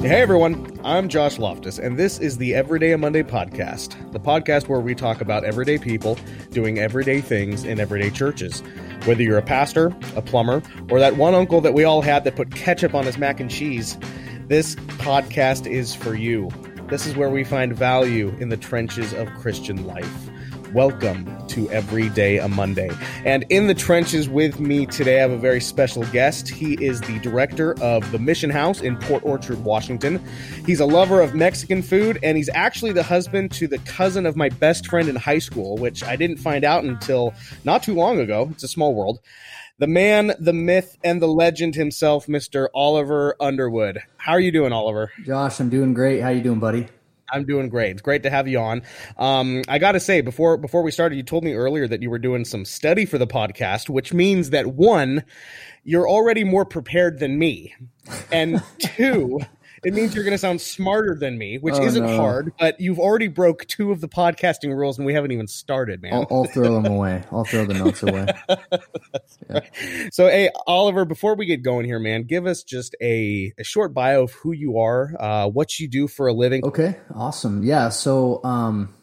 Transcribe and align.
Hey 0.00 0.22
everyone, 0.22 0.80
I'm 0.82 1.10
Josh 1.10 1.38
Loftus, 1.38 1.78
and 1.78 1.98
this 1.98 2.18
is 2.18 2.38
the 2.38 2.54
Everyday 2.54 2.96
Monday 2.96 3.22
podcast, 3.22 4.12
the 4.12 4.18
podcast 4.18 4.66
where 4.66 4.80
we 4.80 4.94
talk 4.94 5.20
about 5.20 5.44
everyday 5.44 5.76
people 5.76 6.16
doing 6.52 6.78
everyday 6.78 7.20
things 7.20 7.64
in 7.64 7.78
everyday 7.78 8.08
churches. 8.08 8.62
Whether 9.04 9.22
you're 9.22 9.36
a 9.36 9.42
pastor, 9.42 9.94
a 10.16 10.22
plumber, 10.22 10.62
or 10.90 11.00
that 11.00 11.16
one 11.16 11.34
uncle 11.34 11.60
that 11.60 11.74
we 11.74 11.84
all 11.84 12.00
had 12.00 12.24
that 12.24 12.34
put 12.34 12.54
ketchup 12.54 12.94
on 12.94 13.04
his 13.04 13.18
mac 13.18 13.40
and 13.40 13.50
cheese, 13.50 13.98
this 14.48 14.74
podcast 14.74 15.70
is 15.70 15.94
for 15.94 16.14
you. 16.14 16.48
This 16.88 17.04
is 17.04 17.14
where 17.14 17.28
we 17.28 17.44
find 17.44 17.76
value 17.76 18.34
in 18.40 18.48
the 18.48 18.56
trenches 18.56 19.12
of 19.12 19.28
Christian 19.34 19.86
life. 19.86 20.30
Welcome 20.72 21.48
to 21.48 21.68
Every 21.70 22.10
Day 22.10 22.38
a 22.38 22.46
Monday. 22.46 22.90
And 23.24 23.44
in 23.48 23.66
the 23.66 23.74
trenches 23.74 24.28
with 24.28 24.60
me 24.60 24.86
today, 24.86 25.18
I 25.18 25.22
have 25.22 25.32
a 25.32 25.36
very 25.36 25.60
special 25.60 26.04
guest. 26.12 26.48
He 26.48 26.74
is 26.74 27.00
the 27.00 27.18
director 27.18 27.74
of 27.82 28.08
the 28.12 28.20
Mission 28.20 28.50
House 28.50 28.80
in 28.80 28.96
Port 28.96 29.24
Orchard, 29.24 29.64
Washington. 29.64 30.22
He's 30.66 30.78
a 30.78 30.86
lover 30.86 31.22
of 31.22 31.34
Mexican 31.34 31.82
food, 31.82 32.20
and 32.22 32.36
he's 32.36 32.48
actually 32.54 32.92
the 32.92 33.02
husband 33.02 33.50
to 33.52 33.66
the 33.66 33.78
cousin 33.78 34.26
of 34.26 34.36
my 34.36 34.48
best 34.48 34.86
friend 34.86 35.08
in 35.08 35.16
high 35.16 35.40
school, 35.40 35.76
which 35.76 36.04
I 36.04 36.14
didn't 36.14 36.36
find 36.36 36.62
out 36.62 36.84
until 36.84 37.34
not 37.64 37.82
too 37.82 37.94
long 37.94 38.20
ago. 38.20 38.48
It's 38.52 38.62
a 38.62 38.68
small 38.68 38.94
world. 38.94 39.18
The 39.78 39.88
man, 39.88 40.34
the 40.38 40.52
myth, 40.52 40.98
and 41.02 41.20
the 41.20 41.26
legend 41.26 41.74
himself, 41.74 42.28
Mr. 42.28 42.68
Oliver 42.74 43.34
Underwood. 43.40 44.02
How 44.18 44.32
are 44.32 44.40
you 44.40 44.52
doing, 44.52 44.72
Oliver? 44.72 45.10
Josh, 45.24 45.58
I'm 45.58 45.68
doing 45.68 45.94
great. 45.94 46.20
How 46.20 46.28
you 46.28 46.42
doing, 46.42 46.60
buddy? 46.60 46.86
I'm 47.32 47.44
doing 47.44 47.68
great. 47.68 47.92
It's 47.92 48.02
great 48.02 48.22
to 48.24 48.30
have 48.30 48.48
you 48.48 48.58
on. 48.58 48.82
Um, 49.16 49.62
I 49.68 49.78
got 49.78 49.92
to 49.92 50.00
say 50.00 50.20
before 50.20 50.56
before 50.56 50.82
we 50.82 50.90
started, 50.90 51.16
you 51.16 51.22
told 51.22 51.44
me 51.44 51.54
earlier 51.54 51.86
that 51.88 52.02
you 52.02 52.10
were 52.10 52.18
doing 52.18 52.44
some 52.44 52.64
study 52.64 53.04
for 53.06 53.18
the 53.18 53.26
podcast, 53.26 53.88
which 53.88 54.12
means 54.12 54.50
that 54.50 54.66
one, 54.66 55.24
you're 55.84 56.08
already 56.08 56.44
more 56.44 56.64
prepared 56.64 57.18
than 57.18 57.38
me, 57.38 57.74
and 58.32 58.62
two, 58.78 59.40
it 59.84 59.94
means 59.94 60.14
you're 60.14 60.24
going 60.24 60.32
to 60.32 60.38
sound 60.38 60.60
smarter 60.60 61.14
than 61.14 61.38
me, 61.38 61.58
which 61.58 61.74
Oh, 61.76 61.84
isn't 61.84 62.04
no. 62.04 62.16
hard. 62.16 62.52
But 62.58 62.80
you've 62.80 62.98
already 62.98 63.28
broke 63.28 63.66
two 63.66 63.92
of 63.92 64.00
the 64.00 64.08
podcasting 64.08 64.74
rules, 64.76 64.98
and 64.98 65.06
we 65.06 65.14
haven't 65.14 65.30
even 65.32 65.46
started, 65.46 66.02
man. 66.02 66.12
I'll, 66.14 66.26
I'll 66.30 66.44
throw 66.44 66.74
them 66.74 66.86
away. 66.86 67.22
I'll 67.32 67.44
throw 67.44 67.64
the 67.64 67.74
notes 67.74 68.02
away. 68.02 68.26
So, 70.12 70.28
hey, 70.28 70.50
Oliver, 70.66 71.04
before 71.04 71.34
we 71.34 71.46
get 71.46 71.62
going 71.62 71.84
here, 71.84 71.98
man, 71.98 72.22
give 72.24 72.46
us 72.46 72.62
just 72.62 72.94
a, 73.02 73.52
a 73.58 73.64
short 73.64 73.92
bio 73.92 74.22
of 74.24 74.32
who 74.32 74.52
you 74.52 74.78
are, 74.78 75.12
uh, 75.18 75.48
what 75.48 75.78
you 75.80 75.88
do 75.88 76.06
for 76.06 76.28
a 76.28 76.32
living. 76.32 76.64
Okay, 76.64 76.96
awesome. 77.14 77.62
Yeah, 77.64 77.88
so 77.88 78.42
um, 78.44 78.94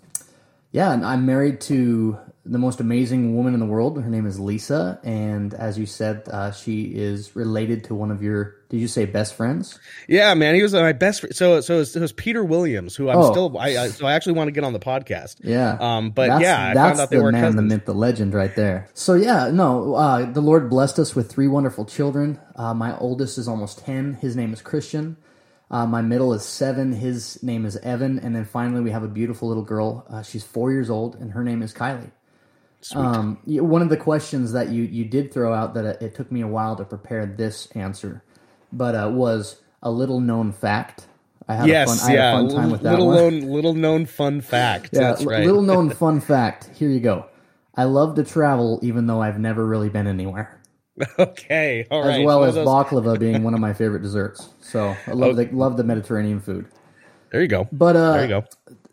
yeah, 0.71 0.93
and 0.93 1.05
I'm 1.05 1.25
married 1.25 1.59
to 1.61 2.17
the 2.45 2.57
most 2.57 2.79
amazing 2.79 3.35
woman 3.35 3.53
in 3.53 3.59
the 3.59 3.65
world. 3.65 4.01
Her 4.01 4.09
name 4.09 4.25
is 4.25 4.39
Lisa, 4.39 4.99
and 5.03 5.53
as 5.53 5.77
you 5.77 5.85
said, 5.85 6.23
uh, 6.29 6.51
she 6.51 6.83
is 6.95 7.35
related 7.35 7.83
to 7.85 7.95
one 7.95 8.11
of 8.11 8.21
your. 8.23 8.55
Did 8.69 8.81
you 8.81 8.87
say 8.89 9.05
best 9.05 9.33
friends? 9.35 9.79
Yeah, 10.09 10.33
man, 10.33 10.53
he 10.53 10.61
was 10.61 10.73
my 10.73 10.91
best. 10.91 11.21
Fr- 11.21 11.27
so, 11.31 11.61
so 11.61 11.75
it 11.75 11.77
was, 11.79 11.95
it 11.95 12.01
was 12.01 12.11
Peter 12.11 12.43
Williams, 12.43 12.95
who 12.97 13.09
I'm 13.09 13.17
Oh. 13.17 13.31
still. 13.31 13.57
I, 13.57 13.77
I 13.77 13.87
so 13.87 14.05
I 14.05 14.13
actually 14.13 14.33
want 14.33 14.49
to 14.49 14.51
get 14.51 14.65
on 14.65 14.73
the 14.73 14.79
podcast. 14.79 15.37
Yeah. 15.41 15.77
Um, 15.79 16.09
but 16.11 16.27
that's, 16.27 16.41
yeah, 16.41 16.71
I 16.71 16.73
that's 16.73 16.89
found 16.89 16.99
out 16.99 17.09
the 17.09 17.23
were 17.23 17.31
man, 17.31 17.41
the 17.41 17.47
cousins. 17.47 17.71
myth, 17.73 17.85
the 17.85 17.93
legend, 17.93 18.33
right 18.33 18.53
there. 18.55 18.89
So 18.93 19.13
yeah, 19.13 19.49
no, 19.51 19.95
uh, 19.95 20.29
the 20.29 20.41
Lord 20.41 20.69
blessed 20.69 20.99
us 20.99 21.15
with 21.15 21.31
three 21.31 21.47
wonderful 21.47 21.85
children. 21.85 22.39
Uh, 22.57 22.73
my 22.73 22.97
oldest 22.97 23.37
is 23.37 23.47
almost 23.47 23.79
ten. 23.79 24.15
His 24.15 24.35
name 24.35 24.51
is 24.51 24.61
Christian. 24.61 25.15
Uh, 25.71 25.85
my 25.85 26.01
middle 26.01 26.33
is 26.33 26.43
seven. 26.43 26.91
His 26.91 27.41
name 27.41 27.65
is 27.65 27.77
Evan, 27.77 28.19
and 28.19 28.35
then 28.35 28.43
finally 28.45 28.81
we 28.81 28.91
have 28.91 29.03
a 29.03 29.07
beautiful 29.07 29.47
little 29.47 29.63
girl. 29.63 30.05
Uh, 30.09 30.23
she's 30.23 30.43
four 30.43 30.71
years 30.73 30.89
old, 30.89 31.15
and 31.15 31.31
her 31.31 31.43
name 31.43 31.61
is 31.61 31.73
Kylie. 31.73 32.11
Um, 32.95 33.39
one 33.45 33.81
of 33.81 33.89
the 33.89 33.97
questions 33.97 34.51
that 34.53 34.69
you 34.69 34.83
you 34.83 35.03
did 35.05 35.33
throw 35.33 35.53
out 35.53 35.73
that 35.73 35.85
it, 35.85 36.01
it 36.01 36.15
took 36.15 36.31
me 36.31 36.41
a 36.41 36.47
while 36.47 36.75
to 36.75 36.85
prepare 36.85 37.25
this 37.25 37.67
answer, 37.71 38.23
but 38.71 38.95
uh, 38.95 39.09
was 39.13 39.61
a 39.83 39.91
little 39.91 40.19
known 40.19 40.51
fact. 40.51 41.07
I 41.47 41.55
had 41.55 41.67
Yes, 41.67 41.89
a 41.89 41.97
fun, 41.97 42.11
I 42.11 42.13
yeah, 42.13 42.21
had 42.21 42.33
a 42.33 42.37
fun 42.37 42.49
time 42.49 42.71
with 42.71 42.81
that 42.83 42.91
little 42.91 43.07
one. 43.07 43.15
known, 43.15 43.41
little 43.41 43.73
known 43.73 44.05
fun 44.05 44.41
fact. 44.41 44.89
Yeah, 44.93 45.01
That's 45.01 45.25
right. 45.25 45.45
little 45.45 45.61
known 45.61 45.89
fun 45.91 46.19
fact. 46.21 46.69
Here 46.75 46.89
you 46.89 46.99
go. 46.99 47.25
I 47.75 47.85
love 47.85 48.15
to 48.15 48.23
travel, 48.23 48.79
even 48.83 49.07
though 49.07 49.21
I've 49.21 49.39
never 49.39 49.65
really 49.65 49.89
been 49.89 50.07
anywhere. 50.07 50.59
okay, 51.19 51.85
all 51.91 52.01
right. 52.03 52.19
As 52.21 52.25
well 52.25 52.43
as 52.43 52.55
those- 52.55 52.67
baklava 52.67 53.19
being 53.19 53.43
one 53.43 53.53
of 53.53 53.59
my 53.59 53.73
favorite 53.73 54.01
desserts. 54.01 54.49
So 54.61 54.95
I 55.07 55.11
love 55.11 55.35
the 55.35 55.47
love 55.51 55.77
the 55.77 55.83
Mediterranean 55.83 56.39
food. 56.41 56.65
There 57.31 57.41
you 57.41 57.47
go. 57.47 57.67
But 57.71 57.95
uh, 57.95 58.13
there 58.13 58.21
you 58.23 58.27
go. 58.29 58.45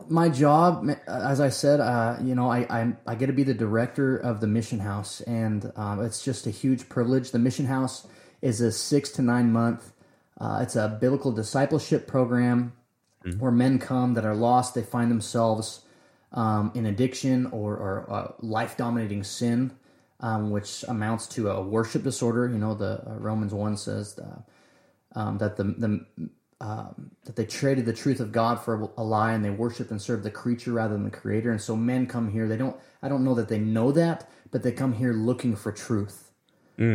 my 0.09 0.29
job, 0.29 0.89
as 1.09 1.41
I 1.41 1.49
said, 1.49 1.81
uh, 1.81 2.17
you 2.23 2.35
know, 2.35 2.51
I, 2.51 2.67
I 2.71 2.93
I 3.07 3.15
get 3.15 3.27
to 3.27 3.33
be 3.33 3.43
the 3.45 3.55
director 3.55 4.19
of 4.19 4.41
the 4.41 4.47
Mission 4.47 4.81
House, 4.81 5.23
and 5.23 5.73
um, 5.77 6.05
it's 6.05 6.23
just 6.25 6.47
a 6.47 6.51
huge 6.51 6.89
privilege. 6.89 7.31
The 7.31 7.39
Mission 7.39 7.67
House 7.67 8.07
is 8.45 8.61
a 8.61 8.71
six 8.71 9.11
to 9.11 9.23
nine 9.23 9.51
month. 9.51 9.93
Uh, 10.39 10.61
it's 10.63 10.77
a 10.77 10.99
biblical 11.01 11.33
discipleship 11.33 12.07
program 12.07 12.75
where 13.39 13.51
men 13.51 13.79
come 13.79 14.15
that 14.15 14.27
are 14.27 14.35
lost. 14.35 14.75
They 14.75 14.83
find 14.83 15.11
themselves 15.11 15.81
um, 16.33 16.71
in 16.75 16.85
addiction 16.85 17.47
or, 17.47 17.73
or 17.73 18.07
uh, 18.11 18.33
life 18.41 18.77
dominating 18.77 19.25
sin, 19.25 19.73
um, 20.21 20.51
which 20.51 20.85
amounts 20.89 21.27
to 21.29 21.49
a 21.51 21.63
worship 21.63 22.03
disorder. 22.03 22.47
You 22.49 22.59
know, 22.59 22.75
the 22.75 23.03
uh, 23.07 23.15
Romans 23.15 23.55
one 23.55 23.79
says 23.79 24.19
uh, 24.19 25.19
um, 25.19 25.39
that 25.39 25.57
the 25.57 25.65
the 25.65 26.07
um, 26.61 27.13
that 27.25 27.37
they 27.37 27.47
traded 27.47 27.87
the 27.87 27.93
truth 27.95 28.21
of 28.21 28.31
God 28.31 28.61
for 28.61 28.91
a 28.99 29.03
lie 29.03 29.33
and 29.33 29.45
they 29.45 29.51
worship 29.51 29.91
and 29.91 30.01
serve 30.01 30.23
the 30.23 30.31
creature 30.31 30.73
rather 30.73 30.95
than 30.95 31.05
the 31.05 31.11
creator. 31.11 31.51
And 31.51 31.61
so 31.61 31.77
men 31.77 32.07
come 32.07 32.31
here. 32.31 32.47
They 32.47 32.59
don't. 32.59 32.77
I 33.03 33.09
don't 33.09 33.25
know 33.25 33.35
that 33.37 33.49
they 33.49 33.59
know 33.59 33.91
that, 33.93 34.29
but 34.51 34.63
they 34.63 34.73
come 34.73 34.93
here 34.93 35.15
looking 35.15 35.57
for 35.57 35.73
truth. 35.73 36.31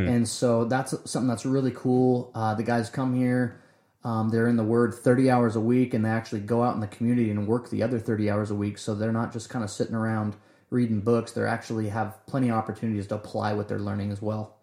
And 0.09 0.27
so 0.27 0.65
that's 0.65 0.91
something 1.09 1.27
that's 1.27 1.45
really 1.45 1.71
cool. 1.71 2.31
Uh, 2.35 2.55
the 2.55 2.63
guys 2.63 2.89
come 2.89 3.15
here. 3.15 3.61
Um, 4.03 4.29
they're 4.29 4.47
in 4.47 4.55
the 4.55 4.63
Word 4.63 4.93
30 4.93 5.29
hours 5.29 5.55
a 5.55 5.59
week, 5.59 5.93
and 5.93 6.05
they 6.05 6.09
actually 6.09 6.41
go 6.41 6.63
out 6.63 6.73
in 6.73 6.79
the 6.79 6.87
community 6.87 7.29
and 7.29 7.47
work 7.47 7.69
the 7.69 7.83
other 7.83 7.99
30 7.99 8.29
hours 8.29 8.51
a 8.51 8.55
week. 8.55 8.77
So 8.77 8.95
they're 8.95 9.11
not 9.11 9.33
just 9.33 9.49
kind 9.49 9.63
of 9.63 9.69
sitting 9.69 9.95
around 9.95 10.35
reading 10.69 11.01
books. 11.01 11.31
They 11.31 11.43
actually 11.43 11.89
have 11.89 12.25
plenty 12.25 12.49
of 12.49 12.55
opportunities 12.55 13.07
to 13.07 13.15
apply 13.15 13.53
what 13.53 13.67
they're 13.67 13.79
learning 13.79 14.11
as 14.11 14.21
well. 14.21 14.55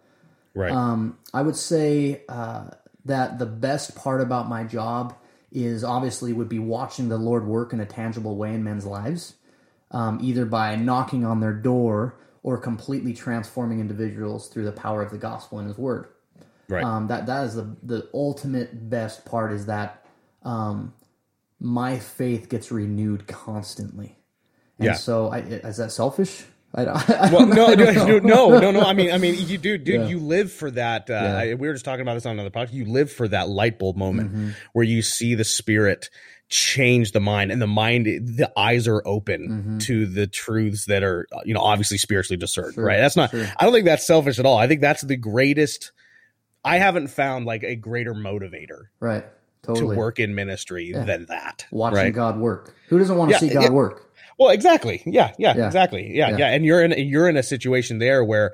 Right. 0.55 0.73
Um, 0.73 1.19
I 1.35 1.43
would 1.43 1.57
say 1.57 2.23
uh, 2.29 2.69
that 3.05 3.39
the 3.39 3.47
best 3.47 3.95
part 3.95 4.23
about 4.23 4.49
my 4.49 4.65
job 4.65 5.15
is 5.53 5.85
obviously 5.85 6.33
would 6.33 6.49
be 6.49 6.59
watching 6.59 7.09
the 7.09 7.19
Lord 7.19 7.47
work 7.47 7.73
in 7.73 7.81
a 7.81 7.87
tangible 7.87 8.37
way 8.37 8.55
in 8.55 8.65
men's 8.65 8.87
lives, 8.87 9.35
um, 9.91 10.19
either 10.23 10.47
by 10.47 10.77
knocking 10.77 11.25
on 11.25 11.41
their 11.41 11.53
door 11.53 12.17
or 12.47 12.57
completely 12.57 13.13
transforming 13.13 13.81
individuals 13.81 14.47
through 14.49 14.65
the 14.65 14.71
power 14.73 15.03
of 15.03 15.11
the 15.11 15.19
gospel 15.19 15.59
and 15.59 15.67
His 15.67 15.77
Word. 15.77 16.07
right. 16.69 16.85
Um, 16.85 17.09
that 17.09 17.27
that 17.27 17.45
is 17.47 17.55
the 17.57 17.75
the 17.83 18.09
ultimate 18.15 18.89
best 18.89 19.25
part 19.25 19.53
is 19.53 19.67
that 19.67 20.07
um, 20.45 20.95
my 21.59 21.99
faith 21.99 22.49
gets 22.49 22.71
renewed 22.71 23.27
constantly. 23.27 24.17
And 24.79 24.87
Yeah. 24.87 24.93
So, 24.95 25.29
I, 25.29 25.39
is 25.41 25.79
that 25.79 25.91
selfish? 25.91 26.45
I, 26.75 26.85
don't- 26.85 27.11
I 27.11 27.33
well, 27.33 27.47
don't 27.47 27.79
no, 27.79 28.19
no, 28.19 28.19
no, 28.19 28.59
no, 28.61 28.71
no. 28.71 28.81
I 28.83 28.93
mean, 28.93 29.11
I 29.11 29.19
mean, 29.19 29.35
you 29.49 29.57
do, 29.59 29.79
dude. 29.79 30.03
Yeah. 30.03 30.07
You 30.09 30.19
live 30.21 30.53
for 30.53 30.71
that. 30.73 31.09
Uh, 31.11 31.15
Yeah. 31.15 31.37
I- 31.39 31.55
we 31.55 31.67
were 31.67 31.73
just 31.73 31.85
talking 31.85 32.03
about 32.03 32.15
this 32.15 32.27
on 32.27 32.33
another 32.39 32.51
podcast. 32.51 32.73
You 32.75 32.85
live 32.85 33.11
for 33.11 33.27
that 33.29 33.49
light 33.49 33.79
bulb 33.79 33.97
moment 33.97 34.31
Mm-hmm. 34.33 34.51
where 34.73 34.85
you 34.85 35.01
see 35.03 35.35
the 35.35 35.45
spirit 35.45 36.11
change 36.49 37.13
the 37.13 37.21
mind, 37.21 37.51
and 37.51 37.61
the 37.61 37.67
mind, 37.67 38.07
the 38.07 38.51
eyes 38.57 38.87
are 38.87 39.03
open 39.07 39.49
Mm-hmm. 39.49 39.79
to 39.79 40.07
the 40.07 40.27
truths 40.27 40.87
that 40.87 41.03
are, 41.03 41.27
uh, 41.33 41.41
you 41.45 41.55
know, 41.55 41.61
obviously 41.61 41.99
spiritually 41.99 42.37
discerned. 42.39 42.75
Sure, 42.75 42.85
right? 42.85 42.99
That's 42.99 43.17
not. 43.17 43.31
sure. 43.31 43.47
I 43.59 43.65
don't 43.65 43.73
think 43.73 43.85
that's 43.87 44.07
selfish 44.07 44.39
at 44.39 44.47
all. 44.47 44.57
I 44.57 44.69
think 44.69 44.81
that's 44.81 45.03
the 45.03 45.17
greatest. 45.17 45.93
I 46.65 46.79
haven't 46.79 47.09
found 47.09 47.47
like 47.47 47.63
a 47.63 47.77
greater 47.77 48.15
motivator 48.15 48.85
Right. 49.01 49.25
Totally. 49.63 49.95
to 49.95 49.99
work 49.99 50.19
in 50.21 50.35
ministry 50.35 50.93
than 50.93 51.27
that. 51.27 51.67
watching 51.73 51.97
right? 51.97 52.13
God 52.15 52.39
work. 52.39 52.75
Who 52.89 52.99
doesn't 52.99 53.17
want 53.17 53.31
to 53.31 53.35
Yeah, 53.35 53.39
see 53.41 53.49
God 53.55 53.63
yeah. 53.65 53.71
work? 53.71 54.13
Well, 54.39 54.51
exactly. 54.51 55.03
Yeah, 55.07 55.33
yeah, 55.39 55.55
Yeah. 55.57 55.67
exactly. 55.67 56.15
Yeah, 56.15 56.31
yeah, 56.31 56.37
Yeah. 56.39 56.49
And 56.51 56.65
you're 56.65 56.83
in 56.85 56.93
you're 57.09 57.29
in 57.29 57.37
a 57.37 57.43
situation 57.43 57.99
there 57.99 58.25
where 58.25 58.53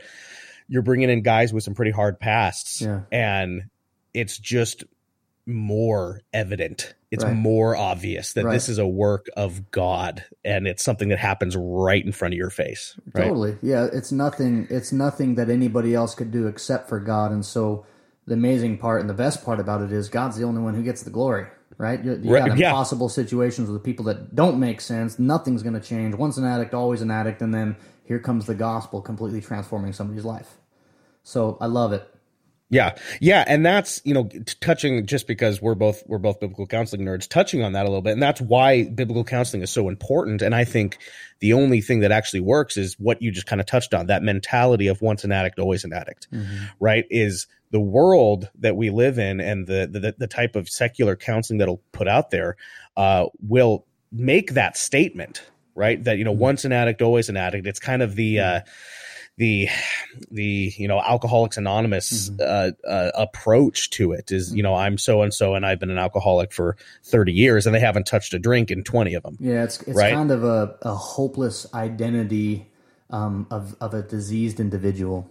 you're 0.68 0.82
bringing 0.82 1.10
in 1.10 1.20
guys 1.22 1.52
with 1.52 1.64
some 1.64 1.74
pretty 1.74 1.90
hard 1.90 2.18
pasts, 2.20 2.80
Yeah. 2.80 3.00
and 3.10 3.64
it's 4.14 4.38
just 4.38 4.84
more 5.46 6.20
evident. 6.32 6.94
It's 7.10 7.24
Right. 7.24 7.34
more 7.36 7.76
obvious 7.76 8.32
that 8.34 8.44
Right. 8.44 8.52
this 8.54 8.68
is 8.68 8.78
a 8.78 8.86
work 8.86 9.26
of 9.36 9.70
God, 9.70 10.24
and 10.44 10.66
it's 10.66 10.82
something 10.82 11.08
that 11.08 11.18
happens 11.18 11.56
right 11.56 12.04
in 12.04 12.12
front 12.12 12.32
of 12.34 12.38
your 12.38 12.50
face. 12.50 12.98
Right? 13.14 13.24
Totally. 13.28 13.56
Yeah, 13.62 13.88
it's 13.92 14.12
nothing 14.12 14.66
it's 14.70 14.92
nothing 14.92 15.34
that 15.34 15.50
anybody 15.50 15.94
else 15.94 16.14
could 16.14 16.30
do 16.30 16.46
except 16.46 16.88
for 16.88 17.00
God. 17.00 17.32
And 17.32 17.44
so 17.44 17.84
the 18.26 18.34
amazing 18.34 18.78
part 18.78 19.00
and 19.00 19.10
the 19.10 19.14
best 19.14 19.44
part 19.44 19.58
about 19.60 19.82
it 19.82 19.92
is 19.92 20.08
God's 20.08 20.36
the 20.38 20.44
only 20.44 20.62
one 20.62 20.74
who 20.74 20.82
gets 20.82 21.02
the 21.02 21.10
glory, 21.10 21.46
right? 21.76 22.02
You, 22.02 22.20
you 22.22 22.32
Right, 22.32 22.46
got 22.46 22.56
yeah. 22.56 22.70
impossible 22.70 23.08
situations 23.08 23.68
with 23.68 23.82
people 23.82 24.04
that 24.06 24.34
don't 24.34 24.58
make 24.60 24.80
sense. 24.80 25.18
Nothing's 25.18 25.62
going 25.62 25.74
to 25.74 25.80
change. 25.80 26.14
Once 26.14 26.38
an 26.38 26.44
addict, 26.44 26.72
always 26.72 27.02
an 27.02 27.10
addict, 27.10 27.42
and 27.42 27.52
then 27.52 27.76
here 28.04 28.20
comes 28.20 28.46
the 28.46 28.54
gospel 28.54 29.00
completely 29.02 29.40
transforming 29.40 29.92
somebody's 29.92 30.24
life. 30.24 30.56
So 31.24 31.58
I 31.60 31.66
love 31.66 31.92
it. 31.92 32.08
Yeah, 32.72 32.96
yeah, 33.20 33.44
and 33.46 33.66
that's 33.66 34.00
you 34.02 34.14
know 34.14 34.30
touching 34.60 35.04
just 35.04 35.26
because 35.26 35.60
we're 35.60 35.74
both 35.74 36.02
we're 36.06 36.16
both 36.16 36.40
biblical 36.40 36.66
counseling 36.66 37.02
nerds, 37.02 37.28
touching 37.28 37.62
on 37.62 37.74
that 37.74 37.82
a 37.82 37.88
little 37.88 38.00
bit, 38.00 38.14
and 38.14 38.22
that's 38.22 38.40
why 38.40 38.84
biblical 38.84 39.24
counseling 39.24 39.62
is 39.62 39.70
so 39.70 39.90
important. 39.90 40.40
And 40.40 40.54
I 40.54 40.64
think 40.64 40.96
the 41.40 41.52
only 41.52 41.82
thing 41.82 42.00
that 42.00 42.10
actually 42.10 42.40
works 42.40 42.78
is 42.78 42.98
what 42.98 43.20
you 43.20 43.30
just 43.30 43.46
kind 43.46 43.60
of 43.60 43.66
touched 43.66 43.92
on 43.92 44.06
that 44.06 44.22
mentality 44.22 44.86
of 44.86 45.02
once 45.02 45.22
an 45.22 45.32
addict, 45.32 45.58
always 45.58 45.84
an 45.84 45.92
addict, 45.92 46.28
right? 46.80 47.04
Is 47.10 47.46
the 47.72 47.80
world 47.80 48.48
that 48.60 48.74
we 48.74 48.88
live 48.88 49.18
in 49.18 49.38
and 49.38 49.66
the 49.66 49.86
the, 49.92 50.14
the 50.16 50.26
type 50.26 50.56
of 50.56 50.66
secular 50.66 51.14
counseling 51.14 51.58
that'll 51.58 51.82
put 51.92 52.08
out 52.08 52.30
there 52.30 52.56
uh, 52.96 53.26
will 53.46 53.84
make 54.10 54.54
that 54.54 54.78
statement, 54.78 55.42
right? 55.74 56.02
That 56.02 56.16
you 56.16 56.24
know, 56.24 56.32
once 56.32 56.64
an 56.64 56.72
addict, 56.72 57.02
always 57.02 57.28
an 57.28 57.36
addict. 57.36 57.66
It's 57.66 57.80
kind 57.80 58.00
of 58.00 58.16
the 58.16 58.40
uh, 58.40 58.60
the 59.38 59.68
the 60.30 60.72
you 60.76 60.86
know 60.86 61.00
alcoholics 61.00 61.56
anonymous 61.56 62.28
Mhm. 62.30 62.40
uh, 62.40 62.86
uh, 62.86 63.10
approach 63.14 63.88
to 63.90 64.12
it 64.12 64.30
is 64.30 64.54
you 64.54 64.62
know 64.62 64.74
i'm 64.74 64.98
so 64.98 65.22
and 65.22 65.32
so 65.32 65.54
and 65.54 65.64
i've 65.64 65.80
been 65.80 65.90
an 65.90 65.98
alcoholic 65.98 66.52
for 66.52 66.76
30 67.04 67.32
years 67.32 67.66
and 67.66 67.74
they 67.74 67.80
haven't 67.80 68.06
touched 68.06 68.34
a 68.34 68.38
drink 68.38 68.70
in 68.70 68.84
20 68.84 69.14
of 69.14 69.22
them 69.22 69.38
Yeah, 69.40 69.64
it's 69.64 69.80
it's 69.82 69.96
Right. 69.96 70.12
kind 70.12 70.30
of 70.30 70.44
a, 70.44 70.76
a 70.82 70.94
hopeless 70.94 71.66
identity 71.72 72.68
um, 73.10 73.46
of 73.50 73.74
of 73.80 73.94
a 73.94 74.02
diseased 74.02 74.60
individual. 74.60 75.28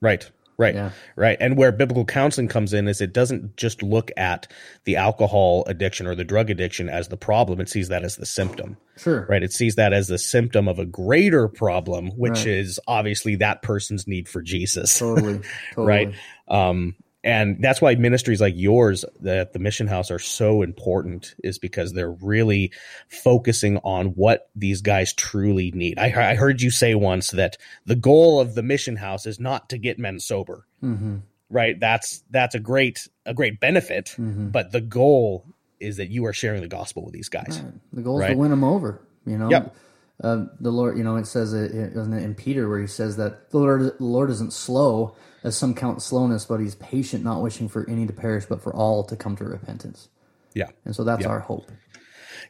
right 0.00 0.30
right 0.62 0.74
Yeah. 0.74 0.90
right 1.16 1.36
and 1.40 1.56
where 1.56 1.72
biblical 1.72 2.04
counseling 2.04 2.48
comes 2.48 2.72
in 2.72 2.88
is 2.88 3.00
it 3.00 3.12
doesn't 3.12 3.56
just 3.56 3.82
look 3.82 4.10
at 4.16 4.46
the 4.84 4.96
alcohol 4.96 5.64
addiction 5.66 6.06
or 6.06 6.14
the 6.14 6.24
drug 6.24 6.48
addiction 6.50 6.88
as 6.88 7.08
the 7.08 7.16
problem 7.16 7.60
it 7.60 7.68
sees 7.68 7.88
that 7.88 8.04
as 8.04 8.16
the 8.16 8.26
symptom 8.26 8.76
Sure. 8.96 9.26
right 9.28 9.42
it 9.42 9.52
sees 9.52 9.74
that 9.76 9.92
as 9.92 10.06
the 10.08 10.18
symptom 10.18 10.68
of 10.68 10.78
a 10.78 10.84
greater 10.86 11.48
problem 11.48 12.08
which 12.16 12.38
Right. 12.38 12.46
is 12.46 12.78
obviously 12.86 13.36
that 13.36 13.62
person's 13.62 14.06
need 14.06 14.28
for 14.28 14.40
jesus 14.42 14.98
Totally. 14.98 15.40
Totally. 15.74 15.86
right? 15.86 16.14
Um, 16.48 16.94
and 17.24 17.62
that's 17.62 17.80
why 17.80 17.94
ministries 17.94 18.40
like 18.40 18.54
yours, 18.56 19.04
that 19.20 19.52
the 19.52 19.58
Mission 19.58 19.86
House, 19.86 20.10
are 20.10 20.18
so 20.18 20.62
important, 20.62 21.34
is 21.44 21.58
because 21.58 21.92
they're 21.92 22.10
really 22.10 22.72
focusing 23.08 23.78
on 23.78 24.08
what 24.08 24.48
these 24.56 24.82
guys 24.82 25.12
truly 25.12 25.70
need. 25.72 25.98
I, 25.98 26.30
I 26.30 26.34
heard 26.34 26.60
you 26.60 26.70
say 26.70 26.94
once 26.94 27.30
that 27.30 27.56
the 27.86 27.94
goal 27.96 28.40
of 28.40 28.54
the 28.54 28.62
Mission 28.62 28.96
House 28.96 29.26
is 29.26 29.38
not 29.38 29.68
to 29.70 29.78
get 29.78 29.98
men 29.98 30.18
sober, 30.18 30.66
hmm 30.80 31.18
right? 31.50 31.78
That's 31.78 32.24
that's 32.30 32.54
a 32.54 32.60
great 32.60 33.06
a 33.26 33.34
great 33.34 33.60
benefit, 33.60 34.10
hmm 34.10 34.48
but 34.48 34.72
the 34.72 34.80
goal 34.80 35.44
is 35.80 35.98
that 35.98 36.10
you 36.10 36.24
are 36.26 36.32
sharing 36.32 36.62
the 36.62 36.68
gospel 36.68 37.04
with 37.04 37.12
these 37.12 37.28
guys. 37.28 37.60
Right. 37.62 37.74
The 37.92 38.02
goal 38.02 38.16
is 38.18 38.22
Right. 38.22 38.30
to 38.32 38.36
win 38.38 38.50
them 38.50 38.64
over. 38.64 39.00
You 39.26 39.36
know. 39.38 39.50
Yep. 39.50 39.76
Uh, 40.22 40.46
the 40.60 40.70
Lord, 40.70 40.96
you 40.96 41.04
know, 41.04 41.16
it 41.16 41.26
says 41.26 41.52
it, 41.52 41.74
it 41.74 41.96
in 41.96 42.34
Peter 42.34 42.68
where 42.68 42.80
he 42.80 42.86
says 42.86 43.16
that 43.16 43.50
the 43.50 43.58
Lord, 43.58 43.80
the 43.82 43.94
Lord 43.98 44.30
isn't 44.30 44.52
slow, 44.52 45.16
as 45.44 45.56
some 45.56 45.74
count 45.74 46.02
slowness, 46.02 46.44
but 46.44 46.60
He's 46.60 46.76
patient, 46.76 47.24
not 47.24 47.42
wishing 47.42 47.68
for 47.68 47.88
any 47.88 48.06
to 48.06 48.12
perish, 48.12 48.46
but 48.46 48.62
for 48.62 48.74
all 48.74 49.04
to 49.04 49.16
come 49.16 49.36
to 49.36 49.44
repentance. 49.44 50.08
Yeah. 50.54 50.68
And 50.84 50.94
so 50.94 51.04
that's 51.04 51.22
Yeah. 51.22 51.30
our 51.30 51.40
hope. 51.40 51.70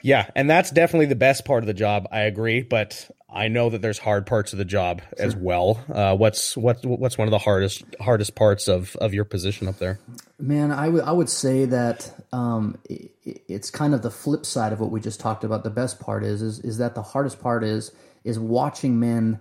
Yeah, 0.02 0.28
and 0.34 0.50
that's 0.50 0.70
definitely 0.70 1.06
the 1.06 1.14
best 1.16 1.44
part 1.44 1.62
of 1.62 1.66
the 1.66 1.74
job. 1.74 2.08
I 2.10 2.20
agree, 2.22 2.62
but 2.62 3.08
I 3.34 3.48
know 3.48 3.70
that 3.70 3.80
there's 3.80 3.98
hard 3.98 4.26
parts 4.26 4.52
of 4.52 4.58
the 4.58 4.64
job 4.64 5.00
as 5.18 5.34
well. 5.34 5.82
Uh, 5.90 6.14
what's 6.16 6.56
what 6.56 6.84
what's 6.84 7.16
one 7.16 7.26
of 7.26 7.32
the 7.32 7.38
hardest 7.38 7.82
hardest 8.00 8.34
parts 8.34 8.68
of 8.68 8.94
of 8.96 9.14
your 9.14 9.24
position 9.24 9.68
up 9.68 9.78
there? 9.78 9.98
Man, 10.38 10.70
I 10.70 10.88
would 10.88 11.02
I 11.04 11.12
would 11.12 11.30
say 11.30 11.64
that 11.64 12.12
um, 12.32 12.78
i 12.90 12.94
i- 13.26 13.40
it's 13.48 13.70
kind 13.70 13.94
of 13.94 14.02
the 14.02 14.10
flip 14.10 14.44
side 14.44 14.72
of 14.72 14.80
what 14.80 14.90
we 14.90 15.00
just 15.00 15.18
talked 15.20 15.44
about. 15.44 15.64
The 15.64 15.70
best 15.70 15.98
part 15.98 16.24
is 16.24 16.42
is 16.42 16.58
is 16.60 16.78
that 16.78 16.94
the 16.94 17.02
hardest 17.02 17.40
part 17.40 17.64
is 17.64 17.92
is 18.24 18.38
watching 18.38 19.00
men 19.00 19.40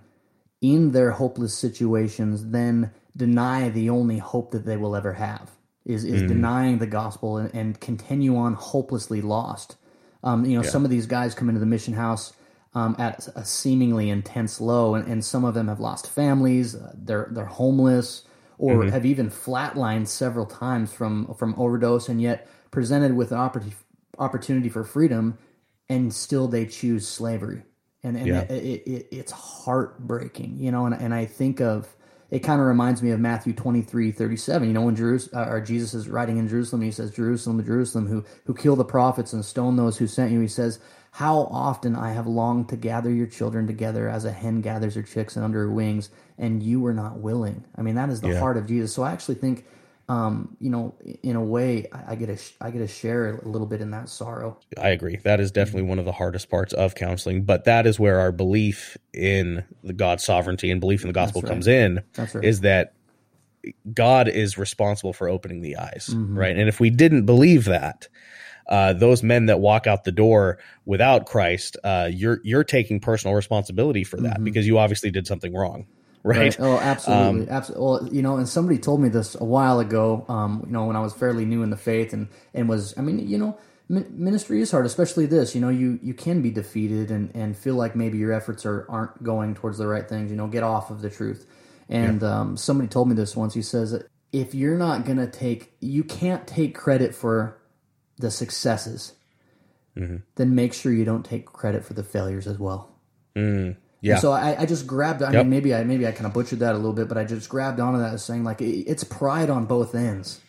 in 0.60 0.92
their 0.92 1.10
hopeless 1.10 1.54
situations 1.54 2.46
then 2.50 2.92
deny 3.16 3.68
the 3.68 3.90
only 3.90 4.18
hope 4.18 4.52
that 4.52 4.64
they 4.64 4.76
will 4.76 4.96
ever 4.96 5.12
have. 5.14 5.50
Is 5.84 6.04
is 6.04 6.22
denying 6.22 6.78
the 6.78 6.86
gospel 6.86 7.36
and, 7.38 7.52
and 7.54 7.78
continue 7.80 8.36
on 8.36 8.54
hopelessly 8.54 9.20
lost. 9.20 9.76
Um, 10.24 10.44
you 10.46 10.56
know, 10.56 10.62
some 10.62 10.84
of 10.84 10.90
these 10.90 11.06
guys 11.06 11.34
come 11.34 11.48
into 11.48 11.58
the 11.60 11.66
mission 11.66 11.94
house 11.94 12.32
um, 12.74 12.96
at 12.98 13.28
a 13.36 13.44
seemingly 13.44 14.10
intense 14.10 14.60
low, 14.60 14.94
and, 14.94 15.06
and 15.08 15.24
some 15.24 15.44
of 15.44 15.54
them 15.54 15.68
have 15.68 15.80
lost 15.80 16.08
families. 16.08 16.74
Uh, 16.74 16.92
they're 16.96 17.28
they're 17.32 17.44
homeless, 17.44 18.24
or 18.58 18.84
have 18.86 19.06
even 19.06 19.30
flatlined 19.30 20.08
several 20.08 20.46
times 20.46 20.92
from 20.92 21.34
from 21.34 21.54
overdose, 21.58 22.08
and 22.08 22.20
yet 22.22 22.48
presented 22.70 23.14
with 23.16 23.32
an 23.32 23.38
opportunity 23.38 23.76
opportunity 24.18 24.68
for 24.68 24.84
freedom, 24.84 25.38
and 25.88 26.12
still 26.14 26.48
they 26.48 26.66
choose 26.66 27.06
slavery, 27.08 27.62
and 28.02 28.16
and 28.16 28.28
Yeah. 28.28 28.40
it, 28.50 28.50
it, 28.50 28.90
it, 28.90 29.08
it's 29.12 29.32
heartbreaking, 29.32 30.58
you 30.58 30.70
know. 30.72 30.86
And 30.86 30.94
and 30.94 31.14
I 31.14 31.26
think 31.26 31.60
of 31.60 31.94
it 32.30 32.40
kind 32.40 32.60
of 32.60 32.66
reminds 32.66 33.02
me 33.02 33.10
of 33.10 33.20
Matthew 33.20 33.52
23, 33.52 34.10
37. 34.10 34.68
You 34.68 34.74
know, 34.74 34.82
when 34.82 34.96
Jerusalem, 34.96 35.48
or 35.48 35.60
Jesus 35.60 35.92
is 35.94 36.08
writing 36.08 36.38
in 36.38 36.48
Jerusalem, 36.48 36.82
he 36.82 36.90
says, 36.90 37.10
Jerusalem, 37.10 37.62
Jerusalem, 37.64 38.06
who, 38.08 38.24
who 38.46 38.54
kill 38.54 38.74
the 38.74 38.86
prophets 38.86 39.34
and 39.34 39.44
stone 39.44 39.76
those 39.76 39.98
who 39.98 40.06
sent 40.06 40.32
you. 40.32 40.40
He 40.40 40.48
says, 40.48 40.80
how 41.16 41.40
often 41.50 41.94
I 41.94 42.12
have 42.12 42.26
longed 42.26 42.70
to 42.70 42.76
gather 42.76 43.10
your 43.10 43.26
children 43.26 43.66
together 43.66 44.08
as 44.08 44.24
a 44.24 44.32
hen 44.32 44.62
gathers 44.62 44.94
her 44.94 45.02
chicks 45.02 45.36
and 45.36 45.44
under 45.44 45.60
her 45.60 45.70
wings, 45.70 46.08
and 46.38 46.62
you 46.62 46.80
were 46.80 46.94
not 46.94 47.18
willing. 47.18 47.64
I 47.76 47.82
mean, 47.82 47.96
that 47.96 48.08
is 48.08 48.22
the 48.22 48.30
Yeah. 48.30 48.38
heart 48.40 48.56
of 48.56 48.66
Jesus. 48.66 48.94
So 48.94 49.02
I 49.02 49.12
actually 49.12 49.34
think, 49.34 49.66
um, 50.08 50.56
you 50.58 50.70
know, 50.70 50.94
in 51.22 51.36
a 51.36 51.44
way, 51.44 51.86
I, 51.92 52.12
I 52.12 52.14
get 52.16 52.38
sh- 52.40 52.52
I 52.62 52.70
get 52.70 52.78
to 52.78 52.86
share 52.88 53.36
a 53.36 53.46
little 53.46 53.66
bit 53.66 53.82
in 53.82 53.90
that 53.90 54.08
sorrow. 54.08 54.58
I 54.78 54.88
agree. 54.88 55.16
That 55.22 55.38
is 55.38 55.50
definitely 55.50 55.82
one 55.88 55.98
of 55.98 56.06
the 56.06 56.12
hardest 56.12 56.48
parts 56.48 56.72
of 56.72 56.94
counseling, 56.94 57.44
but 57.44 57.64
that 57.64 57.86
is 57.86 58.00
where 58.00 58.18
our 58.18 58.32
belief 58.32 58.96
in 59.12 59.64
the 59.84 59.92
God's 59.92 60.24
sovereignty 60.24 60.70
and 60.70 60.80
belief 60.80 61.02
in 61.02 61.08
the 61.08 61.12
gospel 61.14 61.42
right. 61.42 61.50
comes 61.50 61.66
in. 61.68 62.00
That's 62.14 62.34
right. 62.34 62.42
Is 62.44 62.60
that 62.62 62.94
God 63.92 64.28
is 64.28 64.56
responsible 64.58 65.12
for 65.12 65.28
opening 65.28 65.60
the 65.60 65.76
eyes, 65.76 66.08
Mm-hmm. 66.10 66.38
right? 66.38 66.56
And 66.56 66.68
if 66.68 66.80
we 66.80 66.90
didn't 66.90 67.26
believe 67.26 67.66
that, 67.66 68.08
uh, 68.66 68.92
those 68.92 69.22
men 69.22 69.46
that 69.46 69.60
walk 69.60 69.86
out 69.86 70.04
the 70.04 70.12
door 70.12 70.58
without 70.84 71.26
Christ, 71.26 71.76
uh, 71.84 72.08
you're 72.12 72.40
you're 72.42 72.64
taking 72.64 73.00
personal 73.00 73.34
responsibility 73.34 74.04
for 74.04 74.18
that 74.18 74.42
because 74.44 74.66
you 74.66 74.78
obviously 74.78 75.10
did 75.10 75.26
something 75.26 75.54
wrong, 75.54 75.86
right? 76.22 76.52
Mm-hmm. 76.52 76.62
Oh, 76.62 76.78
absolutely, 76.78 77.48
absolutely. 77.48 77.84
Well, 77.84 78.08
you 78.14 78.22
know, 78.22 78.36
and 78.36 78.48
somebody 78.48 78.78
told 78.78 79.00
me 79.00 79.08
this 79.08 79.34
a 79.34 79.44
while 79.44 79.80
ago. 79.80 80.24
Um, 80.28 80.62
you 80.66 80.72
know, 80.72 80.86
when 80.86 80.96
I 80.96 81.00
was 81.00 81.12
fairly 81.12 81.44
new 81.44 81.62
in 81.62 81.70
the 81.70 81.76
faith, 81.76 82.12
and 82.12 82.28
and 82.54 82.68
was, 82.68 82.96
I 82.96 83.00
mean, 83.02 83.28
you 83.28 83.38
know, 83.38 83.58
mi- 83.88 84.06
ministry 84.10 84.60
is 84.60 84.70
hard, 84.70 84.86
especially 84.86 85.26
this. 85.26 85.54
You 85.54 85.60
know, 85.60 85.68
you 85.68 85.98
you 86.02 86.14
can 86.14 86.42
be 86.42 86.50
defeated 86.50 87.10
and 87.10 87.30
and 87.34 87.56
feel 87.56 87.74
like 87.74 87.96
maybe 87.96 88.18
your 88.18 88.32
efforts 88.32 88.64
are 88.64 88.86
aren't 88.88 89.22
going 89.22 89.54
towards 89.54 89.78
the 89.78 89.86
right 89.86 90.08
things. 90.08 90.30
You 90.30 90.36
know, 90.36 90.46
get 90.46 90.62
off 90.62 90.90
of 90.90 91.02
the 91.02 91.10
truth. 91.10 91.46
And 91.88 92.22
um, 92.22 92.56
somebody 92.56 92.88
told 92.88 93.08
me 93.08 93.14
this 93.14 93.36
once. 93.36 93.52
He 93.52 93.60
says, 93.60 94.02
if 94.32 94.54
you're 94.54 94.78
not 94.78 95.04
gonna 95.04 95.26
take, 95.26 95.74
you 95.80 96.04
can't 96.04 96.46
take 96.46 96.74
credit 96.74 97.14
for 97.14 97.58
the 98.22 98.30
successes. 98.30 99.12
Then 99.94 100.22
make 100.54 100.72
sure 100.72 100.90
you 100.90 101.04
don't 101.04 101.22
take 101.24 101.44
credit 101.44 101.84
for 101.84 101.92
the 101.92 102.02
failures 102.02 102.46
as 102.46 102.58
well. 102.58 102.88
Mm, 103.36 103.76
yeah, 104.00 104.16
So 104.16 104.32
I, 104.32 104.62
I 104.62 104.64
just 104.66 104.86
grabbed. 104.86 105.22
I 105.22 105.30
Yep. 105.32 105.34
mean, 105.44 105.50
maybe 105.50 105.74
I 105.74 105.84
maybe 105.84 106.06
I 106.06 106.12
kind 106.12 106.24
of 106.26 106.32
butchered 106.32 106.60
that 106.60 106.72
a 106.74 106.78
little 106.78 106.94
bit, 106.94 107.08
but 107.08 107.18
I 107.18 107.24
just 107.24 107.48
grabbed 107.50 107.78
onto 107.78 107.98
that 108.00 108.14
as 108.14 108.24
saying 108.24 108.42
like 108.42 108.62
it, 108.62 108.70
it's 108.88 109.04
pride 109.04 109.50
on 109.50 109.66
both 109.66 109.94
ends. 109.94 110.40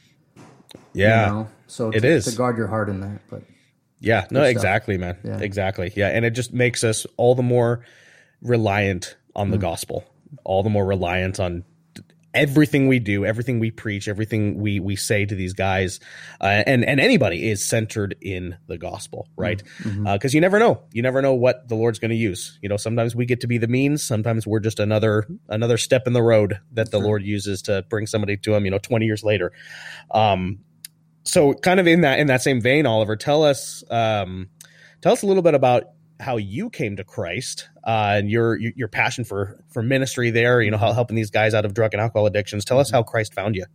yeah. 0.93 1.25
You 1.27 1.31
know? 1.33 1.47
So 1.67 1.89
It 1.89 1.99
to, 2.01 2.07
is. 2.07 2.25
to 2.25 2.37
guard 2.37 2.55
your 2.57 2.67
heart 2.67 2.87
in 2.87 3.01
that. 3.01 3.19
But 3.29 3.43
Yeah, 3.99 4.25
no, 4.31 4.43
exactly, 4.43 4.97
man. 4.97 5.17
Yeah. 5.23 5.39
Exactly. 5.39 5.91
Yeah. 5.95 6.07
And 6.07 6.23
it 6.23 6.31
just 6.31 6.53
makes 6.53 6.83
us 6.85 7.05
all 7.17 7.35
the 7.35 7.43
more 7.43 7.81
reliant 8.41 9.17
on 9.35 9.49
Mm. 9.49 9.51
the 9.51 9.57
gospel, 9.57 10.05
all 10.45 10.63
the 10.63 10.69
more 10.69 10.85
reliant 10.85 11.39
on 11.39 11.63
everything 12.33 12.87
we 12.87 12.99
do, 12.99 13.25
everything 13.25 13.59
we 13.59 13.71
preach, 13.71 14.07
everything 14.07 14.59
we 14.59 14.79
we 14.79 14.95
say 14.95 15.25
to 15.25 15.35
these 15.35 15.53
guys, 15.53 15.99
uh, 16.41 16.63
and 16.65 16.83
and 16.83 16.99
anybody 16.99 17.49
is 17.49 17.63
centered 17.63 18.15
in 18.21 18.57
the 18.67 18.77
gospel, 18.77 19.27
right? 19.37 19.61
Because 19.77 19.93
Mm-hmm. 19.93 20.27
you 20.35 20.41
never 20.41 20.59
know, 20.59 20.81
you 20.91 21.01
never 21.01 21.21
know 21.21 21.33
what 21.33 21.67
the 21.67 21.75
Lord's 21.75 21.99
going 21.99 22.11
to 22.11 22.17
use. 22.17 22.57
You 22.61 22.69
know, 22.69 22.77
sometimes 22.77 23.15
we 23.15 23.25
get 23.25 23.41
to 23.41 23.47
be 23.47 23.57
the 23.57 23.67
means, 23.67 24.03
sometimes 24.03 24.47
we're 24.47 24.59
just 24.59 24.79
another 24.79 25.27
another 25.49 25.77
step 25.77 26.07
in 26.07 26.13
the 26.13 26.23
road 26.23 26.59
that 26.71 26.91
the 26.91 26.99
Lord 26.99 27.23
uses 27.23 27.61
to 27.63 27.83
bring 27.89 28.07
somebody 28.07 28.37
to 28.37 28.55
Him. 28.55 28.65
You 28.65 28.71
know, 28.71 28.79
twenty 28.79 29.05
years 29.05 29.23
later. 29.23 29.51
Um, 30.11 30.59
so 31.25 31.53
kind 31.53 31.79
of 31.79 31.87
in 31.87 32.01
that 32.01 32.19
in 32.19 32.27
that 32.27 32.41
same 32.41 32.61
vein, 32.61 32.85
Oliver, 32.85 33.15
tell 33.15 33.43
us 33.43 33.83
um, 33.89 34.49
tell 35.01 35.13
us 35.13 35.21
a 35.21 35.25
little 35.25 35.43
bit 35.43 35.53
about 35.53 35.85
how 36.19 36.37
you 36.37 36.69
came 36.69 36.95
to 36.97 37.03
Christ 37.03 37.69
uh, 37.85 38.15
and 38.17 38.29
your 38.29 38.57
your 38.57 38.87
passion 38.87 39.23
for 39.23 39.63
for 39.69 39.81
ministry 39.81 40.31
there. 40.31 40.61
You 40.61 40.71
know, 40.71 40.77
how 40.77 40.93
helping 40.93 41.15
these 41.15 41.31
guys 41.31 41.53
out 41.53 41.65
of 41.65 41.73
drug 41.73 41.93
and 41.93 42.01
alcohol 42.01 42.25
addictions. 42.25 42.65
Tell 42.65 42.79
us 42.79 42.89
how 42.91 43.03
Christ 43.03 43.33
found 43.33 43.55
you. 43.55 43.65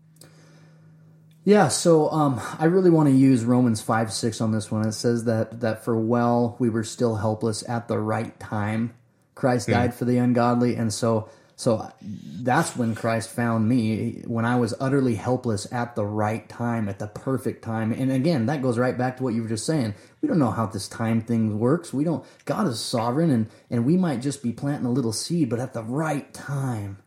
yeah, 1.44 1.68
so 1.68 2.10
um, 2.10 2.40
I 2.58 2.66
really 2.66 2.90
want 2.90 3.08
to 3.08 3.14
use 3.14 3.44
Romans 3.44 3.80
five 3.80 4.12
six 4.12 4.40
on 4.40 4.52
this 4.52 4.70
one. 4.70 4.86
It 4.86 4.92
says 4.92 5.24
that 5.24 5.60
that 5.60 5.84
for 5.84 5.96
well 5.98 6.56
we 6.58 6.68
were 6.68 6.84
still 6.84 7.16
helpless 7.16 7.66
at 7.68 7.88
the 7.88 7.98
right 7.98 8.38
time, 8.38 8.94
Christ 9.34 9.68
died 9.68 9.94
for 9.94 10.04
the 10.04 10.18
ungodly, 10.18 10.74
and 10.76 10.92
so 10.92 11.28
so 11.58 11.92
that's 12.02 12.76
when 12.76 12.94
Christ 12.94 13.30
found 13.30 13.68
me 13.68 14.22
when 14.26 14.46
I 14.46 14.56
was 14.56 14.74
utterly 14.80 15.16
helpless 15.16 15.66
at 15.72 15.96
the 15.96 16.06
right 16.06 16.48
time, 16.48 16.88
at 16.88 17.00
the 17.00 17.08
perfect 17.08 17.64
time. 17.64 17.92
And 17.92 18.12
again, 18.12 18.46
that 18.46 18.62
goes 18.62 18.78
right 18.78 18.96
back 18.96 19.18
to 19.18 19.24
what 19.24 19.34
you 19.34 19.42
were 19.42 19.50
just 19.50 19.66
saying. 19.66 19.94
We 20.22 20.28
don't 20.28 20.38
know 20.38 20.52
how 20.52 20.66
this 20.66 20.88
time 20.88 21.20
thing 21.22 21.58
works. 21.60 21.92
We 21.92 22.04
don't. 22.04 22.24
God 22.46 22.68
is 22.68 22.80
sovereign, 22.80 23.30
and 23.30 23.48
and 23.70 23.86
we 23.86 23.98
might 23.98 24.22
just 24.22 24.42
be 24.42 24.52
planting 24.52 24.86
a 24.86 24.92
little 24.92 25.12
seed, 25.12 25.50
but 25.50 25.60
at 25.60 25.74
the 25.74 25.84
right 25.84 26.32
time 26.34 26.98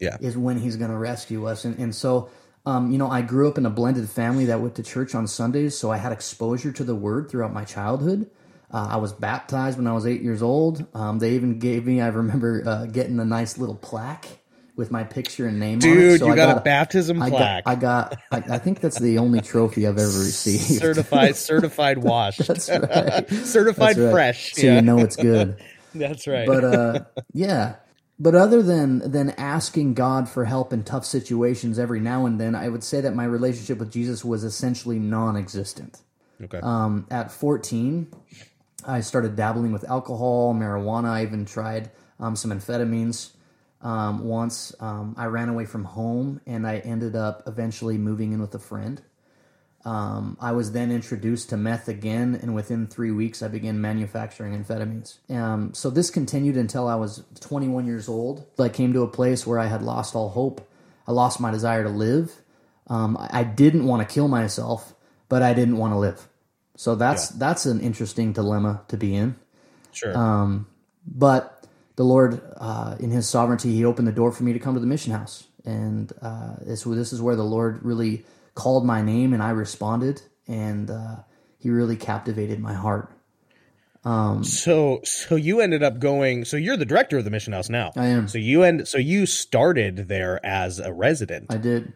Yeah, 0.00 0.18
is 0.20 0.38
when 0.38 0.58
he's 0.58 0.76
going 0.76 0.92
to 0.92 0.98
rescue 0.98 1.46
us. 1.46 1.64
And, 1.64 1.78
and 1.78 1.94
so, 1.94 2.30
um, 2.66 2.92
you 2.92 2.98
know, 2.98 3.10
I 3.10 3.22
grew 3.22 3.48
up 3.48 3.58
in 3.58 3.66
a 3.66 3.70
blended 3.70 4.10
family 4.10 4.46
that 4.46 4.60
went 4.60 4.76
to 4.76 4.84
church 4.84 5.14
on 5.14 5.26
Sundays, 5.28 5.78
so 5.78 5.92
I 5.92 5.98
had 5.98 6.12
exposure 6.12 6.72
to 6.72 6.84
the 6.84 6.96
word 6.96 7.30
throughout 7.30 7.54
my 7.54 7.64
childhood. 7.64 8.30
Uh, 8.76 8.88
I 8.90 8.96
was 8.98 9.14
baptized 9.14 9.78
when 9.78 9.86
I 9.86 9.92
was 9.94 10.06
eight 10.06 10.20
years 10.20 10.42
old. 10.42 10.84
Um, 10.92 11.18
they 11.18 11.32
even 11.32 11.58
gave 11.58 11.86
me, 11.86 12.02
I 12.02 12.08
remember 12.08 12.62
uh, 12.66 12.84
getting 12.84 13.18
a 13.20 13.24
nice 13.24 13.56
little 13.56 13.74
plaque 13.74 14.26
with 14.76 14.90
my 14.90 15.02
picture 15.02 15.46
and 15.46 15.58
name 15.58 15.78
on 15.78 15.88
it. 15.88 15.94
Dude, 15.94 16.20
So 16.20 16.26
you 16.26 16.32
I 16.32 16.36
got, 16.36 16.58
a 16.58 16.60
baptism 16.60 17.22
I 17.22 17.30
plaque. 17.30 17.64
got, 17.64 17.72
I 17.72 17.74
got, 17.76 18.18
I, 18.30 18.56
I 18.56 18.58
think 18.58 18.80
that's 18.80 18.98
the 18.98 19.16
only 19.16 19.40
trophy 19.40 19.86
I've 19.86 19.96
ever 19.96 20.06
received. 20.06 20.60
certified, 20.78 21.36
certified 21.52 21.96
washed. 21.96 22.46
That's 22.46 22.68
right. 22.68 23.26
certified 23.46 23.96
That's 23.96 23.98
right. 23.98 24.10
fresh. 24.12 24.52
So 24.56 24.66
yeah, 24.66 24.74
you 24.74 24.82
know 24.82 24.98
it's 24.98 25.16
good. 25.16 25.56
that's 25.94 26.26
right. 26.26 26.46
But 26.46 26.64
uh, 26.64 27.00
yeah. 27.32 27.76
But 28.18 28.34
other 28.34 28.62
than 28.62 29.10
than 29.10 29.30
asking 29.38 29.94
God 29.94 30.28
for 30.28 30.44
help 30.44 30.74
in 30.74 30.84
tough 30.84 31.06
situations 31.06 31.78
every 31.78 32.00
now 32.00 32.26
and 32.26 32.38
then, 32.38 32.54
I 32.54 32.68
would 32.68 32.84
say 32.84 33.00
that 33.00 33.14
my 33.14 33.24
relationship 33.24 33.78
with 33.78 33.90
Jesus 33.90 34.22
was 34.22 34.44
essentially 34.44 34.98
non-existent. 34.98 36.02
okay. 36.44 36.60
Um, 36.62 37.06
at 37.10 37.30
14, 37.30 38.08
I 38.86 39.00
started 39.00 39.36
dabbling 39.36 39.72
with 39.72 39.88
alcohol, 39.88 40.54
marijuana. 40.54 41.08
I 41.08 41.22
even 41.22 41.44
tried 41.44 41.90
um, 42.20 42.36
some 42.36 42.52
amphetamines. 42.52 43.30
Um, 43.82 44.24
once 44.24 44.74
um, 44.80 45.14
I 45.18 45.26
ran 45.26 45.48
away 45.48 45.66
from 45.66 45.84
home 45.84 46.40
and 46.46 46.66
I 46.66 46.78
ended 46.78 47.14
up 47.14 47.42
eventually 47.46 47.98
moving 47.98 48.32
in 48.32 48.40
with 48.40 48.54
a 48.54 48.58
friend. 48.58 49.02
Um, 49.84 50.36
I 50.40 50.50
was 50.50 50.72
then 50.72 50.90
introduced 50.90 51.50
to 51.50 51.56
meth 51.56 51.86
again, 51.86 52.36
and 52.42 52.56
within 52.56 52.88
three 52.88 53.12
weeks, 53.12 53.40
I 53.40 53.46
began 53.46 53.80
manufacturing 53.80 54.60
amphetamines. 54.60 55.18
Um, 55.30 55.74
so 55.74 55.90
this 55.90 56.10
continued 56.10 56.56
until 56.56 56.88
I 56.88 56.96
was 56.96 57.22
21 57.38 57.86
years 57.86 58.08
old. 58.08 58.44
I 58.58 58.68
came 58.68 58.92
to 58.94 59.02
a 59.02 59.08
place 59.08 59.46
where 59.46 59.60
I 59.60 59.66
had 59.66 59.82
lost 59.82 60.16
all 60.16 60.30
hope. 60.30 60.68
I 61.06 61.12
lost 61.12 61.38
my 61.38 61.52
desire 61.52 61.84
to 61.84 61.88
live. 61.88 62.42
Um, 62.88 63.16
I 63.16 63.28
I 63.40 63.44
didn't 63.44 63.86
want 63.86 64.06
to 64.06 64.12
kill 64.12 64.26
myself, 64.26 64.92
but 65.28 65.42
I 65.42 65.54
didn't 65.54 65.76
want 65.76 65.92
to 65.92 65.98
live. 65.98 66.28
So 66.76 66.94
that's 66.94 67.28
that's 67.30 67.66
an 67.66 67.80
interesting 67.80 68.32
dilemma 68.32 68.82
to 68.88 68.96
be 68.96 69.14
in. 69.14 69.36
sure. 69.92 70.16
um, 70.16 70.66
But 71.06 71.66
the 71.96 72.04
Lord, 72.04 72.40
uh, 72.56 72.96
in 73.00 73.10
His 73.10 73.28
sovereignty, 73.28 73.72
He 73.72 73.84
opened 73.84 74.06
the 74.06 74.12
door 74.12 74.30
for 74.32 74.44
me 74.44 74.52
to 74.52 74.58
come 74.58 74.74
to 74.74 74.80
the 74.80 74.86
mission 74.86 75.12
house, 75.12 75.46
and 75.64 76.12
uh, 76.22 76.56
this 76.60 76.84
this 76.84 77.12
is 77.12 77.20
where 77.22 77.36
the 77.36 77.44
Lord 77.44 77.82
really 77.82 78.24
called 78.54 78.84
my 78.84 79.02
name, 79.02 79.32
and 79.32 79.42
I 79.42 79.50
responded, 79.50 80.20
and 80.46 80.90
uh, 80.90 81.16
He 81.58 81.70
really 81.70 81.96
captivated 81.96 82.60
my 82.60 82.74
heart. 82.74 83.10
Um, 84.04 84.44
so, 84.44 85.00
so 85.02 85.34
you 85.34 85.60
ended 85.60 85.82
up 85.82 85.98
going. 85.98 86.44
So 86.44 86.56
you're 86.56 86.76
the 86.76 86.84
director 86.84 87.18
of 87.18 87.24
the 87.24 87.30
mission 87.30 87.52
house 87.52 87.68
now. 87.68 87.90
I 87.96 88.06
am. 88.06 88.28
So 88.28 88.38
you 88.38 88.62
end. 88.62 88.86
So 88.86 88.98
you 88.98 89.26
started 89.26 90.06
there 90.06 90.38
as 90.46 90.78
a 90.78 90.92
resident, 90.92 91.46
I 91.50 91.56
did. 91.56 91.92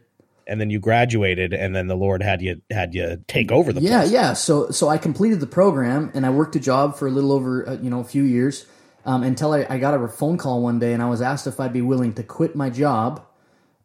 And 0.51 0.61
then 0.61 0.69
you 0.69 0.81
graduated, 0.81 1.55
and 1.55 1.75
then 1.75 1.87
the 1.87 1.97
Lord 1.97 2.23
had 2.23 2.43
you 2.43 2.61
had 2.71 2.95
you 2.95 3.23
take 3.29 3.51
over 3.51 3.73
the 3.73 3.81
Yeah, 3.81 4.01
place. 4.01 4.11
yeah. 4.13 4.33
So 4.35 4.71
so 4.71 4.89
I 4.89 4.99
completed 4.99 5.41
the 5.41 5.47
program, 5.47 6.11
and 6.13 6.27
I 6.27 6.31
worked 6.31 6.57
a 6.57 6.61
job 6.61 6.97
for 6.97 7.07
a 7.07 7.11
little 7.11 7.33
over 7.33 7.67
uh, 7.69 7.75
you 7.81 7.89
know 7.89 8.01
a 8.01 8.05
few 8.05 8.25
years 8.25 8.67
um, 9.07 9.23
until 9.23 9.53
I, 9.53 9.65
I 9.71 9.79
got 9.79 9.95
a 9.95 10.09
phone 10.09 10.37
call 10.37 10.61
one 10.61 10.79
day, 10.79 10.93
and 10.93 11.03
I 11.03 11.09
was 11.09 11.23
asked 11.23 11.47
if 11.47 11.61
I'd 11.61 11.73
be 11.73 11.83
willing 11.83 12.13
to 12.15 12.23
quit 12.23 12.55
my 12.57 12.69
job 12.69 13.25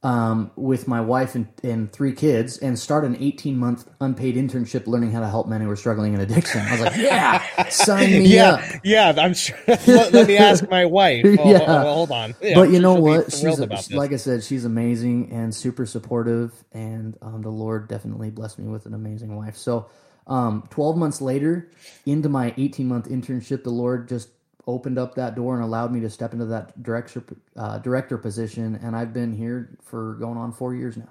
um, 0.06 0.52
with 0.56 0.88
my 0.88 1.02
wife 1.02 1.36
and, 1.36 1.48
and 1.64 1.92
three 1.92 2.14
kids 2.14 2.60
and 2.60 2.80
start 2.80 3.06
an 3.06 3.18
18 3.20 3.58
month 3.58 3.90
unpaid 4.02 4.36
internship 4.38 4.88
learning 4.88 5.12
how 5.12 5.22
to 5.22 5.30
help 5.30 5.48
men 5.50 5.62
who 5.62 5.72
are 5.72 5.76
struggling 5.78 6.14
in 6.14 6.22
addiction. 6.22 6.62
I 6.62 6.72
was 6.74 6.82
like, 6.82 6.98
yeah, 6.98 7.70
sign 7.70 8.12
me 8.20 8.28
Yeah, 8.36 8.52
up. 8.54 8.62
yeah. 8.86 9.14
I'm 9.18 9.34
sure. 9.34 9.58
let, 9.68 10.14
let 10.14 10.28
me 10.28 10.38
ask 10.38 10.70
my 10.70 10.86
wife. 10.86 11.26
Oh, 11.40 11.52
Yeah. 11.52 11.66
oh, 11.68 11.94
hold 11.94 12.12
on. 12.12 12.36
Yeah, 12.42 12.56
but 12.56 12.72
you 12.72 12.80
know 12.80 12.96
what? 12.96 13.34
She's 13.34 13.58
this. 13.58 13.92
like 13.92 14.14
I 14.14 14.18
said, 14.18 14.44
she's 14.44 14.66
amazing 14.66 15.32
and 15.34 15.56
super 15.56 15.86
supportive, 15.88 16.54
and 16.74 17.18
um, 17.24 17.42
the 17.44 17.50
Lord 17.50 17.90
definitely 17.90 18.32
blessed 18.32 18.60
me 18.60 18.68
with 18.70 18.86
an 18.88 18.94
amazing 18.94 19.36
wife. 19.36 19.58
So, 19.58 19.88
um, 20.28 20.66
twelve 20.72 20.98
months 20.98 21.22
later, 21.22 21.72
into 22.06 22.30
my 22.30 22.54
eighteen 22.58 22.88
month 22.88 23.10
internship, 23.10 23.64
the 23.64 23.72
Lord 23.72 24.10
just 24.10 24.30
opened 24.68 24.98
up 24.98 25.16
that 25.16 25.36
door 25.36 25.56
and 25.56 25.64
allowed 25.64 25.92
me 25.92 26.00
to 26.02 26.10
step 26.10 26.34
into 26.34 26.46
that 26.46 26.82
director 26.82 27.24
uh, 27.56 27.78
director 27.80 28.18
position, 28.18 28.80
and 28.82 28.96
I've 28.96 29.14
been 29.14 29.34
here 29.34 29.78
for 29.84 30.16
going 30.16 30.38
on 30.38 30.52
four 30.52 30.74
years 30.76 30.98
now. 30.98 31.10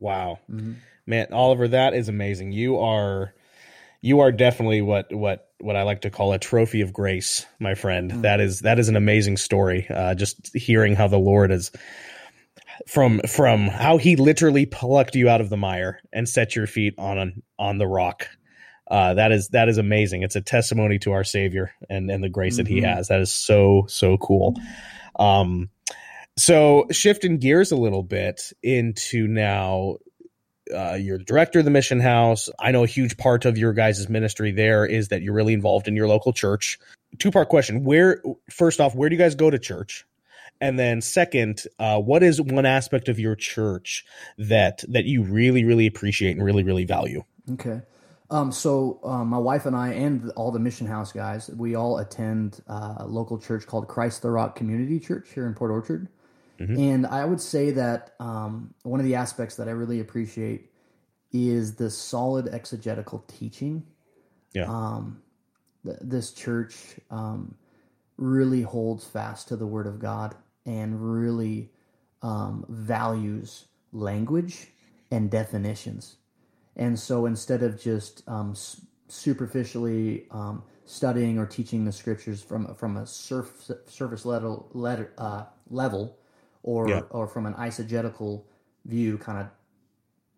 Wow, 0.00 0.38
Mm-hmm. 0.50 0.74
man, 1.06 1.28
Oliver, 1.32 1.68
that 1.68 1.94
is 1.94 2.08
amazing. 2.08 2.52
You 2.52 2.78
are, 2.78 3.34
you 4.02 4.20
are 4.20 4.32
definitely 4.32 4.82
what 4.82 5.12
what 5.14 5.48
what 5.60 5.76
I 5.76 5.82
like 5.84 6.02
to 6.02 6.10
call 6.10 6.32
a 6.34 6.38
trophy 6.38 6.82
of 6.82 6.92
grace, 6.92 7.46
my 7.58 7.74
friend. 7.74 8.10
Mm. 8.10 8.22
That 8.22 8.40
is 8.40 8.60
that 8.60 8.78
is 8.78 8.88
an 8.90 8.96
amazing 8.96 9.38
story. 9.38 9.86
Uh, 9.88 10.14
just 10.14 10.54
hearing 10.54 10.94
how 10.94 11.08
the 11.08 11.16
Lord 11.18 11.50
is 11.50 11.70
from 12.86 13.20
from 13.26 13.68
how 13.68 13.96
He 13.96 14.16
literally 14.16 14.66
plucked 14.66 15.14
you 15.14 15.28
out 15.30 15.40
of 15.40 15.48
the 15.48 15.56
mire 15.56 16.00
and 16.12 16.28
set 16.28 16.54
your 16.54 16.66
feet 16.66 16.94
on 16.98 17.18
an, 17.18 17.42
on 17.58 17.78
the 17.78 17.86
rock. 17.86 18.28
Uh, 18.88 19.14
that 19.14 19.32
is 19.32 19.48
that 19.48 19.68
is 19.68 19.78
amazing. 19.78 20.22
It's 20.22 20.36
a 20.36 20.40
testimony 20.40 20.98
to 21.00 21.12
our 21.12 21.24
Savior 21.24 21.72
and 21.88 22.10
and 22.10 22.22
the 22.22 22.28
grace 22.28 22.58
that 22.58 22.66
He 22.68 22.80
Mhm. 22.80 22.94
has. 22.94 23.08
That 23.08 23.20
is 23.20 23.32
so 23.32 23.86
so 23.88 24.16
cool. 24.18 24.54
Um, 25.18 25.70
so 26.36 26.86
shifting 26.90 27.38
gears 27.38 27.70
a 27.72 27.76
little 27.76 28.02
bit 28.02 28.52
into 28.62 29.26
now 29.28 29.96
uh, 30.74 30.94
you're 30.94 31.18
the 31.18 31.24
director 31.24 31.58
of 31.60 31.64
the 31.64 31.70
mission 31.70 32.00
house 32.00 32.48
i 32.58 32.72
know 32.72 32.82
a 32.84 32.86
huge 32.86 33.16
part 33.18 33.44
of 33.44 33.58
your 33.58 33.72
guys' 33.74 34.08
ministry 34.08 34.50
there 34.50 34.86
is 34.86 35.08
that 35.08 35.20
you're 35.22 35.34
really 35.34 35.52
involved 35.52 35.86
in 35.86 35.94
your 35.94 36.08
local 36.08 36.32
church 36.32 36.78
two 37.18 37.30
part 37.30 37.48
question 37.50 37.84
where 37.84 38.20
first 38.50 38.80
off 38.80 38.94
where 38.94 39.08
do 39.08 39.14
you 39.14 39.18
guys 39.20 39.34
go 39.34 39.50
to 39.50 39.58
church 39.58 40.06
and 40.62 40.78
then 40.78 41.00
second 41.02 41.62
uh, 41.78 42.00
what 42.00 42.22
is 42.22 42.40
one 42.40 42.64
aspect 42.66 43.08
of 43.10 43.20
your 43.20 43.36
church 43.36 44.04
that 44.38 44.82
that 44.88 45.04
you 45.04 45.22
really 45.22 45.64
really 45.64 45.86
appreciate 45.86 46.32
and 46.34 46.44
really 46.44 46.62
really 46.64 46.84
value 46.84 47.22
Okay. 47.52 47.82
Um, 48.30 48.50
so 48.52 49.00
um, 49.04 49.28
my 49.28 49.38
wife 49.38 49.66
and 49.66 49.76
I 49.76 49.90
and 49.92 50.30
all 50.30 50.50
the 50.50 50.58
Mission 50.58 50.86
House 50.86 51.12
guys, 51.12 51.50
we 51.50 51.74
all 51.74 51.98
attend 51.98 52.62
uh, 52.68 52.94
a 52.98 53.06
local 53.06 53.38
church 53.38 53.66
called 53.66 53.86
Christ 53.86 54.22
the 54.22 54.30
Rock 54.30 54.56
Community 54.56 54.98
Church 54.98 55.28
here 55.34 55.46
in 55.46 55.54
Port 55.54 55.70
Orchard. 55.70 56.08
And 56.78 57.06
I 57.06 57.24
would 57.24 57.40
say 57.40 57.72
that 57.72 58.14
um, 58.20 58.74
one 58.82 59.00
of 59.00 59.06
the 59.06 59.16
aspects 59.16 59.56
that 59.56 59.68
I 59.68 59.72
really 59.72 60.00
appreciate 60.00 60.70
is 61.32 61.74
the 61.74 61.90
solid 61.90 62.48
exegetical 62.48 63.24
teaching. 63.26 63.84
yeah 64.52 64.64
Um, 64.64 65.20
th- 65.84 65.98
this 66.00 66.32
church 66.32 66.74
um, 67.10 67.56
really 68.16 68.62
holds 68.62 69.04
fast 69.04 69.48
to 69.48 69.56
the 69.56 69.66
Word 69.66 69.86
of 69.86 69.98
God 69.98 70.36
and 70.64 71.00
really 71.00 71.70
um, 72.22 72.64
values 72.68 73.66
language 73.92 74.68
and 75.10 75.30
definitions. 75.30 76.16
And 76.76 76.98
so 76.98 77.26
instead 77.26 77.62
of 77.62 77.80
just 77.80 78.22
um, 78.28 78.52
s- 78.52 78.80
superficially 79.08 80.26
um, 80.30 80.62
studying 80.84 81.38
or 81.38 81.46
teaching 81.46 81.84
the 81.84 81.92
scriptures 81.92 82.42
from 82.42 82.74
from 82.74 82.96
a 82.96 83.06
surf, 83.06 83.70
surface 83.86 84.24
level 84.26 84.68
letter, 84.72 85.12
uh, 85.18 85.44
level, 85.70 86.18
or 86.62 86.86
Yeah. 86.88 87.00
or 87.10 87.26
from 87.28 87.46
an 87.46 87.54
eisegetical 87.54 88.42
view, 88.86 89.18
kind 89.18 89.38
of 89.38 89.46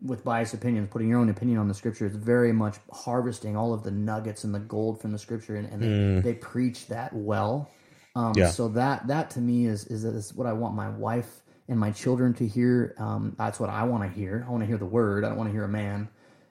with 0.03 0.23
biased 0.25 0.53
opinions, 0.55 0.89
putting 0.91 1.09
your 1.09 1.19
own 1.19 1.31
opinion 1.31 1.59
on 1.59 1.69
the 1.69 1.75
scripture, 1.75 2.07
it's 2.07 2.17
very 2.17 2.53
much 2.53 2.77
harvesting 2.93 3.57
all 3.57 3.73
of 3.73 3.83
the 3.83 3.91
nuggets 3.91 4.45
and 4.45 4.55
the 4.55 4.59
gold 4.61 5.01
from 5.01 5.11
the 5.13 5.19
scripture, 5.19 5.57
and, 5.57 5.67
and 5.69 5.83
they, 5.83 5.87
they 6.33 6.35
preach 6.35 6.87
that 6.89 7.13
well. 7.15 7.71
Um, 8.15 8.35
Yeah. 8.37 8.51
So 8.51 8.69
that 8.69 9.07
that 9.09 9.31
to 9.31 9.41
me 9.41 9.67
is, 9.67 9.87
is 9.87 10.05
is 10.05 10.35
what 10.35 10.47
I 10.47 10.53
want 10.53 10.75
my 10.75 10.89
wife 10.91 11.41
and 11.69 11.79
my 11.79 11.91
children 11.91 12.35
to 12.35 12.47
hear. 12.47 12.95
Um, 12.99 13.35
that's 13.39 13.59
what 13.59 13.71
I 13.71 13.85
want 13.85 14.03
to 14.05 14.09
hear. 14.09 14.45
I 14.47 14.51
want 14.51 14.63
to 14.63 14.67
hear 14.67 14.79
the 14.79 14.87
word. 14.87 15.25
I 15.25 15.29
don't 15.29 15.39
want 15.39 15.49
to 15.49 15.53
hear 15.53 15.65
a 15.65 15.69
man, 15.69 16.09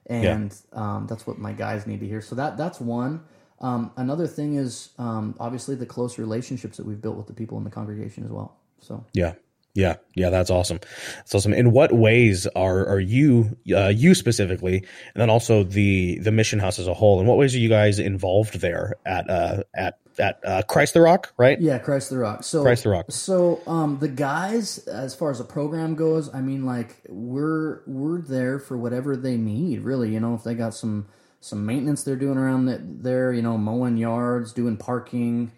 and 0.08 0.56
um, 0.74 1.08
that's 1.08 1.26
what 1.26 1.38
my 1.38 1.54
guys 1.54 1.88
need 1.88 2.00
to 2.00 2.08
hear. 2.08 2.22
So 2.22 2.36
that 2.36 2.58
that's 2.58 2.80
one. 2.80 3.24
Um, 3.62 3.92
another 3.96 4.28
thing 4.28 4.56
is 4.56 4.90
um, 4.98 5.36
obviously 5.40 5.76
the 5.76 5.86
close 5.86 6.18
relationships 6.18 6.78
that 6.78 6.86
we've 6.86 7.02
built 7.02 7.16
with 7.16 7.28
the 7.28 7.34
people 7.34 7.58
in 7.58 7.64
the 7.64 7.70
congregation 7.70 8.24
as 8.24 8.32
well. 8.32 8.58
So 8.80 9.06
Yeah. 9.14 9.34
Yeah. 9.76 9.98
Yeah. 10.16 10.32
That's 10.32 10.50
awesome. 10.50 10.80
That's 11.18 11.36
awesome. 11.36 11.54
In 11.54 11.72
what 11.72 11.92
ways 11.92 12.48
are, 12.56 12.88
are 12.88 13.00
you, 13.00 13.56
uh, 13.72 13.90
you 13.90 14.16
specifically, 14.16 14.78
and 14.78 15.22
then 15.22 15.30
also 15.30 15.64
the, 15.64 16.18
the 16.20 16.32
mission 16.32 16.58
house 16.60 16.80
as 16.80 16.88
a 16.88 16.94
whole, 16.96 17.20
in 17.20 17.28
what 17.28 17.38
ways 17.38 17.54
are 17.54 17.60
you 17.60 17.70
guys 17.70 18.00
involved 18.00 18.60
there 18.62 18.96
at, 19.06 19.30
uh, 19.30 19.64
at, 19.76 20.00
at, 20.18 20.40
uh, 20.46 20.62
Christ 20.64 20.94
the 20.94 21.02
Rock, 21.02 21.34
right? 21.38 21.60
yeah, 21.60 21.78
Christ 21.78 22.10
the 22.10 22.18
Rock. 22.18 22.44
So 22.46 22.64
Christ 22.64 22.84
the 22.84 22.90
Rock. 22.90 23.06
So 23.10 23.62
um, 23.68 24.00
the 24.00 24.08
guys, 24.08 24.78
as 24.88 25.14
far 25.14 25.30
as 25.30 25.40
the 25.40 25.44
program 25.44 25.96
goes, 25.96 26.34
I 26.34 26.40
mean, 26.40 26.66
like 26.66 26.96
we're 27.10 27.82
we're 27.86 28.22
there 28.22 28.60
for 28.60 28.78
whatever 28.78 29.18
they 29.18 29.36
need, 29.36 29.82
really. 29.82 30.14
You 30.14 30.22
know, 30.22 30.34
if 30.34 30.44
they 30.46 30.54
got 30.56 30.74
some 30.74 31.08
some 31.42 31.66
maintenance 31.66 32.04
they're 32.04 32.16
doing 32.16 32.38
around 32.38 32.70
it, 32.70 33.04
there, 33.04 33.34
you 33.34 33.42
know, 33.42 33.58
mowing 33.58 33.98
yards, 33.98 34.54
doing 34.54 34.78
parking, 34.78 35.52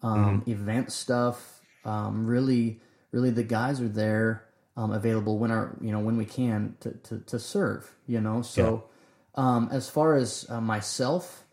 um, 0.00 0.42
Mm-hmm. 0.42 0.50
event 0.52 0.92
stuff. 0.92 1.60
Um, 1.84 2.24
really, 2.26 2.80
really, 3.14 3.30
the 3.30 3.44
guys 3.44 3.80
are 3.80 3.88
there 3.88 4.44
um, 4.76 4.90
available 4.90 5.38
when 5.38 5.50
our 5.50 5.76
you 5.80 5.92
know 5.92 6.00
when 6.00 6.16
we 6.16 6.24
can 6.24 6.76
to 6.80 6.90
to, 6.90 7.18
to 7.20 7.38
serve. 7.38 7.94
You 8.06 8.20
know, 8.20 8.42
so 8.42 8.84
um, 9.36 9.68
as 9.72 9.88
far 9.88 10.16
as 10.16 10.46
uh, 10.50 10.60
myself. 10.60 11.43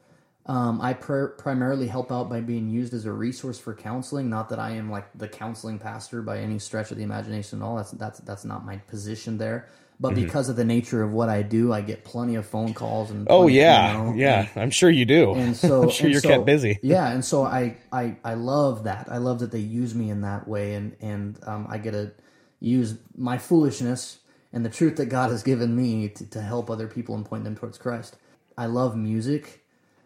Um, 0.47 0.81
I 0.81 0.93
pr- 0.93 1.27
primarily 1.37 1.87
help 1.87 2.11
out 2.11 2.29
by 2.29 2.41
being 2.41 2.67
used 2.69 2.93
as 2.93 3.05
a 3.05 3.11
resource 3.13 3.59
for 3.59 3.75
counseling. 3.75 4.29
Not 4.29 4.49
that 4.49 4.59
I 4.59 4.71
am 4.71 4.89
like 4.89 5.05
the 5.15 5.27
counseling 5.27 5.77
pastor 5.77 6.21
by 6.23 6.39
any 6.39 6.57
stretch 6.59 6.89
of 6.91 6.97
the 6.97 7.03
imagination 7.03 7.61
at 7.61 7.65
all. 7.65 7.75
That's 7.77 7.91
that's 7.91 8.19
that's 8.21 8.43
not 8.45 8.65
my 8.65 8.77
position 8.77 9.37
there. 9.37 9.67
But 9.99 10.13
Mm-hmm. 10.13 10.23
because 10.23 10.49
of 10.49 10.55
the 10.55 10.65
nature 10.65 11.03
of 11.03 11.11
what 11.11 11.29
I 11.29 11.43
do, 11.43 11.71
I 11.71 11.81
get 11.81 12.03
plenty 12.03 12.33
of 12.33 12.47
phone 12.47 12.73
calls 12.73 13.11
and 13.11 13.27
Oh 13.29 13.47
yeah. 13.47 13.91
you 13.91 13.97
know, 14.03 14.13
yeah. 14.15 14.47
I'm 14.55 14.71
sure 14.71 14.89
you 14.89 15.05
do. 15.05 15.35
and 15.35 15.55
so 15.67 15.83
I'm 15.83 15.89
sure 15.91 16.05
and 16.07 16.11
you're 16.13 16.21
so- 16.21 16.29
kept 16.29 16.45
busy. 16.45 16.79
Yeah, 16.83 17.07
and 17.11 17.23
so 17.23 17.43
I, 17.43 17.77
I 17.91 18.15
I 18.23 18.33
love 18.33 18.85
that. 18.85 19.07
I 19.11 19.17
love 19.19 19.39
that 19.41 19.51
they 19.51 19.59
use 19.59 19.93
me 19.93 20.09
in 20.09 20.21
that 20.21 20.47
way, 20.47 20.73
and 20.73 20.95
and 21.01 21.39
um, 21.45 21.67
I 21.69 21.77
get 21.77 21.91
to 21.91 22.13
use 22.59 22.97
my 23.15 23.37
foolishness 23.37 24.17
and 24.51 24.65
the 24.65 24.69
truth 24.69 24.95
that 24.95 25.05
God 25.05 25.29
has 25.29 25.43
given 25.43 25.75
me 25.75 26.09
to, 26.09 26.25
to 26.31 26.41
help 26.41 26.71
other 26.71 26.87
people 26.87 27.13
and 27.13 27.23
point 27.23 27.43
them 27.43 27.55
towards 27.55 27.77
Christ. 27.77 28.17
I 28.57 28.65
love 28.65 28.97
music, 28.97 29.60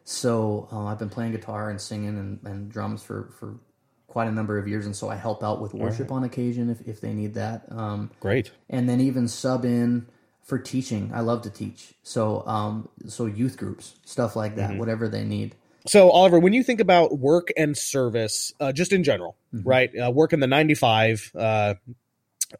so 0.06 0.70
uh, 0.72 0.86
I've 0.86 1.00
been 1.00 1.10
playing 1.10 1.32
guitar 1.32 1.70
and 1.70 1.82
singing 1.82 2.18
and, 2.18 2.40
and 2.46 2.72
drums 2.72 3.02
for, 3.04 3.34
for 3.40 3.56
quite 4.08 4.28
a 4.28 4.32
number 4.32 4.58
of 4.58 4.68
years, 4.68 4.86
and 4.86 4.96
so 4.96 5.10
I 5.10 5.16
help 5.16 5.44
out 5.44 5.60
with 5.60 5.74
worship 5.74 6.12
on 6.12 6.24
occasion 6.24 6.70
if, 6.70 6.88
if 6.88 7.02
they 7.02 7.12
need 7.12 7.34
that. 7.34 7.66
Um, 7.70 8.12
Great. 8.20 8.52
and 8.70 8.88
then 8.88 9.02
even 9.02 9.28
sub 9.28 9.66
in 9.66 10.06
for 10.44 10.60
teaching. 10.60 11.12
I 11.14 11.22
love 11.22 11.42
to 11.42 11.50
teach, 11.50 11.96
so 12.04 12.46
um, 12.48 12.88
so 13.08 13.26
youth 13.26 13.58
groups, 13.58 13.96
stuff 14.06 14.36
like 14.36 14.56
that, 14.56 14.78
whatever 14.78 15.10
they 15.10 15.26
need. 15.26 15.56
So, 15.88 16.10
Oliver, 16.12 16.40
when 16.40 16.54
you 16.54 16.64
think 16.64 16.80
about 16.80 17.20
work 17.20 17.50
and 17.58 17.78
service, 17.78 18.54
uh, 18.60 18.72
just 18.72 18.94
in 18.94 19.04
general, 19.04 19.36
right? 19.52 19.90
Uh, 19.96 20.12
work 20.12 20.34
in 20.34 20.40
the 20.40 20.48
95, 20.48 21.32
uh, 21.36 21.74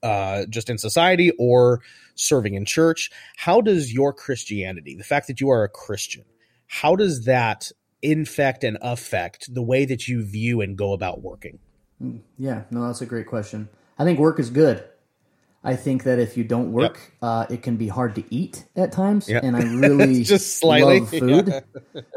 uh, 0.04 0.46
just 0.48 0.70
in 0.70 0.78
society 0.78 1.32
or 1.40 1.82
serving 2.16 2.54
in 2.54 2.66
church, 2.66 3.10
how 3.38 3.62
does 3.62 3.94
your 3.94 4.14
Christianity, 4.14 4.96
the 4.96 5.04
fact 5.04 5.28
that 5.28 5.42
you 5.42 5.50
are 5.50 5.64
a 5.64 5.70
Christian, 5.70 6.24
how 6.68 6.96
does 6.96 7.26
that 7.26 7.72
infect 8.02 8.64
and 8.64 8.78
affect 8.82 9.54
the 9.54 9.62
way 9.62 9.86
that 9.86 10.08
you 10.08 10.24
view 10.24 10.62
and 10.62 10.78
go 10.78 10.94
about 10.94 11.22
working? 11.22 11.60
Yeah, 12.38 12.64
no, 12.72 12.86
that's 12.88 13.02
a 13.02 13.06
great 13.06 13.28
question. 13.28 13.70
I 13.98 14.04
think 14.04 14.20
work 14.20 14.40
is 14.40 14.50
good. 14.50 14.84
I 15.64 15.76
think 15.76 16.04
that 16.04 16.20
if 16.20 16.38
you 16.38 16.44
don't 16.44 16.72
work, 16.74 17.14
uh, 17.24 17.48
it 17.50 17.64
can 17.64 17.76
be 17.78 17.88
hard 17.88 18.14
to 18.16 18.24
eat 18.30 18.66
at 18.76 18.92
times, 18.92 19.28
Yep. 19.28 19.44
and 19.44 19.56
I 19.56 19.62
really 19.80 20.24
Just 20.24 20.60
slightly, 20.60 21.00
love 21.00 21.10
food. 21.10 21.64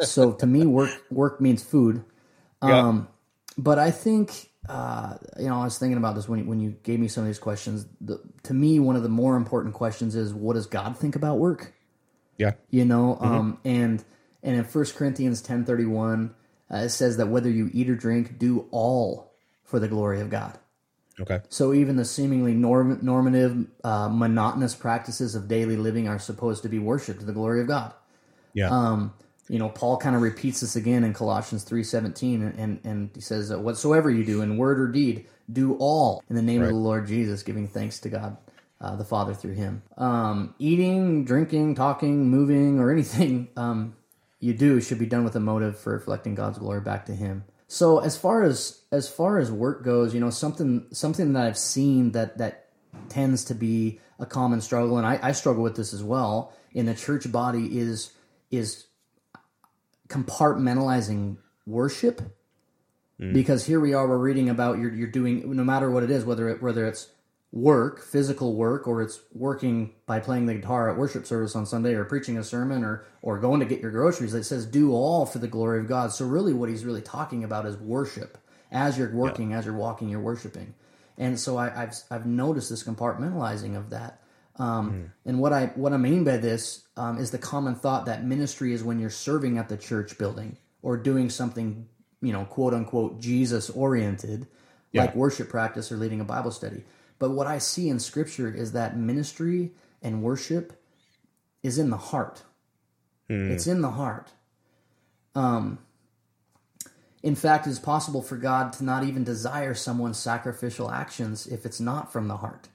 so 0.00 0.32
to 0.32 0.46
me, 0.46 0.66
work 0.66 0.90
work 1.10 1.40
means 1.40 1.62
food. 1.62 2.04
Um, 2.60 3.08
But 3.56 3.78
I 3.78 3.90
think 3.90 4.50
uh, 4.68 5.16
you 5.38 5.48
know, 5.48 5.60
I 5.60 5.64
was 5.64 5.78
thinking 5.78 5.96
about 5.96 6.14
this 6.14 6.28
when 6.28 6.46
when 6.46 6.60
you 6.60 6.72
gave 6.82 7.00
me 7.00 7.08
some 7.08 7.22
of 7.22 7.28
these 7.28 7.38
questions. 7.38 7.86
The, 8.02 8.20
to 8.42 8.52
me, 8.52 8.80
one 8.80 8.96
of 8.96 9.02
the 9.02 9.08
more 9.08 9.36
important 9.36 9.72
questions 9.74 10.14
is, 10.14 10.34
what 10.34 10.54
does 10.54 10.66
God 10.66 10.98
think 10.98 11.16
about 11.16 11.38
work? 11.38 11.72
Yeah. 12.36 12.52
you 12.70 12.84
know 12.84 13.16
um 13.20 13.58
and 13.64 14.04
and 14.42 14.56
in 14.56 14.64
First 14.64 14.96
corinthians 14.96 15.40
ten 15.42 15.64
thirty 15.64 15.84
one 15.86 16.34
uh, 16.72 16.78
it 16.78 16.88
says 16.90 17.16
that 17.16 17.28
whether 17.28 17.50
you 17.50 17.70
eat 17.72 17.88
or 17.88 17.96
drink 17.96 18.38
do 18.38 18.66
all 18.70 19.32
for 19.64 19.78
the 19.78 19.88
glory 19.88 20.20
of 20.20 20.30
god 20.30 20.58
Okay. 21.20 21.40
so 21.48 21.74
even 21.74 21.96
the 21.96 22.04
seemingly 22.04 22.54
norm, 22.54 23.00
normative 23.02 23.66
uh, 23.82 24.08
monotonous 24.08 24.76
practices 24.76 25.34
of 25.34 25.48
daily 25.48 25.76
living 25.76 26.06
are 26.06 26.18
supposed 26.18 26.62
to 26.62 26.68
be 26.68 26.78
worship 26.78 27.18
to 27.18 27.24
the 27.24 27.32
glory 27.32 27.60
of 27.60 27.66
god 27.66 27.92
Yeah. 28.54 28.68
um 28.70 29.12
you 29.48 29.58
know 29.58 29.68
paul 29.70 29.96
kind 29.96 30.14
of 30.14 30.22
repeats 30.22 30.60
this 30.60 30.76
again 30.76 31.02
in 31.04 31.12
colossians 31.12 31.64
3.17 31.64 32.34
and, 32.34 32.58
and 32.58 32.80
and 32.84 33.10
he 33.14 33.20
says 33.20 33.50
whatsoever 33.52 34.10
you 34.10 34.24
do 34.24 34.42
in 34.42 34.56
word 34.56 34.78
or 34.78 34.88
deed 34.88 35.26
do 35.52 35.74
all 35.80 36.22
in 36.30 36.36
the 36.36 36.42
name 36.42 36.62
of 36.62 36.68
the 36.68 36.74
lord 36.74 37.06
jesus 37.08 37.42
giving 37.42 37.66
thanks 37.66 37.98
to 37.98 38.08
god 38.08 38.36
uh, 38.80 38.94
the 38.94 39.04
father 39.04 39.34
through 39.34 39.54
him 39.54 39.82
um 39.96 40.54
eating 40.60 41.24
drinking 41.24 41.74
talking 41.74 42.28
moving 42.28 42.78
or 42.78 42.92
anything 42.92 43.48
um 43.56 43.96
you 44.40 44.54
do 44.54 44.80
should 44.80 44.98
be 44.98 45.06
done 45.06 45.24
with 45.24 45.36
a 45.36 45.40
motive 45.40 45.78
for 45.78 45.92
reflecting 45.92 46.34
god's 46.34 46.58
glory 46.58 46.80
back 46.80 47.06
to 47.06 47.14
him. 47.14 47.44
So 47.66 47.98
as 47.98 48.16
far 48.16 48.42
as 48.42 48.82
as 48.90 49.08
far 49.08 49.38
as 49.38 49.52
work 49.52 49.84
goes 49.84 50.14
you 50.14 50.20
know 50.20 50.30
something 50.30 50.86
something 50.92 51.34
that 51.34 51.46
i've 51.46 51.58
seen 51.58 52.12
that 52.12 52.38
that 52.38 52.70
tends 53.10 53.44
to 53.44 53.54
be 53.54 54.00
a 54.18 54.24
common 54.24 54.60
struggle 54.62 54.96
and 54.96 55.06
i, 55.06 55.18
I 55.22 55.32
struggle 55.32 55.62
with 55.62 55.76
this 55.76 55.92
as 55.92 56.02
well 56.02 56.54
in 56.72 56.86
the 56.86 56.94
church 56.94 57.30
body 57.30 57.78
is 57.78 58.12
is 58.50 58.86
compartmentalizing 60.08 61.36
worship. 61.66 62.22
Mm. 63.20 63.32
Because 63.32 63.66
here 63.66 63.80
we 63.80 63.94
are 63.94 64.08
we're 64.08 64.18
reading 64.18 64.48
about 64.48 64.78
you're, 64.78 64.92
you're 64.92 65.08
doing 65.08 65.54
no 65.54 65.64
matter 65.64 65.90
what 65.90 66.02
it 66.02 66.10
is 66.10 66.24
whether 66.24 66.48
it 66.48 66.62
whether 66.62 66.86
it's 66.86 67.10
work 67.50 68.02
physical 68.02 68.54
work 68.54 68.86
or 68.86 69.00
it's 69.00 69.20
working 69.32 69.94
by 70.06 70.20
playing 70.20 70.44
the 70.46 70.54
guitar 70.54 70.90
at 70.90 70.98
worship 70.98 71.26
service 71.26 71.56
on 71.56 71.64
sunday 71.64 71.94
or 71.94 72.04
preaching 72.04 72.36
a 72.36 72.44
sermon 72.44 72.84
or 72.84 73.06
or 73.22 73.38
going 73.38 73.58
to 73.58 73.66
get 73.66 73.80
your 73.80 73.90
groceries 73.90 74.34
it 74.34 74.44
says 74.44 74.66
do 74.66 74.92
all 74.92 75.24
for 75.24 75.38
the 75.38 75.48
glory 75.48 75.80
of 75.80 75.88
god. 75.88 76.12
So 76.12 76.26
really 76.26 76.52
what 76.52 76.68
he's 76.68 76.84
really 76.84 77.00
talking 77.02 77.44
about 77.44 77.66
is 77.66 77.76
worship. 77.78 78.36
As 78.70 78.98
you're 78.98 79.10
working 79.14 79.54
as 79.54 79.64
you're 79.64 79.74
walking 79.74 80.08
you're 80.10 80.20
worshiping. 80.20 80.74
And 81.16 81.40
so 81.40 81.56
I, 81.56 81.82
I've 81.84 81.94
I've 82.10 82.26
noticed 82.26 82.68
this 82.70 82.84
compartmentalizing 82.84 83.76
of 83.76 83.90
that. 83.90 84.20
Um, 84.56 85.12
And 85.24 85.38
what 85.40 85.52
I 85.52 85.66
what 85.74 85.92
I 85.92 85.96
mean 85.96 86.24
by 86.24 86.36
this 86.36 86.86
um, 86.96 87.18
is 87.18 87.30
the 87.30 87.38
common 87.38 87.74
thought 87.76 88.06
that 88.06 88.24
ministry 88.24 88.72
is 88.72 88.84
when 88.84 88.98
you're 88.98 89.10
serving 89.10 89.56
at 89.58 89.68
the 89.68 89.76
church 89.76 90.18
building 90.18 90.58
or 90.82 90.96
doing 90.96 91.30
something, 91.30 91.88
you 92.20 92.32
know, 92.32 92.44
quote 92.44 92.74
unquote 92.74 93.20
Jesus 93.20 93.70
oriented, 93.70 94.46
like 95.02 95.14
worship 95.16 95.48
practice 95.48 95.90
or 95.90 95.96
leading 95.96 96.20
a 96.20 96.24
Bible 96.24 96.50
study. 96.50 96.84
But 97.18 97.30
what 97.30 97.46
I 97.46 97.58
see 97.58 97.88
in 97.88 97.98
Scripture 97.98 98.52
is 98.52 98.72
that 98.72 98.96
ministry 98.96 99.72
and 100.02 100.22
worship 100.22 100.72
is 101.62 101.78
in 101.78 101.90
the 101.90 101.96
heart. 101.96 102.42
It's 103.52 103.66
in 103.66 103.82
the 103.82 103.90
heart. 103.90 104.32
Um, 105.34 105.78
in 107.22 107.34
fact, 107.34 107.66
it 107.66 107.70
is 107.70 107.78
possible 107.78 108.22
for 108.22 108.36
God 108.36 108.72
to 108.74 108.84
not 108.84 109.04
even 109.04 109.24
desire 109.24 109.74
someone's 109.74 110.18
sacrificial 110.18 110.90
actions 110.90 111.46
if 111.46 111.66
it's 111.66 111.80
not 111.80 112.12
from 112.12 112.28
the 112.28 112.38
heart. 112.38 112.68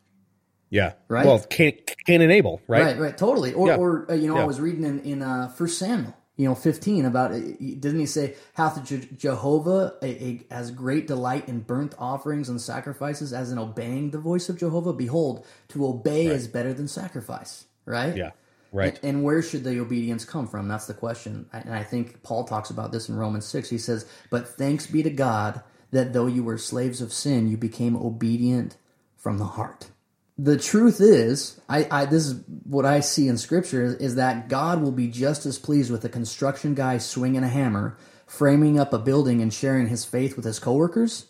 Yeah. 0.70 0.94
Right? 1.08 1.26
Well, 1.26 1.40
Cain, 1.40 1.80
Cain 2.06 2.22
and 2.22 2.32
Abel, 2.32 2.62
right? 2.68 2.84
Right, 2.84 3.00
right, 3.00 3.18
totally. 3.18 3.54
Or, 3.54 3.68
Yeah. 3.68 3.76
or 3.78 4.12
uh, 4.12 4.16
you 4.16 4.28
know, 4.28 4.36
Yeah. 4.36 4.44
I 4.44 4.46
was 4.46 4.60
reading 4.60 4.84
in 4.84 5.00
in 5.02 5.22
uh, 5.22 5.48
First 5.50 5.78
Samuel, 5.80 6.16
you 6.36 6.48
know, 6.48 6.56
fifteen 6.56 7.06
about 7.06 7.32
uh, 7.32 7.40
didn't 7.40 8.00
he 8.00 8.06
say 8.06 8.36
hath 8.54 8.84
Je- 8.84 9.10
Jehovah 9.16 9.94
a, 10.02 10.08
a, 10.08 10.42
as 10.50 10.72
great 10.72 11.08
delight 11.08 11.48
in 11.48 11.62
burnt 11.62 11.94
offerings 12.00 12.50
and 12.50 12.60
sacrifices 12.60 13.34
as 13.34 13.52
in 13.52 13.60
obeying 13.60 14.12
the 14.12 14.20
voice 14.20 14.50
of 14.50 14.58
Jehovah? 14.58 14.94
Behold, 14.94 15.46
to 15.70 15.86
obey 15.86 16.28
is 16.28 16.48
better 16.48 16.74
than 16.74 16.88
sacrifice. 16.88 17.66
Right. 17.86 18.16
Yeah. 18.16 18.32
Right. 18.72 18.96
And, 19.04 19.18
and 19.18 19.24
where 19.24 19.44
should 19.44 19.64
the 19.64 19.80
obedience 19.80 20.26
come 20.26 20.48
from? 20.48 20.68
That's 20.68 20.88
the 20.88 20.96
question. 20.96 21.46
And 21.54 21.76
I 21.76 21.84
think 21.84 22.24
Paul 22.24 22.44
talks 22.44 22.72
about 22.72 22.92
this 22.92 23.08
in 23.08 23.16
Romans 23.16 23.46
6. 23.46 23.70
He 23.70 23.78
says, 23.78 24.08
But 24.32 24.48
thanks 24.48 24.88
be 24.88 25.04
to 25.04 25.12
God 25.12 25.62
that 25.92 26.12
though 26.12 26.26
you 26.26 26.44
were 26.44 26.58
slaves 26.58 27.00
of 27.00 27.14
sin, 27.14 27.48
you 27.48 27.56
became 27.56 27.96
obedient 27.96 28.76
from 29.16 29.38
the 29.38 29.46
heart. 29.46 29.92
The 30.38 30.58
truth 30.58 31.00
is, 31.00 31.60
I, 31.70 31.88
I 31.92 32.06
this 32.06 32.28
is 32.28 32.42
what 32.64 32.86
I 32.86 33.02
see 33.02 33.28
in 33.28 33.38
Scripture 33.38 33.84
is, 33.84 33.96
is 33.96 34.16
that 34.16 34.50
God 34.50 34.82
will 34.82 34.92
be 34.92 35.08
just 35.08 35.46
as 35.46 35.60
pleased 35.60 35.92
with 35.92 36.04
a 36.06 36.10
construction 36.10 36.74
guy 36.74 36.98
swinging 36.98 37.44
a 37.44 37.48
hammer, 37.48 37.98
framing 38.26 38.80
up 38.80 38.94
a 38.94 39.00
building, 39.00 39.42
and 39.42 39.54
sharing 39.54 39.88
his 39.88 40.06
faith 40.06 40.36
with 40.36 40.46
his 40.46 40.58
coworkers, 40.58 41.28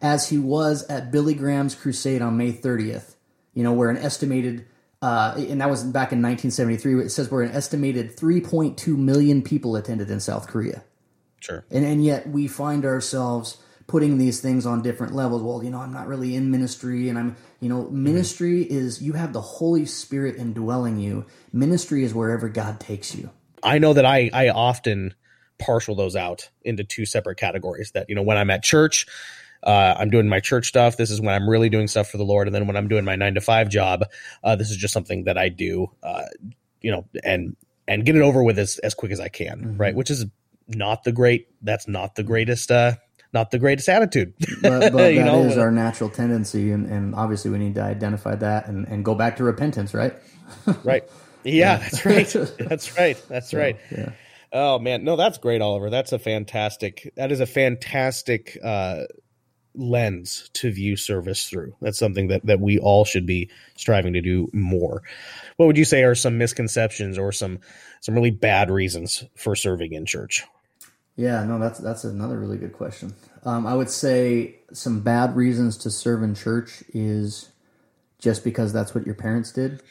as 0.00 0.28
he 0.28 0.38
was 0.38 0.84
at 0.86 1.10
Billy 1.10 1.34
Graham's 1.34 1.74
crusade 1.74 2.22
on 2.22 2.36
May 2.36 2.52
30th. 2.52 3.16
You 3.54 3.64
know, 3.64 3.72
where 3.72 3.90
an 3.90 3.96
estimated 3.96 4.66
uh, 5.02 5.34
and 5.36 5.60
that 5.60 5.68
was 5.68 5.82
back 5.84 6.12
in 6.12 6.22
1973. 6.22 7.04
It 7.04 7.10
says 7.10 7.30
where 7.30 7.42
an 7.42 7.50
estimated 7.50 8.16
3.2 8.16 8.96
million 8.96 9.42
people 9.42 9.76
attended 9.76 10.10
in 10.10 10.18
South 10.18 10.46
Korea, 10.48 10.82
Sure. 11.40 11.64
and 11.70 11.84
and 11.84 12.02
yet 12.04 12.28
we 12.28 12.46
find 12.48 12.84
ourselves 12.86 13.58
putting 13.86 14.18
these 14.18 14.40
things 14.40 14.66
on 14.66 14.82
different 14.82 15.14
levels. 15.14 15.42
Well, 15.42 15.62
you 15.62 15.70
know, 15.70 15.80
I'm 15.80 15.92
not 15.92 16.06
really 16.06 16.34
in 16.34 16.50
ministry, 16.50 17.08
and 17.08 17.18
I'm, 17.18 17.36
you 17.60 17.68
know, 17.68 17.88
ministry 17.90 18.62
is 18.62 19.02
you 19.02 19.12
have 19.14 19.32
the 19.32 19.40
Holy 19.40 19.86
Spirit 19.86 20.36
indwelling 20.36 20.98
you. 20.98 21.26
Ministry 21.52 22.04
is 22.04 22.14
wherever 22.14 22.48
God 22.48 22.80
takes 22.80 23.14
you. 23.14 23.30
I 23.62 23.78
know 23.78 23.92
that 23.92 24.04
I 24.04 24.30
I 24.32 24.48
often 24.50 25.14
partial 25.58 25.94
those 25.94 26.16
out 26.16 26.50
into 26.62 26.84
two 26.84 27.06
separate 27.06 27.36
categories. 27.36 27.92
That 27.92 28.08
you 28.08 28.14
know 28.14 28.22
when 28.22 28.36
I'm 28.36 28.50
at 28.50 28.62
church, 28.62 29.06
uh, 29.62 29.94
I'm 29.98 30.10
doing 30.10 30.28
my 30.28 30.40
church 30.40 30.66
stuff. 30.66 30.96
This 30.96 31.10
is 31.10 31.20
when 31.20 31.34
I'm 31.34 31.48
really 31.48 31.68
doing 31.68 31.88
stuff 31.88 32.10
for 32.10 32.18
the 32.18 32.24
Lord, 32.24 32.48
and 32.48 32.54
then 32.54 32.66
when 32.66 32.76
I'm 32.76 32.88
doing 32.88 33.04
my 33.04 33.16
nine 33.16 33.34
to 33.34 33.40
five 33.40 33.68
job, 33.68 34.04
uh, 34.42 34.56
this 34.56 34.70
is 34.70 34.76
just 34.76 34.92
something 34.92 35.24
that 35.24 35.38
I 35.38 35.48
do. 35.48 35.90
Uh, 36.02 36.24
you 36.80 36.90
know, 36.90 37.06
and 37.22 37.56
and 37.88 38.04
get 38.04 38.16
it 38.16 38.22
over 38.22 38.42
with 38.42 38.58
as 38.58 38.78
as 38.78 38.94
quick 38.94 39.12
as 39.12 39.20
I 39.20 39.28
can, 39.28 39.76
right? 39.78 39.94
Which 39.94 40.10
is 40.10 40.26
not 40.68 41.04
the 41.04 41.12
great. 41.12 41.48
That's 41.62 41.88
not 41.88 42.14
the 42.14 42.22
greatest. 42.22 42.70
Not 43.34 43.50
the 43.50 43.58
greatest 43.58 43.88
attitude. 43.88 44.32
But, 44.62 44.92
but 44.92 44.92
that 44.96 45.10
is 45.10 45.56
know? 45.56 45.62
our 45.62 45.72
natural 45.72 46.08
tendency, 46.08 46.70
and, 46.70 46.86
and 46.86 47.16
obviously 47.16 47.50
we 47.50 47.58
need 47.58 47.74
to 47.74 47.82
identify 47.82 48.36
that 48.36 48.68
and, 48.68 48.86
and 48.86 49.04
go 49.04 49.16
back 49.16 49.36
to 49.38 49.44
repentance, 49.44 49.92
right? 49.92 50.14
right. 50.84 51.02
Yeah, 51.42 51.78
that's 51.78 52.06
right. 52.06 52.28
That's 52.58 52.96
right. 52.96 53.22
That's 53.28 53.52
right. 53.52 53.76
Yeah. 53.90 54.12
Oh 54.50 54.78
man, 54.78 55.04
no, 55.04 55.16
that's 55.16 55.36
great, 55.36 55.60
Oliver. 55.60 55.90
That's 55.90 56.12
a 56.12 56.18
fantastic. 56.18 57.12
That 57.16 57.30
is 57.32 57.40
a 57.40 57.46
fantastic 57.46 58.56
uh, 58.64 59.02
lens 59.74 60.48
to 60.54 60.72
view 60.72 60.96
service 60.96 61.46
through. 61.46 61.74
That's 61.82 61.98
something 61.98 62.28
that 62.28 62.46
that 62.46 62.60
we 62.60 62.78
all 62.78 63.04
should 63.04 63.26
be 63.26 63.50
striving 63.76 64.14
to 64.14 64.22
do 64.22 64.48
more. 64.54 65.02
What 65.56 65.66
would 65.66 65.76
you 65.76 65.84
say 65.84 66.02
are 66.04 66.14
some 66.14 66.38
misconceptions 66.38 67.18
or 67.18 67.30
some 67.30 67.58
some 68.00 68.14
really 68.14 68.30
bad 68.30 68.70
reasons 68.70 69.24
for 69.36 69.54
serving 69.54 69.92
in 69.92 70.06
church? 70.06 70.44
Yeah, 71.16 71.44
no, 71.44 71.58
that's 71.58 71.78
that's 71.78 72.04
another 72.04 72.38
really 72.38 72.58
good 72.58 72.72
question. 72.72 73.14
Um, 73.44 73.66
I 73.66 73.74
would 73.74 73.90
say 73.90 74.56
some 74.72 75.00
bad 75.00 75.36
reasons 75.36 75.76
to 75.78 75.90
serve 75.90 76.22
in 76.22 76.34
church 76.34 76.82
is 76.92 77.50
just 78.18 78.42
because 78.42 78.72
that's 78.72 78.94
what 78.94 79.06
your 79.06 79.14
parents 79.14 79.52
did. 79.52 79.82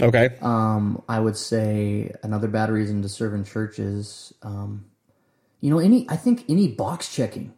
Okay. 0.00 0.36
Um, 0.40 1.02
I 1.08 1.20
would 1.20 1.36
say 1.36 2.12
another 2.22 2.48
bad 2.48 2.70
reason 2.70 3.02
to 3.02 3.08
serve 3.08 3.34
in 3.34 3.44
church 3.44 3.78
is, 3.78 4.32
um, 4.42 4.86
you 5.60 5.70
know, 5.70 5.78
any. 5.78 6.06
I 6.08 6.16
think 6.16 6.44
any 6.48 6.68
box 6.68 7.12
checking. 7.12 7.52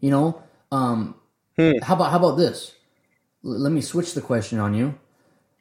You 0.00 0.10
know, 0.10 0.42
um, 0.72 1.14
how 1.56 1.94
about 1.94 2.10
how 2.10 2.18
about 2.18 2.36
this? 2.36 2.74
l- 3.44 3.58
let 3.58 3.72
me 3.72 3.80
switch 3.80 4.14
the 4.14 4.20
question 4.20 4.58
on 4.58 4.74
you. 4.74 4.98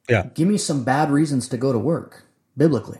Yeah. 0.09 0.27
Give 0.33 0.47
me 0.47 0.57
some 0.57 0.83
bad 0.83 1.11
reasons 1.11 1.47
to 1.49 1.57
go 1.57 1.71
to 1.71 1.79
work 1.79 2.25
biblically. 2.57 2.99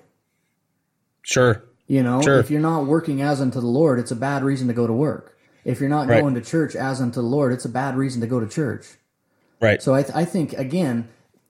Sure. 1.24 1.64
You 1.92 2.04
know, 2.04 2.22
Sure. 2.22 2.40
if 2.40 2.50
you're 2.50 2.62
not 2.62 2.86
working 2.88 3.22
as 3.22 3.42
unto 3.42 3.60
the 3.60 3.68
Lord, 3.68 4.00
it's 4.00 4.12
a 4.12 4.16
bad 4.16 4.44
reason 4.46 4.70
to 4.70 4.74
go 4.74 4.88
to 4.88 4.94
work. 4.94 5.36
If 5.66 5.82
you're 5.82 5.90
not 5.90 6.08
Right. 6.08 6.22
going 6.22 6.36
to 6.36 6.42
church 6.42 6.74
as 6.74 7.02
unto 7.02 7.20
the 7.22 7.28
Lord, 7.28 7.52
it's 7.52 7.66
a 7.66 7.70
bad 7.70 7.98
reason 7.98 8.22
to 8.22 8.28
go 8.28 8.40
to 8.40 8.48
church. 8.48 8.98
Right. 9.60 9.84
So 9.84 9.94
I, 9.94 10.02
th- 10.04 10.16
I 10.16 10.24
think 10.24 10.54
again, 10.54 11.10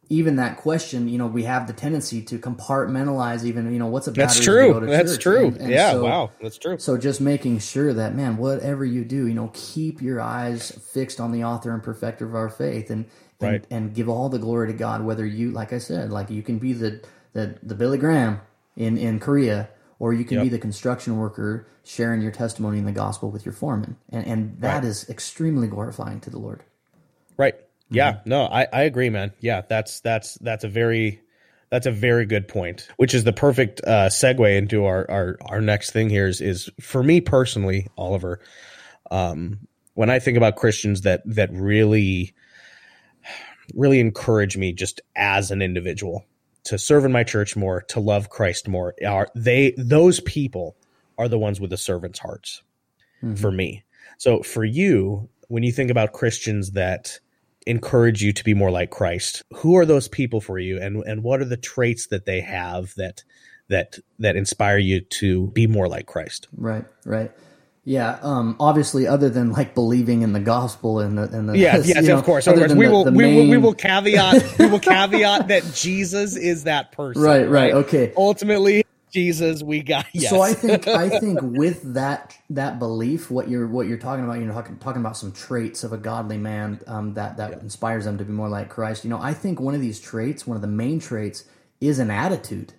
even 0.09 0.37
that 0.37 0.57
question, 0.57 1.07
you 1.07 1.19
know, 1.19 1.27
we 1.27 1.43
have 1.43 1.67
the 1.67 1.73
tendency 1.73 2.23
to 2.23 2.39
compartmentalize. 2.39 3.43
Even 3.43 3.71
you 3.71 3.77
know, 3.77 3.85
what's 3.85 4.07
a 4.07 4.11
bad 4.11 4.29
That's 4.29 4.39
reason 4.39 4.53
true. 4.53 4.67
To 4.67 4.73
go 4.73 4.79
to 4.79 4.85
church. 4.87 4.97
That's 4.97 5.11
church? 5.11 5.21
true. 5.21 5.45
And- 5.49 5.57
and 5.57 5.69
yeah. 5.69 5.91
so- 5.91 6.03
wow. 6.05 6.31
That's 6.41 6.57
true. 6.57 6.77
So 6.79 6.97
just 6.97 7.21
making 7.21 7.59
sure 7.59 7.93
that 7.93 8.15
man, 8.15 8.37
whatever 8.37 8.83
you 8.83 9.05
do, 9.05 9.27
you 9.27 9.35
know, 9.35 9.51
keep 9.53 10.01
your 10.01 10.19
eyes 10.19 10.71
fixed 10.71 11.21
on 11.21 11.31
the 11.31 11.43
author 11.43 11.71
and 11.71 11.83
perfecter 11.83 12.25
of 12.25 12.33
our 12.33 12.49
faith, 12.49 12.89
and 12.89 13.05
and, 13.39 13.51
Right. 13.51 13.65
and 13.71 13.93
give 13.93 14.09
all 14.09 14.27
the 14.29 14.37
glory 14.39 14.67
to 14.67 14.73
God. 14.73 15.03
Whether 15.05 15.25
you, 15.25 15.51
like 15.51 15.71
I 15.71 15.77
said, 15.77 16.11
like 16.11 16.31
you 16.31 16.41
can 16.41 16.57
be 16.57 16.73
the 16.73 16.99
the, 17.33 17.55
the 17.63 17.75
Billy 17.75 17.99
Graham 17.99 18.41
in 18.75 18.97
in 18.97 19.19
Korea, 19.19 19.69
or 20.01 20.13
you 20.13 20.25
can 20.25 20.41
be 20.41 20.49
the 20.49 20.57
construction 20.57 21.17
worker 21.17 21.67
sharing 21.83 22.23
your 22.23 22.31
testimony 22.31 22.79
in 22.79 22.85
the 22.85 22.91
gospel 22.91 23.29
with 23.29 23.45
your 23.45 23.53
foreman, 23.53 23.95
and 24.09 24.25
and 24.25 24.61
that 24.61 24.77
Right. 24.77 24.83
is 24.83 25.07
extremely 25.09 25.67
glorifying 25.67 26.19
to 26.21 26.31
the 26.31 26.39
Lord. 26.39 26.63
Right. 27.37 27.53
Yeah. 27.91 28.13
Mm-hmm. 28.13 28.29
No, 28.29 28.45
I, 28.45 28.67
I 28.73 28.81
agree, 28.81 29.11
man. 29.11 29.31
Yeah, 29.41 29.61
that's 29.69 29.99
that's 29.99 30.39
that's 30.41 30.63
a 30.63 30.67
very 30.67 31.21
that's 31.69 31.85
a 31.85 31.91
very 31.91 32.25
good 32.25 32.47
point. 32.47 32.87
Which 32.97 33.13
is 33.13 33.25
the 33.25 33.31
perfect 33.31 33.79
uh, 33.85 34.09
segue 34.09 34.57
into 34.57 34.85
our, 34.85 35.09
our 35.09 35.37
our 35.45 35.61
next 35.61 35.91
thing 35.91 36.09
here 36.09 36.27
is 36.27 36.41
is 36.41 36.67
for 36.79 37.03
me 37.03 37.21
personally, 37.21 37.87
Oliver. 37.95 38.39
Um, 39.11 39.67
when 39.93 40.09
I 40.09 40.17
think 40.17 40.35
about 40.35 40.55
Christians 40.55 41.01
that 41.01 41.21
that 41.25 41.51
really 41.53 42.33
really 43.75 43.99
encourage 43.99 44.57
me 44.57 44.73
just 44.73 44.99
as 45.15 45.51
an 45.51 45.61
individual 45.61 46.25
to 46.63 46.77
serve 46.77 47.05
in 47.05 47.11
my 47.11 47.23
church 47.23 47.55
more, 47.55 47.81
to 47.83 47.99
love 47.99 48.29
Christ 48.29 48.67
more, 48.67 48.93
are 49.05 49.29
they 49.35 49.73
those 49.77 50.19
people 50.19 50.75
are 51.17 51.27
the 51.27 51.39
ones 51.39 51.59
with 51.59 51.69
the 51.69 51.77
servant's 51.77 52.19
hearts 52.19 52.63
mm-hmm. 53.23 53.35
for 53.35 53.51
me. 53.51 53.83
So 54.17 54.43
for 54.43 54.63
you, 54.63 55.29
when 55.47 55.63
you 55.63 55.71
think 55.71 55.91
about 55.91 56.13
Christians 56.13 56.71
that 56.71 57.19
encourage 57.67 58.23
you 58.23 58.33
to 58.33 58.43
be 58.43 58.53
more 58.53 58.71
like 58.71 58.89
Christ, 58.89 59.43
who 59.53 59.77
are 59.77 59.85
those 59.85 60.07
people 60.07 60.41
for 60.41 60.59
you 60.59 60.79
and 60.79 61.03
and 61.03 61.23
what 61.23 61.41
are 61.41 61.45
the 61.45 61.57
traits 61.57 62.07
that 62.07 62.25
they 62.25 62.41
have 62.41 62.93
that 62.95 63.23
that 63.67 63.99
that 64.19 64.35
inspire 64.35 64.77
you 64.77 65.01
to 65.01 65.47
be 65.47 65.67
more 65.67 65.87
like 65.87 66.05
Christ? 66.05 66.47
Right, 66.55 66.85
right. 67.05 67.31
Yeah, 67.83 68.19
um, 68.21 68.55
obviously, 68.59 69.07
other 69.07 69.27
than 69.29 69.51
like 69.53 69.73
believing 69.73 70.21
in 70.21 70.33
the 70.33 70.39
gospel 70.39 70.99
and 70.99 71.17
the, 71.17 71.23
and 71.23 71.49
the 71.49 71.57
Yeah, 71.57 71.77
you 71.79 71.83
yes, 71.95 72.03
know, 72.05 72.17
of 72.17 72.23
course. 72.23 72.47
Other 72.47 72.59
course. 72.59 72.69
than 72.69 72.77
We 72.77 72.85
the- 72.85 72.91
will 72.91 73.03
the 73.05 73.11
we 73.11 73.25
will 73.35 73.49
we 73.49 73.57
will 73.57 73.73
caveat 73.73 74.59
we 74.59 74.67
will 74.67 74.79
caveat 74.79 75.47
that 75.47 75.63
Jesus 75.73 76.35
is 76.35 76.65
that 76.65 76.91
person. 76.91 77.21
Right, 77.23 77.49
right, 77.49 77.73
okay. 77.73 78.13
Ultimately, 78.15 78.83
Jesus, 79.11 79.63
we 79.63 79.81
got 79.81 80.05
yes. 80.13 80.29
So 80.29 80.41
I 80.41 80.53
think 80.53 80.87
I 80.87 81.09
think 81.19 81.39
with 81.41 81.95
that 81.95 82.37
that 82.51 82.77
belief, 82.77 83.31
what 83.31 83.49
you're 83.49 83.67
what 83.67 83.87
you're 83.87 83.97
talking 83.97 84.25
about, 84.25 84.39
you 84.39 84.45
know, 84.45 84.53
talking, 84.53 84.77
talking 84.77 85.01
about 85.01 85.17
some 85.17 85.31
traits 85.31 85.83
of 85.83 85.91
a 85.91 85.97
godly 85.97 86.37
man 86.37 86.79
um, 86.85 87.15
that 87.15 87.37
that 87.37 87.61
inspires 87.63 88.05
them 88.05 88.19
to 88.19 88.23
be 88.23 88.31
more 88.31 88.47
like 88.47 88.69
Christ. 88.69 89.03
You 89.03 89.09
know, 89.09 89.19
I 89.19 89.33
think 89.33 89.59
one 89.59 89.73
of 89.73 89.81
these 89.81 89.99
traits, 89.99 90.45
one 90.45 90.55
of 90.55 90.61
the 90.61 90.67
main 90.67 90.99
traits, 90.99 91.45
is 91.81 91.97
an 91.97 92.11
attitude. 92.11 92.73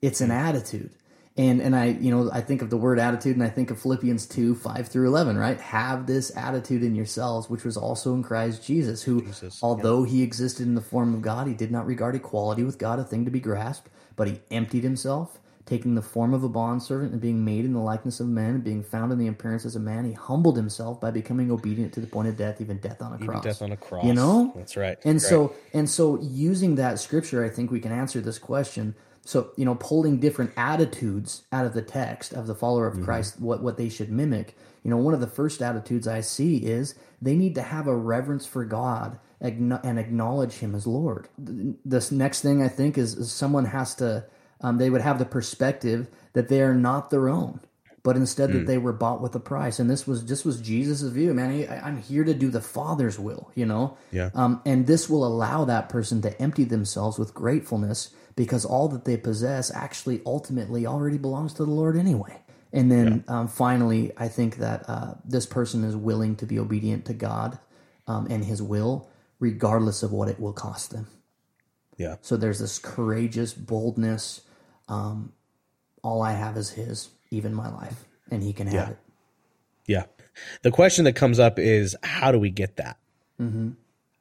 It's 0.00 0.20
an 0.22 0.30
attitude, 0.30 0.90
and 1.38 1.62
and 1.62 1.74
I 1.74 1.86
you 1.86 2.10
know 2.10 2.30
I 2.32 2.42
think 2.42 2.60
of 2.60 2.68
the 2.68 2.76
word 2.76 2.98
attitude, 2.98 3.36
and 3.36 3.42
I 3.44 3.48
think 3.48 3.70
of 3.70 3.80
Philippians 3.80 4.26
two 4.26 4.54
five 4.54 4.88
through 4.88 5.06
eleven. 5.06 5.38
Right, 5.38 5.60
have 5.60 6.06
this 6.06 6.36
attitude 6.36 6.82
in 6.82 6.94
yourselves, 6.94 7.48
which 7.48 7.64
was 7.64 7.76
also 7.76 8.12
in 8.14 8.22
Christ 8.22 8.64
Jesus, 8.64 9.02
who 9.02 9.24
although 9.62 10.02
he 10.02 10.22
existed 10.22 10.66
in 10.66 10.74
the 10.74 10.80
form 10.82 11.14
of 11.14 11.22
God, 11.22 11.46
he 11.46 11.54
did 11.54 11.70
not 11.70 11.86
regard 11.86 12.14
equality 12.14 12.64
with 12.64 12.78
God 12.78 12.98
a 12.98 13.04
thing 13.04 13.24
to 13.24 13.30
be 13.30 13.40
grasped, 13.40 13.88
but 14.16 14.28
he 14.28 14.40
emptied 14.50 14.82
himself 14.82 15.38
taking 15.68 15.94
the 15.94 16.02
form 16.02 16.32
of 16.32 16.42
a 16.42 16.48
bondservant 16.48 17.12
and 17.12 17.20
being 17.20 17.44
made 17.44 17.64
in 17.64 17.74
the 17.74 17.78
likeness 17.78 18.20
of 18.20 18.26
men 18.26 18.54
and 18.54 18.64
being 18.64 18.82
found 18.82 19.12
in 19.12 19.18
the 19.18 19.26
appearance 19.26 19.66
as 19.66 19.76
a 19.76 19.80
man, 19.80 20.06
he 20.06 20.12
humbled 20.12 20.56
himself 20.56 20.98
by 20.98 21.10
becoming 21.10 21.50
obedient 21.50 21.92
to 21.92 22.00
the 22.00 22.06
point 22.06 22.26
of 22.26 22.36
death, 22.38 22.58
even 22.62 22.78
death 22.78 23.02
on 23.02 23.12
a 23.12 23.18
cross. 23.18 23.44
death 23.44 23.60
on 23.60 23.72
a 23.72 23.76
cross. 23.76 24.06
You 24.06 24.14
know? 24.14 24.50
That's 24.56 24.78
right. 24.78 24.96
And 25.04 25.16
Right. 25.16 25.22
so 25.22 25.52
and 25.74 25.88
so 25.88 26.18
using 26.22 26.76
that 26.76 26.98
scripture, 26.98 27.44
I 27.44 27.50
think 27.50 27.70
we 27.70 27.80
can 27.80 27.92
answer 27.92 28.20
this 28.22 28.38
question. 28.38 28.94
So, 29.28 29.50
you 29.56 29.66
know, 29.66 29.74
pulling 29.74 30.20
different 30.20 30.52
attitudes 30.56 31.42
out 31.52 31.66
of 31.66 31.74
the 31.74 31.82
text 31.82 32.32
of 32.32 32.46
the 32.46 32.54
follower 32.54 32.90
Mm-hmm. 32.90 33.00
of 33.00 33.04
Christ, 33.04 33.38
what 33.38 33.62
what 33.62 33.76
they 33.76 33.90
should 33.90 34.10
mimic. 34.10 34.56
You 34.82 34.90
know, 34.90 34.96
one 34.96 35.12
of 35.12 35.20
the 35.20 35.26
first 35.26 35.60
attitudes 35.60 36.08
I 36.08 36.22
see 36.22 36.56
is 36.56 36.94
they 37.20 37.36
need 37.36 37.54
to 37.56 37.60
have 37.60 37.86
a 37.88 37.94
reverence 37.94 38.46
for 38.46 38.64
God 38.64 39.18
and 39.38 39.98
acknowledge 39.98 40.54
him 40.54 40.74
as 40.74 40.86
Lord. 40.86 41.28
This 41.84 42.10
next 42.10 42.40
thing 42.40 42.62
I 42.62 42.68
think 42.68 42.96
is, 42.96 43.16
is 43.16 43.30
someone 43.30 43.66
has 43.66 43.94
to 43.96 44.24
um, 44.62 44.78
they 44.78 44.88
would 44.88 45.02
have 45.02 45.18
the 45.18 45.26
perspective 45.26 46.08
that 46.32 46.48
they 46.48 46.62
are 46.62 46.74
not 46.74 47.10
their 47.10 47.28
own, 47.28 47.60
but 48.02 48.16
instead 48.16 48.50
Hmm. 48.50 48.58
that 48.58 48.66
they 48.66 48.78
were 48.78 48.92
bought 48.92 49.20
with 49.20 49.34
a 49.34 49.40
price. 49.40 49.78
And 49.78 49.90
this 49.90 50.06
was 50.06 50.24
this 50.26 50.44
was 50.44 50.60
Jesus' 50.60 51.02
view, 51.02 51.34
man. 51.34 51.50
I- 51.50 51.80
I'm 51.86 51.98
here 51.98 52.24
to 52.24 52.34
do 52.34 52.48
the 52.50 52.60
Father's 52.60 53.18
will, 53.18 53.50
you 53.54 53.66
know. 53.66 53.96
Yeah. 54.12 54.30
Um, 54.34 54.60
and 54.64 54.86
this 54.86 55.08
will 55.10 55.26
allow 55.26 55.64
that 55.66 55.88
person 55.88 56.22
to 56.22 56.40
empty 56.40 56.64
themselves 56.64 57.18
with 57.18 57.34
gratefulness 57.34 58.10
because 58.36 58.64
all 58.64 58.88
that 58.88 59.04
they 59.04 59.16
possess 59.16 59.70
actually 59.74 60.22
ultimately 60.24 60.86
already 60.86 61.18
belongs 61.18 61.52
to 61.54 61.64
the 61.64 61.70
Lord 61.70 61.96
anyway. 61.96 62.40
And 62.72 62.92
then 62.92 63.24
um, 63.28 63.48
finally, 63.48 64.12
I 64.16 64.28
think 64.28 64.56
that 64.58 64.84
uh, 64.88 65.14
this 65.24 65.46
person 65.46 65.82
is 65.84 65.96
willing 65.96 66.36
to 66.36 66.46
be 66.46 66.58
obedient 66.58 67.04
to 67.06 67.14
God 67.14 67.58
um, 68.06 68.26
and 68.30 68.44
His 68.44 68.62
will, 68.62 69.08
regardless 69.40 70.02
of 70.02 70.12
what 70.12 70.28
it 70.28 70.38
will 70.38 70.52
cost 70.52 70.90
them. 70.92 71.06
yeah. 71.96 72.16
So 72.20 72.36
there's 72.36 72.58
this 72.60 72.78
courageous 72.78 73.54
boldness. 73.54 74.42
Um, 74.86 75.32
all 76.02 76.22
I 76.22 76.32
have 76.32 76.56
is 76.56 76.70
His, 76.70 77.08
even 77.30 77.54
my 77.54 77.68
life, 77.68 78.04
and 78.30 78.42
He 78.42 78.52
can 78.52 78.66
have 78.66 78.74
Yeah. 78.74 78.88
it. 78.90 78.98
Yeah. 79.86 80.04
The 80.62 80.70
question 80.70 81.04
that 81.06 81.14
comes 81.14 81.38
up 81.38 81.58
is 81.58 81.96
how 82.02 82.30
do 82.32 82.38
we 82.38 82.50
get 82.50 82.76
that? 82.76 82.98
Mm-hmm. 83.40 83.70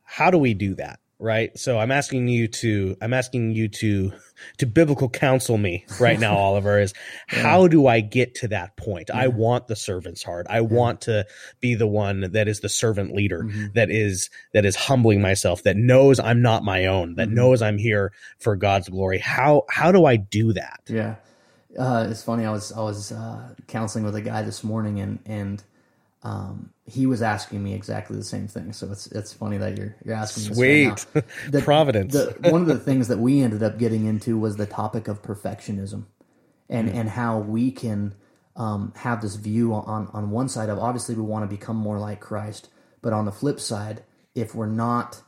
How 0.03 0.31
do 0.31 0.37
we 0.37 0.53
do 0.53 0.75
that? 0.75 0.99
Right. 1.19 1.57
So 1.57 1.79
I'm 1.79 1.89
asking 1.91 2.27
you 2.27 2.47
to, 2.47 2.95
I'm 3.01 3.11
asking 3.11 3.49
you 3.51 3.67
to, 3.69 4.13
to 4.59 4.65
biblical 4.67 5.09
counsel 5.09 5.57
me 5.57 5.83
right 5.99 6.19
now, 6.19 6.37
Oliver, 6.37 6.79
is 6.79 6.93
how 7.25 7.67
do 7.67 7.87
I 7.87 8.01
get 8.01 8.35
to 8.35 8.47
that 8.49 8.77
point? 8.77 9.09
I 9.11 9.27
want 9.27 9.65
the 9.65 9.75
servant's 9.75 10.21
heart. 10.21 10.45
I 10.47 10.61
want 10.61 11.01
to 11.01 11.25
be 11.59 11.73
the 11.73 11.87
one 11.87 12.31
that 12.33 12.47
is 12.47 12.59
the 12.59 12.69
servant 12.69 13.15
leader, 13.15 13.41
Mm-hmm. 13.43 13.65
that 13.73 13.89
is, 13.89 14.29
that 14.53 14.63
is 14.63 14.75
humbling 14.75 15.19
myself, 15.19 15.63
that 15.63 15.75
knows 15.75 16.19
I'm 16.19 16.43
not 16.43 16.63
my 16.63 16.85
own, 16.85 17.15
that 17.15 17.29
Mm-hmm. 17.29 17.35
knows 17.35 17.61
I'm 17.63 17.79
here 17.79 18.11
for 18.37 18.55
God's 18.55 18.87
glory. 18.87 19.17
How, 19.17 19.63
how 19.71 19.91
do 19.91 20.05
I 20.05 20.17
do 20.17 20.53
that? 20.53 20.81
Yeah, 20.87 21.15
uh, 21.77 22.07
it's 22.09 22.23
funny. 22.23 22.45
I 22.45 22.51
was 22.51 22.71
I 22.71 22.81
was 22.81 23.11
uh, 23.11 23.53
counseling 23.67 24.03
with 24.03 24.15
a 24.15 24.21
guy 24.21 24.41
this 24.41 24.63
morning, 24.63 24.99
and 24.99 25.19
and 25.25 25.63
um, 26.23 26.71
he 26.85 27.05
was 27.05 27.21
asking 27.21 27.63
me 27.63 27.73
exactly 27.73 28.17
the 28.17 28.23
same 28.23 28.47
thing. 28.47 28.73
So 28.73 28.91
it's 28.91 29.07
it's 29.07 29.33
funny 29.33 29.57
that 29.57 29.77
you're 29.77 29.95
you're 30.03 30.15
asking 30.15 30.55
Sweet. 30.55 31.05
right. 31.13 31.25
The- 31.51 31.61
Providence. 31.61 32.13
The, 32.13 32.35
one 32.49 32.61
of 32.61 32.67
the 32.67 32.79
things 32.79 33.07
that 33.09 33.19
we 33.19 33.41
ended 33.41 33.63
up 33.63 33.77
getting 33.77 34.05
into 34.05 34.37
was 34.37 34.57
the 34.57 34.65
topic 34.65 35.07
of 35.07 35.21
perfectionism, 35.21 36.05
and 36.69 36.89
and 36.89 37.09
how 37.09 37.39
we 37.39 37.71
can 37.71 38.15
um, 38.55 38.93
have 38.97 39.21
this 39.21 39.35
view 39.35 39.73
on 39.73 40.09
on 40.13 40.31
one 40.31 40.49
side 40.49 40.69
of 40.69 40.79
obviously 40.79 41.15
we 41.15 41.21
want 41.21 41.49
to 41.49 41.55
become 41.55 41.77
more 41.77 41.99
like 41.99 42.19
Christ, 42.19 42.69
but 43.01 43.13
on 43.13 43.25
the 43.25 43.31
flip 43.31 43.59
side, 43.59 44.03
if 44.33 44.55
we're 44.55 44.65
not 44.65 45.21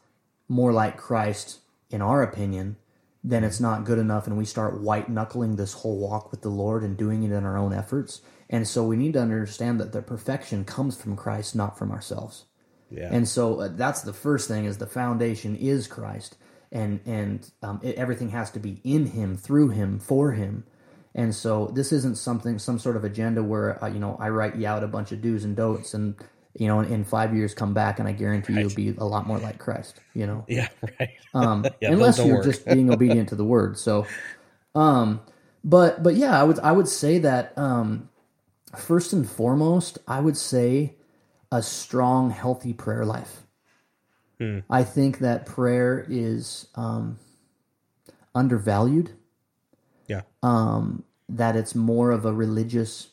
more 0.47 0.73
like 0.73 0.97
Christ 0.97 1.59
in 1.91 2.01
our 2.01 2.21
opinion, 2.21 2.77
then 3.23 3.43
it's 3.43 3.60
not 3.60 3.84
good 3.84 3.99
enough, 3.99 4.27
and 4.27 4.38
we 4.38 4.45
start 4.45 4.79
white 4.79 5.10
knuckling 5.10 5.55
this 5.55 5.73
whole 5.73 5.97
walk 5.97 6.32
with 6.32 6.41
the 6.41 6.49
Lord 6.49 6.84
and 6.84 6.95
doing 6.95 7.23
it 7.23 7.32
in 7.32 7.43
our 7.43 7.58
own 7.58 7.73
efforts. 7.73 8.21
And 8.49 8.67
so 8.67 8.86
we 8.86 8.95
need 8.95 9.13
to 9.13 9.21
understand 9.21 9.79
that 9.79 9.91
the 9.91 10.01
perfection 10.01 10.63
comes 10.63 10.99
from 10.99 11.15
Christ, 11.15 11.55
not 11.55 11.77
from 11.77 11.91
ourselves. 11.91 12.45
Yeah. 12.89 13.10
And 13.12 13.27
so 13.27 13.60
uh, 13.60 13.69
that's 13.71 14.01
the 14.01 14.13
first 14.13 14.47
thing: 14.47 14.65
is 14.65 14.77
the 14.77 14.88
foundation 14.88 15.55
is 15.55 15.88
Christ, 15.88 16.38
and 16.71 17.01
and 17.05 17.51
um, 17.62 17.79
it, 17.84 17.95
everything 17.95 18.29
has 18.29 18.49
to 18.51 18.60
be 18.60 18.82
in 18.84 19.08
Him, 19.08 19.38
through 19.38 19.69
Him, 19.69 19.99
for 19.99 20.32
Him. 20.32 20.65
And 21.13 21.36
so 21.36 21.71
this 21.73 21.91
isn't 21.91 22.17
something, 22.17 22.60
some 22.60 22.79
sort 22.79 22.95
of 22.95 23.03
agenda 23.03 23.43
where 23.43 23.84
uh, 23.84 23.88
you 23.88 23.99
know 23.99 24.17
I 24.19 24.29
write 24.29 24.55
you 24.55 24.65
out 24.65 24.84
a 24.84 24.88
bunch 24.88 25.12
of 25.12 25.21
do's 25.21 25.43
and 25.43 25.55
don'ts, 25.55 25.93
and 25.93 26.15
you 26.55 26.67
know 26.67 26.79
in, 26.79 26.91
in 26.91 27.03
five 27.03 27.35
years 27.35 27.53
come 27.53 27.73
back 27.73 27.99
and 27.99 28.07
I 28.07 28.12
guarantee 28.12 28.53
you'll 28.53 28.73
be 28.73 28.95
a 28.97 29.05
lot 29.05 29.27
more 29.27 29.39
like 29.39 29.57
Christ. 29.59 29.99
You 30.13 30.27
know, 30.27 30.45
yeah. 30.47 30.67
Right. 30.99 31.09
um, 31.33 31.65
Yeah, 31.81 31.91
unless 31.91 32.17
you're 32.17 32.38
work. 32.38 32.45
just 32.45 32.65
being 32.65 32.91
obedient 32.91 33.29
to 33.29 33.35
the 33.35 33.45
word. 33.45 33.77
So, 33.77 34.05
um, 34.75 35.21
but 35.63 36.03
but 36.03 36.15
yeah, 36.15 36.39
I 36.39 36.43
would 36.43 36.59
I 36.59 36.71
would 36.71 36.88
say 36.88 37.19
that 37.19 37.57
um, 37.57 38.09
first 38.75 39.13
and 39.13 39.29
foremost, 39.29 39.97
I 40.07 40.19
would 40.19 40.38
say 40.38 40.95
a 41.51 41.62
strong, 41.62 42.29
healthy 42.29 42.73
prayer 42.73 43.05
life. 43.05 43.43
Hmm. 44.39 44.59
I 44.69 44.83
think 44.83 45.19
that 45.19 45.45
prayer 45.45 46.05
is 46.07 46.67
um, 46.75 47.19
undervalued. 48.33 49.12
Yeah. 50.07 50.21
Um, 50.41 51.03
that 51.27 51.55
it's 51.55 51.75
more 51.75 52.12
of 52.12 52.25
a 52.25 52.33
religious 52.33 53.09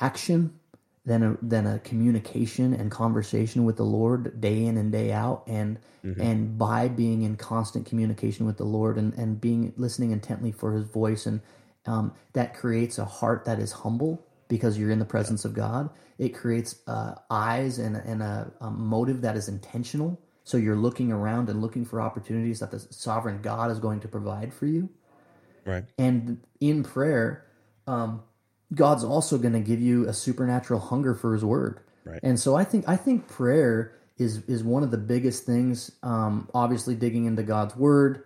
action 0.00 0.58
than 1.06 1.22
a 1.22 1.36
than 1.40 1.66
a 1.66 1.78
communication 1.78 2.74
and 2.74 2.90
conversation 2.90 3.64
with 3.64 3.76
the 3.76 3.84
Lord 3.84 4.40
day 4.40 4.64
in 4.64 4.76
and 4.76 4.92
day 4.92 5.12
out 5.12 5.44
and 5.46 5.78
Mm-hmm. 6.06 6.20
and 6.20 6.58
by 6.58 6.86
being 6.86 7.22
in 7.22 7.36
constant 7.36 7.84
communication 7.84 8.46
with 8.46 8.58
the 8.58 8.64
Lord 8.64 8.96
and, 8.96 9.12
and 9.14 9.40
being 9.40 9.72
listening 9.76 10.12
intently 10.12 10.52
for 10.52 10.72
his 10.72 10.84
voice 10.84 11.26
and 11.26 11.40
um, 11.86 12.12
that 12.32 12.54
creates 12.54 12.98
a 12.98 13.04
heart 13.04 13.44
that 13.46 13.58
is 13.58 13.72
humble 13.72 14.24
because 14.48 14.78
you're 14.78 14.90
in 14.90 15.00
the 15.00 15.04
presence 15.04 15.44
of 15.44 15.52
God. 15.54 15.90
It 16.18 16.30
creates 16.30 16.76
uh, 16.86 17.14
eyes 17.28 17.78
and, 17.78 17.96
and 17.96 18.22
a, 18.22 18.52
a 18.60 18.70
motive 18.70 19.22
that 19.22 19.36
is 19.36 19.48
intentional. 19.48 20.20
So 20.44 20.56
you're 20.56 20.76
looking 20.76 21.10
around 21.10 21.48
and 21.48 21.60
looking 21.60 21.84
for 21.84 22.00
opportunities 22.00 22.60
that 22.60 22.70
the 22.70 22.78
sovereign 22.78 23.42
God 23.42 23.70
is 23.72 23.80
going 23.80 24.00
to 24.00 24.08
provide 24.08 24.54
for 24.54 24.66
you. 24.66 24.88
Right. 25.64 25.84
And 25.98 26.40
in 26.60 26.84
prayer, 26.84 27.46
um, 27.88 28.22
God's 28.74 29.04
also 29.04 29.38
going 29.38 29.52
to 29.54 29.60
give 29.60 29.80
you 29.80 30.08
a 30.08 30.12
supernatural 30.12 30.80
hunger 30.80 31.14
for 31.14 31.32
His 31.32 31.44
Word. 31.44 31.80
Right. 32.04 32.20
And 32.22 32.38
so 32.38 32.54
I 32.54 32.64
think 32.64 32.88
I 32.88 32.96
think 32.96 33.28
prayer 33.28 33.92
is 34.18 34.42
is 34.44 34.62
one 34.64 34.82
of 34.82 34.90
the 34.90 34.98
biggest 34.98 35.44
things. 35.44 35.90
Um, 36.02 36.48
obviously, 36.54 36.94
digging 36.94 37.26
into 37.26 37.42
God's 37.42 37.76
Word 37.76 38.24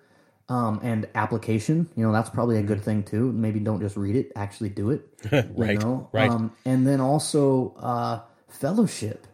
um, 0.48 0.81
and 0.83 1.09
application. 1.14 1.88
You 1.96 2.07
know, 2.07 2.12
that's 2.12 2.31
probably 2.31 2.59
a 2.59 2.62
good 2.62 2.83
thing 2.83 3.03
too. 3.03 3.33
Maybe 3.33 3.61
don't 3.61 3.81
just 3.81 3.96
read 3.96 4.16
it; 4.16 4.33
actually 4.37 4.70
do 4.70 4.90
it. 4.90 5.07
Right, 5.57 5.72
You 5.72 5.79
know? 5.79 6.09
right. 6.12 6.31
Um, 6.31 6.53
and 6.64 6.87
then 6.87 7.00
also 7.00 7.74
uh, 7.79 8.20
fellowship. 8.48 9.26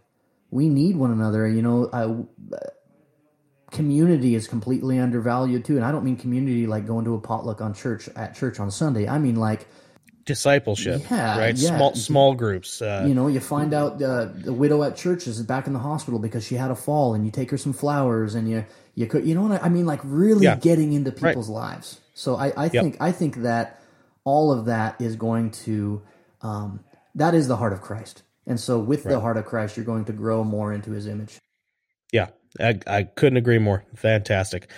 We 0.50 0.68
need 0.68 0.96
one 0.96 1.10
another. 1.10 1.48
You 1.48 1.62
know, 1.62 1.84
uh, 1.86 2.58
community 3.70 4.34
is 4.34 4.46
completely 4.46 4.98
undervalued 4.98 5.64
too. 5.64 5.76
And 5.76 5.84
I 5.84 5.92
don't 5.92 6.04
mean 6.04 6.16
community 6.16 6.66
like 6.66 6.86
going 6.86 7.04
to 7.04 7.14
a 7.14 7.20
potluck 7.20 7.60
on 7.60 7.74
church 7.74 8.08
at 8.16 8.34
church 8.34 8.60
on 8.60 8.70
Sunday. 8.70 9.08
I 9.08 9.18
mean 9.18 9.36
like 9.36 9.66
Discipleship. 10.26 11.02
Yeah, 11.10 11.38
Right. 11.38 11.56
yeah. 11.56 11.76
Small 11.76 11.94
small 11.94 12.34
groups. 12.34 12.82
Uh, 12.82 13.04
you 13.08 13.14
know, 13.14 13.28
you 13.28 13.40
find 13.40 13.72
out 13.72 14.02
uh, 14.02 14.26
the 14.34 14.52
widow 14.52 14.82
at 14.82 14.96
church 14.96 15.26
is 15.26 15.40
back 15.42 15.66
in 15.66 15.72
the 15.72 15.78
hospital 15.78 16.18
because 16.18 16.44
she 16.44 16.56
had 16.56 16.70
a 16.70 16.74
fall, 16.74 17.14
and 17.14 17.24
you 17.24 17.30
take 17.30 17.50
her 17.50 17.56
some 17.56 17.72
flowers, 17.72 18.34
and 18.34 18.48
you 18.50 18.66
you 18.94 19.06
could 19.06 19.26
you 19.26 19.34
know 19.34 19.42
what 19.42 19.62
I, 19.62 19.66
I 19.66 19.68
mean, 19.68 19.86
like 19.86 20.00
really 20.02 20.44
Yeah. 20.44 20.56
getting 20.56 20.92
into 20.92 21.12
people's 21.12 21.48
lives. 21.48 22.00
So 22.14 22.36
I, 22.36 22.52
I 22.56 22.68
think 22.68 22.96
I 23.00 23.12
think 23.12 23.36
that 23.36 23.80
all 24.24 24.50
of 24.52 24.66
that 24.66 25.00
is 25.00 25.16
going 25.16 25.52
to 25.52 26.02
um, 26.42 26.80
that 27.14 27.34
is 27.34 27.46
the 27.48 27.56
heart 27.56 27.72
of 27.72 27.80
Christ, 27.80 28.22
and 28.46 28.58
so 28.60 28.78
with 28.78 29.04
the 29.04 29.20
heart 29.20 29.36
of 29.36 29.46
Christ, 29.46 29.76
you're 29.76 29.86
going 29.86 30.04
to 30.06 30.12
grow 30.12 30.42
more 30.44 30.72
into 30.72 30.90
His 30.90 31.06
image. 31.06 31.40
Yeah, 32.12 32.28
I, 32.58 32.78
I 32.86 33.02
couldn't 33.04 33.36
agree 33.36 33.58
more. 33.58 33.84
Fantastic. 33.94 34.70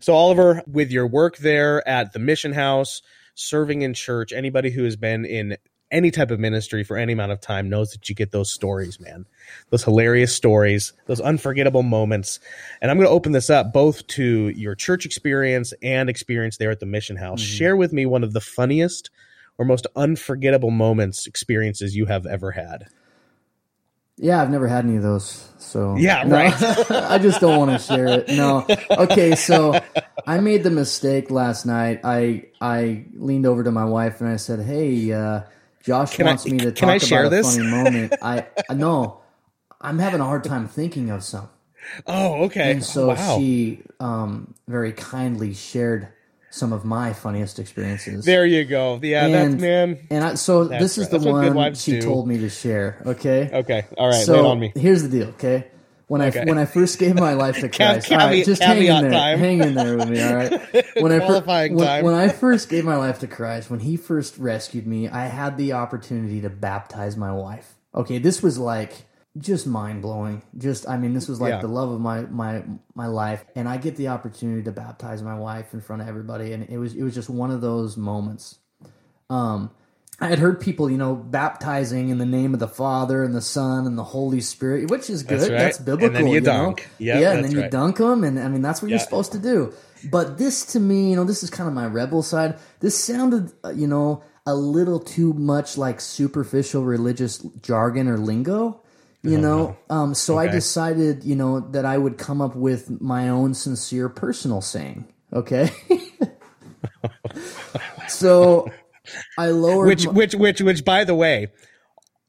So, 0.00 0.14
Oliver, 0.14 0.62
with 0.66 0.90
your 0.90 1.06
work 1.06 1.38
there 1.38 1.86
at 1.88 2.12
the 2.12 2.18
Mission 2.20 2.52
House, 2.52 3.02
serving 3.38 3.82
in 3.82 3.94
church, 3.94 4.32
anybody 4.32 4.70
who 4.70 4.84
has 4.84 4.96
been 4.96 5.24
in 5.24 5.56
any 5.90 6.10
type 6.10 6.30
of 6.30 6.38
ministry 6.38 6.84
for 6.84 6.96
any 6.96 7.14
amount 7.14 7.32
of 7.32 7.40
time 7.40 7.70
knows 7.70 7.92
that 7.92 8.08
you 8.08 8.14
get 8.14 8.30
those 8.30 8.52
stories, 8.52 9.00
man. 9.00 9.24
Those 9.70 9.84
hilarious 9.84 10.34
stories, 10.34 10.92
those 11.06 11.20
unforgettable 11.20 11.82
moments. 11.82 12.40
And 12.82 12.90
I'm 12.90 12.98
going 12.98 13.06
to 13.06 13.14
open 13.14 13.32
this 13.32 13.48
up 13.48 13.72
both 13.72 14.06
to 14.08 14.48
your 14.48 14.74
church 14.74 15.06
experience 15.06 15.72
and 15.82 16.10
experience 16.10 16.58
there 16.58 16.70
at 16.70 16.80
the 16.80 16.86
Mission 16.86 17.16
House. 17.16 17.40
Mm-hmm. 17.40 17.56
Share 17.56 17.76
with 17.76 17.92
me 17.92 18.04
one 18.04 18.22
of 18.22 18.34
the 18.34 18.40
funniest 18.40 19.10
or 19.56 19.64
most 19.64 19.86
unforgettable 19.96 20.70
moments, 20.70 21.26
experiences 21.26 21.96
you 21.96 22.06
have 22.06 22.26
ever 22.26 22.50
had. 22.52 22.88
Yeah, 24.18 24.42
I've 24.42 24.50
never 24.50 24.66
had 24.66 24.84
any 24.84 24.96
of 24.96 25.02
those. 25.02 25.48
So 25.58 25.96
Yeah, 25.96 26.22
No, 26.24 26.36
right. 26.36 26.54
I 26.90 27.18
just 27.18 27.40
don't 27.40 27.58
want 27.58 27.70
to 27.70 27.78
share 27.78 28.06
it. 28.08 28.28
No. 28.28 28.66
Okay, 28.90 29.34
so 29.34 29.78
I 30.26 30.40
made 30.40 30.62
the 30.64 30.70
mistake 30.70 31.30
last 31.30 31.66
night. 31.66 32.00
I 32.04 32.46
I 32.60 33.04
leaned 33.14 33.46
over 33.46 33.62
to 33.64 33.70
my 33.70 33.84
wife 33.84 34.20
and 34.20 34.28
I 34.28 34.36
said, 34.36 34.60
"Hey, 34.60 35.12
uh, 35.12 35.42
Josh 35.82 36.18
I- 36.18 36.24
wants 36.24 36.46
me 36.46 36.58
to 36.58 36.72
can 36.72 36.88
I 36.88 36.98
talk 36.98 37.08
share 37.08 37.20
about 37.24 37.32
a 37.32 37.36
this?" 37.36 37.56
funny 37.56 37.70
moment." 37.70 38.14
I 38.22 38.46
no, 38.74 39.20
I'm 39.80 39.98
having 39.98 40.20
a 40.20 40.24
hard 40.24 40.44
time 40.44 40.68
thinking 40.68 41.10
of 41.10 41.22
some. 41.22 41.48
Oh, 42.06 42.44
okay. 42.44 42.72
And 42.72 42.84
so 42.84 43.08
wow. 43.08 43.38
she 43.38 43.82
um, 44.00 44.54
very 44.66 44.92
kindly 44.92 45.54
shared 45.54 46.08
some 46.50 46.72
of 46.72 46.84
my 46.84 47.12
funniest 47.12 47.58
experiences. 47.58 48.24
There 48.24 48.46
you 48.46 48.64
go. 48.64 48.98
Yeah, 49.02 49.28
that's 49.28 49.52
And- 49.52 49.60
man. 49.60 49.98
and 50.10 50.24
I, 50.24 50.34
so 50.34 50.64
this 50.64 50.96
is 50.98 51.04
right. 51.04 51.10
the 51.12 51.18
That's 51.18 51.54
one 51.54 51.74
she 51.74 51.92
do. 51.92 52.02
told 52.02 52.26
me 52.26 52.38
to 52.38 52.48
share. 52.48 53.02
Okay. 53.04 53.50
Okay. 53.52 53.86
All 53.96 54.08
right. 54.08 54.24
So 54.24 54.46
on 54.46 54.58
me. 54.60 54.72
here's 54.74 55.02
the 55.02 55.08
deal, 55.08 55.28
okay? 55.28 55.66
When 56.06 56.22
I 56.22 56.30
when 56.30 56.56
I 56.56 56.64
first 56.64 56.98
gave 56.98 57.16
my 57.16 57.34
life 57.34 57.56
to 57.60 57.68
Christ, 57.68 58.10
all 58.10 58.16
right, 58.16 58.28
caveat- 58.30 58.46
just 58.46 58.62
hang 58.62 58.82
in 58.82 59.02
there, 59.02 59.10
time. 59.10 59.38
hang 59.38 59.60
in 59.62 59.74
there 59.74 59.96
with 59.98 60.08
me, 60.08 60.22
all 60.22 60.34
right. 60.36 60.86
When 60.96 61.12
I 61.12 61.18
Qualifying 61.18 61.74
when, 61.74 61.86
time. 61.86 62.04
when 62.04 62.14
I 62.14 62.28
first 62.28 62.70
gave 62.70 62.84
my 62.86 62.96
life 62.96 63.18
to 63.18 63.26
Christ, 63.26 63.68
when 63.70 63.80
He 63.80 63.98
first 63.98 64.38
rescued 64.38 64.86
me, 64.86 65.06
I 65.08 65.26
had 65.26 65.58
the 65.58 65.74
opportunity 65.74 66.40
to 66.40 66.48
baptize 66.48 67.14
my 67.18 67.30
wife. 67.32 67.74
Okay, 67.94 68.16
this 68.18 68.42
was 68.42 68.58
like 68.58 68.94
just 69.38 69.66
mind 69.66 70.02
blowing. 70.02 70.42
Just 70.56 70.88
I 70.88 70.96
mean, 70.96 71.14
this 71.14 71.28
was 71.28 71.40
like 71.40 71.52
Yeah. 71.52 71.60
the 71.60 71.68
love 71.68 71.90
of 71.90 72.00
my 72.00 72.22
my 72.22 72.64
my 72.94 73.06
life, 73.06 73.44
and 73.54 73.68
I 73.68 73.76
get 73.76 73.96
the 73.96 74.08
opportunity 74.08 74.62
to 74.64 74.72
baptize 74.72 75.22
my 75.22 75.38
wife 75.38 75.74
in 75.74 75.80
front 75.80 76.02
of 76.02 76.08
everybody, 76.08 76.52
and 76.52 76.68
it 76.68 76.78
was 76.78 76.94
it 76.94 77.02
was 77.02 77.14
just 77.14 77.30
one 77.30 77.50
of 77.50 77.60
those 77.60 77.96
moments. 77.96 78.58
Um, 79.30 79.70
I 80.20 80.26
had 80.26 80.40
heard 80.40 80.60
people, 80.60 80.90
you 80.90 80.98
know, 80.98 81.14
baptizing 81.14 82.08
in 82.08 82.18
the 82.18 82.26
name 82.26 82.52
of 82.52 82.58
the 82.58 82.68
Father 82.68 83.22
and 83.22 83.34
the 83.34 83.40
Son 83.40 83.86
and 83.86 83.96
the 83.96 84.04
Holy 84.04 84.40
Spirit, 84.40 84.90
which 84.90 85.08
is 85.08 85.22
good. 85.22 85.40
That's 85.40 85.48
That's, 85.48 85.78
biblical. 85.78 86.06
And 86.08 86.16
then 86.16 86.26
you 86.26 86.34
you 86.34 86.40
dunk. 86.40 86.88
Yep, 86.98 87.20
yeah, 87.20 87.32
and 87.32 87.44
then 87.44 87.52
you 87.52 87.60
right. 87.62 87.70
dunk 87.70 87.98
them, 87.98 88.24
and 88.24 88.38
I 88.38 88.48
mean 88.48 88.62
that's 88.62 88.82
what 88.82 88.90
you're 88.90 88.98
supposed 88.98 89.32
to 89.32 89.38
do. 89.38 89.72
But 90.10 90.38
this, 90.38 90.64
to 90.66 90.80
me, 90.80 91.10
you 91.10 91.16
know, 91.16 91.24
this 91.24 91.42
is 91.42 91.50
kind 91.50 91.68
of 91.68 91.74
my 91.74 91.86
rebel 91.86 92.22
side. 92.22 92.58
This 92.80 92.96
sounded, 92.96 93.52
uh, 93.64 93.70
you 93.70 93.86
know, 93.86 94.22
a 94.46 94.54
little 94.54 95.00
too 95.00 95.32
much 95.34 95.76
like 95.76 96.00
superficial 96.00 96.84
religious 96.84 97.38
jargon 97.62 98.08
or 98.08 98.16
lingo. 98.16 98.80
You 99.28 99.38
know, 99.38 99.76
um, 99.90 100.14
so 100.14 100.38
I 100.38 100.48
Oh, 100.48 100.52
decided, 100.52 101.24
you 101.24 101.36
know, 101.36 101.60
that 101.60 101.84
I 101.84 101.98
would 101.98 102.18
come 102.18 102.40
up 102.40 102.56
with 102.56 103.00
my 103.00 103.28
own 103.28 103.54
sincere 103.54 104.08
personal 104.08 104.60
saying. 104.60 105.06
Okay. 105.32 105.70
so 108.08 108.70
I 109.36 109.48
lowered 109.50 109.86
Which, 109.88 110.06
my- 110.06 110.12
which, 110.12 110.34
which, 110.34 110.60
which, 110.60 110.84
by 110.84 111.04
the 111.04 111.14
way, 111.14 111.48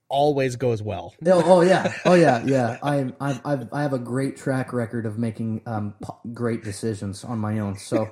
always 0.10 0.56
goes 0.56 0.82
well. 0.82 1.14
Oh, 1.26 1.44
oh 1.46 1.62
yeah, 1.62 1.94
oh 2.06 2.16
yeah, 2.16 2.44
yeah. 2.46 2.78
I 2.82 3.14
I 3.22 3.40
I've, 3.46 3.72
I 3.72 3.82
have 3.84 3.94
a 3.94 4.00
great 4.00 4.38
track 4.38 4.74
record 4.74 5.06
of 5.06 5.20
making 5.20 5.62
um, 5.68 5.94
great 6.34 6.64
decisions 6.64 7.24
on 7.24 7.38
my 7.40 7.60
own. 7.60 7.78
So, 7.78 8.10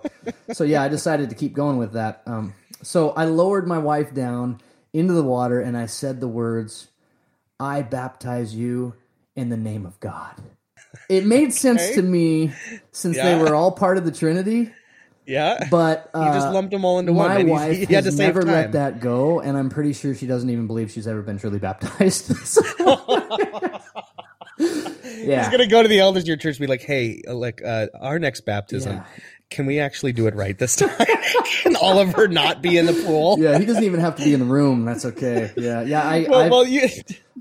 so 0.54 0.64
yeah, 0.64 0.84
I 0.84 0.90
decided 0.90 1.30
to 1.32 1.36
keep 1.36 1.54
going 1.54 1.78
with 1.78 1.94
that. 1.94 2.22
Um, 2.28 2.54
so 2.84 3.10
I 3.12 3.26
lowered 3.26 3.68
my 3.68 3.80
wife 3.80 4.14
down 4.14 4.62
into 4.94 5.14
the 5.14 5.24
water 5.24 5.60
and 5.60 5.76
I 5.76 5.88
said 5.88 6.20
the 6.20 6.28
words, 6.28 6.88
"I 7.60 7.82
baptize 7.82 8.54
you 8.56 8.96
in 9.36 9.50
the 9.50 9.58
name 9.58 9.86
of 9.86 10.00
God." 10.00 10.36
It 11.10 11.26
made 11.26 11.54
sense 11.54 11.92
to 11.92 12.02
me 12.02 12.54
since 12.92 13.18
Yeah. 13.18 13.36
they 13.38 13.42
were 13.44 13.54
all 13.56 13.72
part 13.72 13.98
of 13.98 14.06
the 14.06 14.12
Trinity, 14.12 14.72
Yeah. 15.26 15.68
but 15.70 16.10
uh, 16.14 16.20
you 16.20 16.34
just 16.40 16.54
lumped 16.54 16.72
them 16.72 16.86
all 16.86 16.98
into 17.00 17.14
one. 17.14 17.28
my 17.30 17.38
man. 17.38 17.48
You- 17.48 17.52
wife 17.54 17.78
had 17.80 18.04
to 18.04 18.10
has 18.10 18.18
never 18.18 18.42
time. 18.42 18.52
let 18.52 18.72
that 18.74 19.00
go, 19.00 19.40
and 19.40 19.58
I'm 19.58 19.70
pretty 19.70 19.94
sure 19.94 20.16
she 20.16 20.26
doesn't 20.28 20.50
even 20.50 20.66
believe 20.68 20.90
she's 20.92 21.08
ever 21.08 21.22
been 21.22 21.38
truly 21.38 21.60
baptized. 21.60 22.32
Yeah, 25.20 25.42
He's 25.44 25.52
gonna 25.52 25.68
go 25.68 25.82
to 25.82 25.88
the 25.90 26.00
elders 26.00 26.24
in 26.24 26.28
your 26.28 26.38
church 26.38 26.56
and 26.58 26.62
be 26.62 26.68
like, 26.68 26.82
"Hey, 26.82 27.22
uh, 27.28 27.34
like 27.34 27.62
uh, 27.64 27.88
our 28.00 28.18
next 28.20 28.42
baptism, 28.42 28.98
Yeah. 28.98 29.04
Can 29.50 29.66
we 29.66 29.80
actually 29.80 30.12
do 30.14 30.28
it 30.28 30.36
right 30.36 30.58
this 30.58 30.76
time? 30.76 30.90
can 31.62 31.76
Oliver 31.76 32.28
not 32.28 32.62
be 32.62 32.78
in 32.78 32.86
the 32.86 32.94
pool?" 32.94 33.38
yeah. 33.40 33.58
He 33.58 33.66
doesn't 33.66 33.84
even 33.84 34.00
have 34.00 34.16
to 34.18 34.24
be 34.24 34.34
in 34.34 34.40
the 34.40 34.46
room. 34.46 34.86
That's 34.86 35.06
okay. 35.06 35.52
Yeah, 35.58 35.82
yeah. 35.82 36.04
I, 36.04 36.26
Well, 36.30 36.40
I've, 36.40 36.52
well, 36.52 36.68
you, 36.68 36.88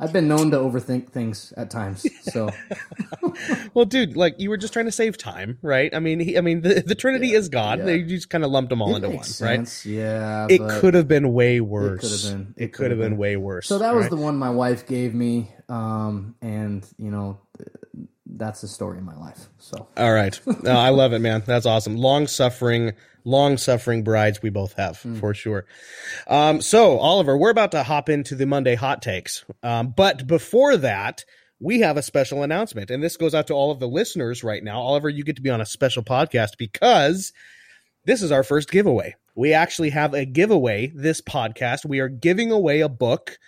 I've 0.00 0.12
been 0.12 0.28
known 0.28 0.50
to 0.52 0.58
overthink 0.58 1.10
things 1.10 1.52
at 1.56 1.70
times. 1.70 2.06
So 2.22 2.50
well, 3.74 3.84
dude, 3.84 4.16
like 4.16 4.36
you 4.38 4.50
were 4.50 4.56
just 4.56 4.72
trying 4.72 4.84
to 4.86 4.92
save 4.92 5.16
time, 5.16 5.58
right? 5.62 5.94
I 5.94 5.98
mean, 6.00 6.20
he, 6.20 6.36
I 6.36 6.40
mean, 6.42 6.60
the, 6.62 6.82
the 6.86 6.94
Trinity 6.94 7.32
is 7.32 7.48
God. 7.48 7.78
yeah. 7.78 7.84
They 7.86 8.02
just 8.02 8.30
kind 8.30 8.44
of 8.44 8.50
lumped 8.50 8.70
them 8.70 8.82
all 8.82 8.92
it 8.92 8.96
into 8.96 9.08
one, 9.08 9.16
makes 9.16 9.40
right? 9.40 9.86
Yeah, 9.86 10.46
It 10.50 10.60
could 10.80 10.94
have 10.94 11.08
been 11.08 11.32
way 11.32 11.60
worse. 11.60 12.30
been. 12.30 12.54
It, 12.56 12.64
It 12.64 12.72
could 12.72 12.90
have 12.90 12.98
could 12.98 13.02
have 13.04 13.10
been, 13.10 13.18
way 13.18 13.36
worse. 13.36 13.66
So 13.66 13.78
that 13.78 13.94
was 13.94 14.02
right? 14.04 14.10
the 14.10 14.16
one 14.16 14.36
my 14.36 14.50
wife 14.50 14.86
gave 14.86 15.14
me, 15.14 15.50
um, 15.68 16.34
and 16.42 16.86
you 16.98 17.10
know, 17.10 17.38
that's 18.28 18.60
the 18.60 18.68
story 18.68 18.98
of 18.98 19.04
my 19.04 19.16
life. 19.16 19.46
So 19.58 19.88
All 19.96 20.12
right. 20.12 20.38
No, 20.62 20.72
I 20.72 20.88
love 20.90 21.12
it, 21.12 21.20
man. 21.20 21.42
That's 21.46 21.66
awesome. 21.66 21.96
Long 21.96 22.26
suffering, 22.26 22.92
long 23.24 23.56
suffering 23.56 24.02
brides 24.02 24.42
we 24.42 24.50
both 24.50 24.72
have 24.74 25.00
Hmm. 25.00 25.16
for 25.18 25.32
sure. 25.34 25.64
Um, 26.26 26.60
so 26.60 26.98
Oliver, 26.98 27.36
we're 27.36 27.50
about 27.50 27.72
to 27.72 27.82
hop 27.82 28.08
into 28.08 28.34
the 28.34 28.46
Monday 28.46 28.74
hot 28.74 29.00
takes. 29.02 29.44
Um, 29.62 29.94
but 29.96 30.26
before 30.26 30.76
that, 30.78 31.24
we 31.60 31.80
have 31.80 31.96
a 31.96 32.02
special 32.02 32.42
announcement, 32.42 32.90
and 32.90 33.02
this 33.02 33.16
goes 33.16 33.34
out 33.34 33.46
to 33.46 33.54
all 33.54 33.70
of 33.70 33.80
the 33.80 33.88
listeners 33.88 34.44
right 34.44 34.62
now. 34.62 34.80
Oliver, 34.80 35.08
you 35.08 35.24
get 35.24 35.36
to 35.36 35.42
be 35.42 35.48
on 35.50 35.60
a 35.62 35.66
special 35.66 36.02
podcast 36.02 36.58
because 36.58 37.32
this 38.04 38.22
is 38.22 38.30
our 38.30 38.42
first 38.42 38.70
giveaway. 38.70 39.14
We 39.34 39.52
actually 39.54 39.90
have 39.90 40.12
a 40.14 40.24
giveaway 40.26 40.92
this 40.94 41.20
podcast. 41.22 41.86
We 41.86 42.00
are 42.00 42.08
giving 42.08 42.50
away 42.50 42.80
a 42.80 42.88
book 42.88 43.38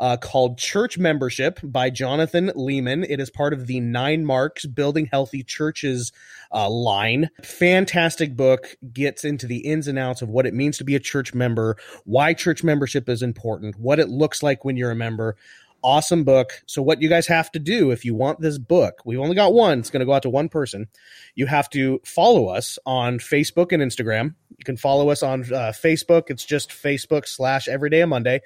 uh, 0.00 0.16
called 0.16 0.58
Church 0.58 0.98
Membership 0.98 1.60
by 1.62 1.90
Jonathan 1.90 2.50
Leeman. 2.56 3.06
It 3.08 3.20
is 3.20 3.30
part 3.30 3.52
of 3.52 3.66
the 3.66 3.80
Nine 3.80 4.24
Marks 4.24 4.66
Building 4.66 5.06
Healthy 5.06 5.44
Churches 5.44 6.10
uh, 6.52 6.68
line. 6.68 7.28
Fantastic 7.42 8.34
book, 8.34 8.76
gets 8.92 9.24
into 9.24 9.46
the 9.46 9.58
ins 9.58 9.86
and 9.86 9.98
outs 9.98 10.22
of 10.22 10.30
what 10.30 10.46
it 10.46 10.54
means 10.54 10.78
to 10.78 10.84
be 10.84 10.96
a 10.96 11.00
church 11.00 11.34
member, 11.34 11.76
why 12.04 12.32
church 12.32 12.64
membership 12.64 13.08
is 13.08 13.22
important, 13.22 13.78
what 13.78 14.00
it 14.00 14.08
looks 14.08 14.42
like 14.42 14.64
when 14.64 14.76
you're 14.76 14.90
a 14.90 14.96
member. 14.96 15.36
Awesome 15.82 16.24
book. 16.24 16.62
So, 16.66 16.82
what 16.82 17.00
you 17.00 17.08
guys 17.08 17.26
have 17.26 17.50
to 17.52 17.58
do 17.58 17.90
if 17.90 18.04
you 18.04 18.14
want 18.14 18.40
this 18.40 18.58
book, 18.58 19.00
we've 19.04 19.18
only 19.18 19.34
got 19.34 19.54
one, 19.54 19.78
it's 19.78 19.90
going 19.90 20.00
to 20.00 20.06
go 20.06 20.12
out 20.12 20.22
to 20.22 20.30
one 20.30 20.48
person. 20.48 20.88
You 21.34 21.46
have 21.46 21.70
to 21.70 22.00
follow 22.04 22.48
us 22.48 22.78
on 22.84 23.18
Facebook 23.18 23.72
and 23.72 23.82
Instagram. 23.82 24.34
You 24.58 24.64
can 24.64 24.76
follow 24.76 25.08
us 25.08 25.22
on 25.22 25.40
uh, 25.40 25.72
Facebook. 25.74 26.24
It's 26.28 26.44
just 26.44 26.70
Facebook 26.70 27.26
slash 27.26 27.66
Everyday 27.66 28.02
a 28.02 28.06
Monday. 28.06 28.42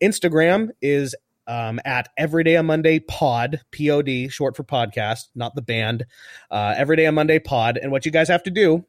Instagram 0.00 0.70
is 0.80 1.14
um, 1.46 1.80
at 1.84 2.08
Everyday 2.16 2.56
a 2.56 2.62
Monday 2.62 2.98
Pod, 3.00 3.60
P 3.70 3.90
O 3.90 4.02
D, 4.02 4.28
short 4.28 4.56
for 4.56 4.64
podcast, 4.64 5.28
not 5.34 5.54
the 5.54 5.62
band. 5.62 6.06
Uh, 6.50 6.74
Everyday 6.76 7.06
a 7.06 7.12
Monday 7.12 7.38
Pod. 7.38 7.78
And 7.78 7.90
what 7.90 8.06
you 8.06 8.12
guys 8.12 8.28
have 8.28 8.44
to 8.44 8.50
do, 8.50 8.84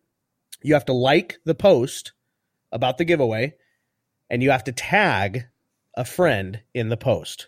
you 0.62 0.74
have 0.74 0.86
to 0.86 0.94
like 0.94 1.38
the 1.46 1.56
post 1.56 2.14
about 2.72 2.98
the 2.98 3.06
giveaway 3.06 3.56
and 4.30 4.44
you 4.44 4.52
have 4.52 4.64
to 4.66 4.72
tag 4.72 5.46
a 5.96 6.06
friend 6.06 6.62
in 6.74 6.90
the 6.90 6.98
post. 6.98 7.48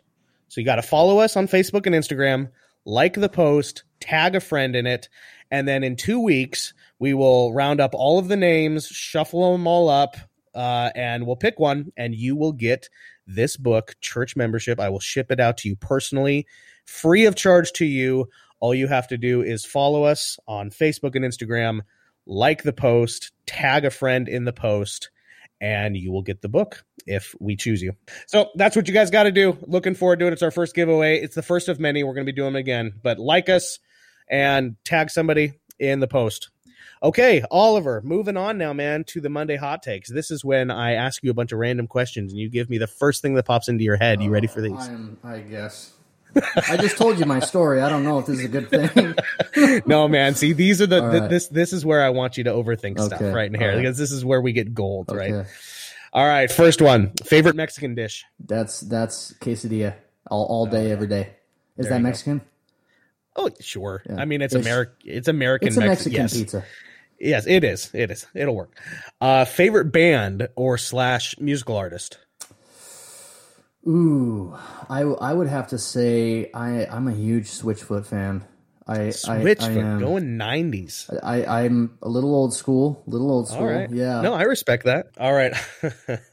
So 0.50 0.60
you 0.60 0.66
got 0.66 0.76
to 0.76 0.82
follow 0.82 1.20
us 1.20 1.38
on 1.38 1.48
Facebook 1.48 1.86
and 1.86 1.96
Instagram, 1.96 2.50
like 2.84 3.14
the 3.14 3.30
post, 3.30 3.84
tag 4.00 4.36
a 4.36 4.40
friend 4.40 4.76
in 4.76 4.88
it, 4.88 5.08
and 5.52 5.68
then 5.68 5.84
in 5.84 5.96
two 5.96 6.20
weeks 6.20 6.74
we 6.98 7.14
will 7.14 7.54
round 7.54 7.80
up 7.80 7.92
all 7.94 8.20
of 8.20 8.28
the 8.28 8.36
names, 8.36 8.88
shuffle 8.88 9.54
them 9.54 9.68
all 9.68 9.90
up, 9.90 10.18
uh, 10.56 10.90
and 10.96 11.26
we'll 11.26 11.36
pick 11.36 11.60
one, 11.60 11.92
and 11.96 12.16
you 12.16 12.36
will 12.36 12.52
get 12.52 12.90
this 13.28 13.58
book, 13.58 13.96
Church 14.02 14.36
Membership. 14.36 14.80
I 14.80 14.90
will 14.90 15.00
ship 15.00 15.32
it 15.32 15.40
out 15.40 15.58
to 15.60 15.70
you 15.70 15.76
personally, 15.76 16.48
free 16.86 17.26
of 17.26 17.36
charge 17.36 17.72
to 17.74 17.86
you. 17.86 18.28
All 18.60 18.74
you 18.74 18.88
have 18.88 19.08
to 19.10 19.18
do 19.18 19.42
is 19.42 19.64
follow 19.64 20.04
us 20.04 20.40
on 20.48 20.72
Facebook 20.72 21.16
and 21.16 21.24
Instagram, 21.24 21.82
like 22.26 22.64
the 22.64 22.74
post, 22.74 23.32
tag 23.46 23.86
a 23.86 23.92
friend 23.92 24.28
in 24.28 24.46
the 24.46 24.54
post 24.54 25.12
and 25.62 25.96
you 25.96 26.12
will 26.12 26.22
get 26.22 26.42
the 26.42 26.50
book 26.50 26.84
if 27.06 27.36
we 27.40 27.56
choose 27.56 27.82
you. 27.82 27.94
So 28.28 28.50
that's 28.56 28.76
what 28.76 28.88
you 28.88 28.94
guys 28.94 29.10
got 29.10 29.24
to 29.24 29.32
do. 29.32 29.58
Looking 29.68 29.96
forward 29.96 30.20
to 30.20 30.28
it. 30.28 30.34
It's 30.34 30.44
our 30.44 30.52
first 30.52 30.76
giveaway. 30.76 31.20
It's 31.20 31.36
the 31.36 31.42
first 31.42 31.68
of 31.68 31.80
many. 31.80 32.04
We're 32.04 32.14
going 32.14 32.26
to 32.26 32.32
be 32.32 32.36
doing 32.36 32.54
them 32.54 32.60
again. 32.60 32.94
But 33.02 33.20
like 33.20 33.50
us 33.50 33.80
and 34.30 34.76
tag 34.84 35.10
somebody 35.10 35.54
in 35.80 36.00
the 36.00 36.08
post. 36.08 36.50
Okay, 37.02 37.44
Oliver, 37.50 38.02
moving 38.04 38.36
on 38.36 38.58
now, 38.58 38.74
man, 38.74 39.06
to 39.06 39.22
the 39.22 39.30
Monday 39.30 39.56
hot 39.56 39.82
takes. 39.82 40.12
This 40.12 40.32
is 40.32 40.44
when 40.44 40.70
I 40.70 40.94
ask 40.94 41.24
you 41.24 41.32
a 41.32 41.34
bunch 41.34 41.54
of 41.54 41.60
random 41.60 41.88
questions 41.88 42.34
and 42.34 42.40
you 42.40 42.50
give 42.50 42.70
me 42.70 42.78
the 42.78 42.88
first 42.88 43.22
thing 43.22 43.36
that 43.36 43.46
pops 43.46 43.70
into 43.70 43.86
your 43.86 43.96
head. 43.96 44.22
You 44.22 44.30
ready 44.30 44.48
for 44.48 44.60
oh, 44.60 44.64
these? 44.64 44.90
I'm, 44.90 45.18
I 45.24 45.40
guess. 45.40 45.94
I 46.68 46.78
just 46.78 46.98
told 46.98 47.20
you 47.20 47.26
my 47.26 47.40
story. 47.40 47.82
I 47.82 47.90
don't 47.90 48.04
know 48.04 48.20
if 48.20 48.26
this 48.26 48.40
is 48.40 48.46
a 48.46 48.48
good 48.48 48.70
thing. 48.70 49.82
no, 49.86 50.08
man. 50.08 50.36
See, 50.36 50.54
these 50.54 50.82
are 50.82 50.88
the 50.88 51.04
All 51.04 51.12
th- 51.12 51.22
right. 51.22 51.30
this 51.30 51.48
this 51.48 51.74
is 51.74 51.86
where 51.86 52.04
I 52.04 52.10
want 52.10 52.38
you 52.38 52.44
to 52.46 52.52
overthink 52.52 53.00
stuff 53.00 53.22
right 53.22 53.52
in 53.52 53.60
here 53.60 53.70
right. 53.70 53.78
because 53.78 53.98
this 53.98 54.12
is 54.12 54.24
where 54.24 54.42
we 54.42 54.54
get 54.54 54.74
gold, 54.74 55.12
right? 55.12 55.46
All 56.12 56.26
right, 56.26 56.52
first 56.52 56.82
one. 56.82 57.14
Favorite 57.24 57.56
Mexican 57.56 57.94
dish? 57.96 58.26
That's 58.40 58.80
that's 58.82 59.34
quesadilla 59.34 59.96
all, 60.30 60.46
all 60.46 60.66
day, 60.66 60.92
every 60.92 61.08
day. 61.08 61.36
Is 61.78 61.86
There 61.86 61.92
that 61.92 61.96
you 61.98 62.02
go. 62.02 62.10
Mexican? 62.10 62.42
Oh, 63.36 63.50
sure. 63.60 64.04
Yeah. 64.10 64.16
I 64.18 64.26
mean, 64.26 64.42
it's. 64.42 64.56
American. 64.56 64.96
It's 65.06 65.28
American. 65.28 65.68
It's 65.68 65.78
a 65.78 65.82
Mex- 65.82 65.90
Mexican 65.90 66.22
yes. 66.22 66.34
pizza. 66.34 66.66
Yes, 67.20 67.48
it 67.48 67.64
is. 67.64 67.92
It 67.94 68.12
is. 68.12 68.26
It'll 68.34 68.56
work. 68.56 68.78
Uh, 69.20 69.46
favorite 69.46 69.92
band 69.92 70.48
or 70.56 70.78
slash 70.78 71.36
musical 71.40 71.76
artist? 71.76 72.18
Ooh, 73.88 74.56
I, 74.90 75.02
I 75.02 75.34
would 75.34 75.48
have 75.48 75.70
to 75.70 75.78
say 75.78 76.52
I 76.54 76.86
I'm 76.86 77.08
a 77.08 77.14
huge 77.14 77.48
Switchfoot 77.48 78.06
fan. 78.06 78.44
I 78.88 79.04
I, 79.04 79.08
Switchfoot, 79.08 79.62
I 79.62 79.72
am. 79.72 80.00
going 80.00 80.38
nineties. 80.38 81.10
I 81.24 81.46
I'm 81.46 81.98
a 82.02 82.10
little 82.10 82.36
old 82.36 82.54
school, 82.54 83.04
little 83.08 83.32
old 83.32 83.48
school. 83.48 83.68
Right. 83.68 83.90
Yeah. 83.90 84.22
No, 84.22 84.34
I 84.34 84.44
respect 84.44 84.86
that. 84.86 85.08
All 85.18 85.34
right. 85.34 85.54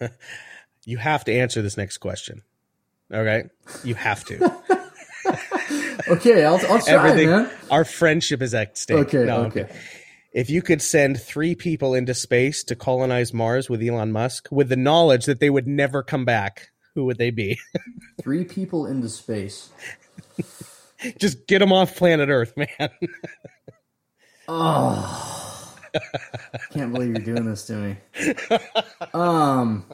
you 0.85 0.98
have 0.98 1.24
to 1.24 1.32
answer 1.32 1.62
this 1.62 1.76
next 1.76 1.98
question. 1.98 2.42
All 3.12 3.22
right. 3.22 3.46
You 3.85 3.94
have 3.94 4.24
to. 4.24 4.52
Okay, 6.09 6.44
I'll 6.44 6.61
I'll 6.70 6.80
try, 6.80 7.09
Everything. 7.09 7.30
man. 7.30 7.50
Our 7.70 7.85
friendship 7.85 8.40
is 8.40 8.54
at 8.54 8.78
stake. 8.78 9.09
Okay, 9.09 9.24
No, 9.24 9.44
okay. 9.46 9.68
If 10.32 10.50
you 10.50 10.62
could 10.62 10.80
send 10.82 11.20
three 11.20 11.54
people 11.54 11.94
into 11.94 12.14
space 12.14 12.62
to 12.64 12.76
colonize 12.76 13.32
Mars 13.32 13.68
with 13.68 13.82
Elon 13.82 14.12
Musk, 14.12 14.48
with 14.52 14.68
the 14.68 14.76
knowledge 14.76 15.24
that 15.26 15.40
they 15.40 15.50
would 15.50 15.66
never 15.66 16.02
come 16.02 16.24
back, 16.24 16.68
who 16.96 17.04
would 17.04 17.18
they 17.18 17.30
be? 17.30 17.61
Three 18.20 18.42
people 18.44 18.87
into 18.87 19.09
space. 19.09 19.68
Just 21.18 21.46
get 21.46 21.61
them 21.61 21.72
off 21.72 21.94
planet 21.94 22.28
Earth, 22.28 22.56
man. 22.56 22.68
Oh, 24.48 25.74
can't 26.70 26.92
believe 26.92 27.09
you're 27.09 27.35
doing 27.35 27.46
this 27.46 27.66
to 27.66 27.72
me. 27.72 27.96
Um, 29.12 29.85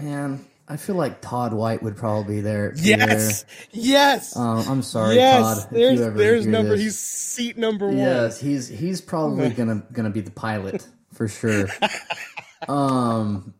man, 0.00 0.44
I 0.66 0.76
feel 0.76 0.96
like 0.96 1.20
Todd 1.20 1.52
White 1.52 1.84
would 1.84 1.96
probably 1.96 2.36
be 2.36 2.40
there. 2.40 2.72
be 2.72 2.80
yes. 2.80 3.44
Yes. 3.70 4.36
Um, 4.36 4.64
I'm 4.68 4.82
sorry, 4.82 5.14
yes. 5.14 5.62
Todd. 5.62 5.68
there's 5.70 6.00
you 6.00 6.04
ever 6.06 6.18
there's 6.18 6.46
number 6.46 6.70
this. 6.70 6.80
he's 6.80 6.98
seat 6.98 7.58
number 7.58 7.86
one. 7.86 7.98
Yes, 7.98 8.40
he's 8.40 8.66
he's 8.66 9.00
probably 9.00 9.50
gonna 9.50 9.84
gonna 9.92 10.10
be 10.10 10.20
the 10.20 10.32
pilot 10.32 10.84
for 11.12 11.28
sure. 11.28 11.68
Um, 12.66 13.54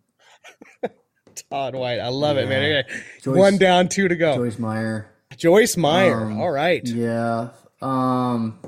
Todd 1.51 1.75
White. 1.75 1.99
I 2.01 2.09
love 2.09 2.37
it, 2.37 2.49
man. 2.49 2.63
Okay. 2.85 3.01
Joyce- 3.23 3.37
one 3.39 3.57
down, 3.59 3.89
two 3.89 4.09
to 4.09 4.17
go. 4.17 4.37
Joyce, 4.37 4.59
Meyer. 4.59 5.11
Joyce 5.37 5.77
Meyer. 5.77 6.23
Um, 6.27 6.41
All 6.41 6.51
right. 6.51 6.87
Yeah. 6.87 7.49
Um, 7.81 8.59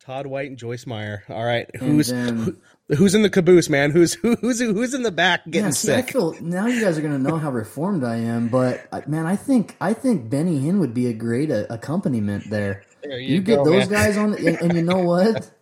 Todd 0.00 0.26
White 0.26 0.50
and 0.50 0.58
Joyce 0.58 0.86
Meyer. 0.86 1.24
All 1.28 1.44
right. 1.44 1.68
Who's 1.76 2.08
then- 2.08 2.56
who, 2.88 2.96
who's 2.96 3.14
in 3.14 3.22
the 3.22 3.30
caboose, 3.30 3.68
man? 3.68 3.90
Who's 3.90 4.14
who, 4.14 4.36
who's 4.36 4.60
who's 4.60 4.94
in 4.94 5.02
the 5.02 5.10
back 5.10 5.44
getting 5.46 5.66
yeah, 5.66 5.70
see, 5.70 5.92
I 5.92 5.96
sick? 6.02 6.12
feel 6.12 6.34
now 6.40 6.66
you 6.66 6.80
guys 6.80 6.98
are 6.98 7.02
gonna 7.02 7.18
know 7.18 7.38
how 7.38 7.50
reformed 7.50 8.04
I 8.04 8.16
am, 8.16 8.48
but 8.48 9.08
man, 9.08 9.26
I 9.26 9.36
think 9.36 9.76
I 9.80 9.92
think 9.94 10.28
Benny 10.28 10.60
Hinn 10.60 10.78
would 10.80 10.92
be 10.94 11.06
a 11.06 11.12
great 11.12 11.50
uh, 11.50 11.66
accompaniment 11.70 12.50
there. 12.50 12.82
There 13.02 13.18
you 13.18 13.40
get 13.40 13.56
go, 13.56 13.64
those 13.64 13.88
man. 13.88 14.02
guys 14.04 14.16
on, 14.16 14.34
and, 14.34 14.60
and 14.60 14.74
you 14.74 14.82
know 14.82 14.98
what? 14.98 15.50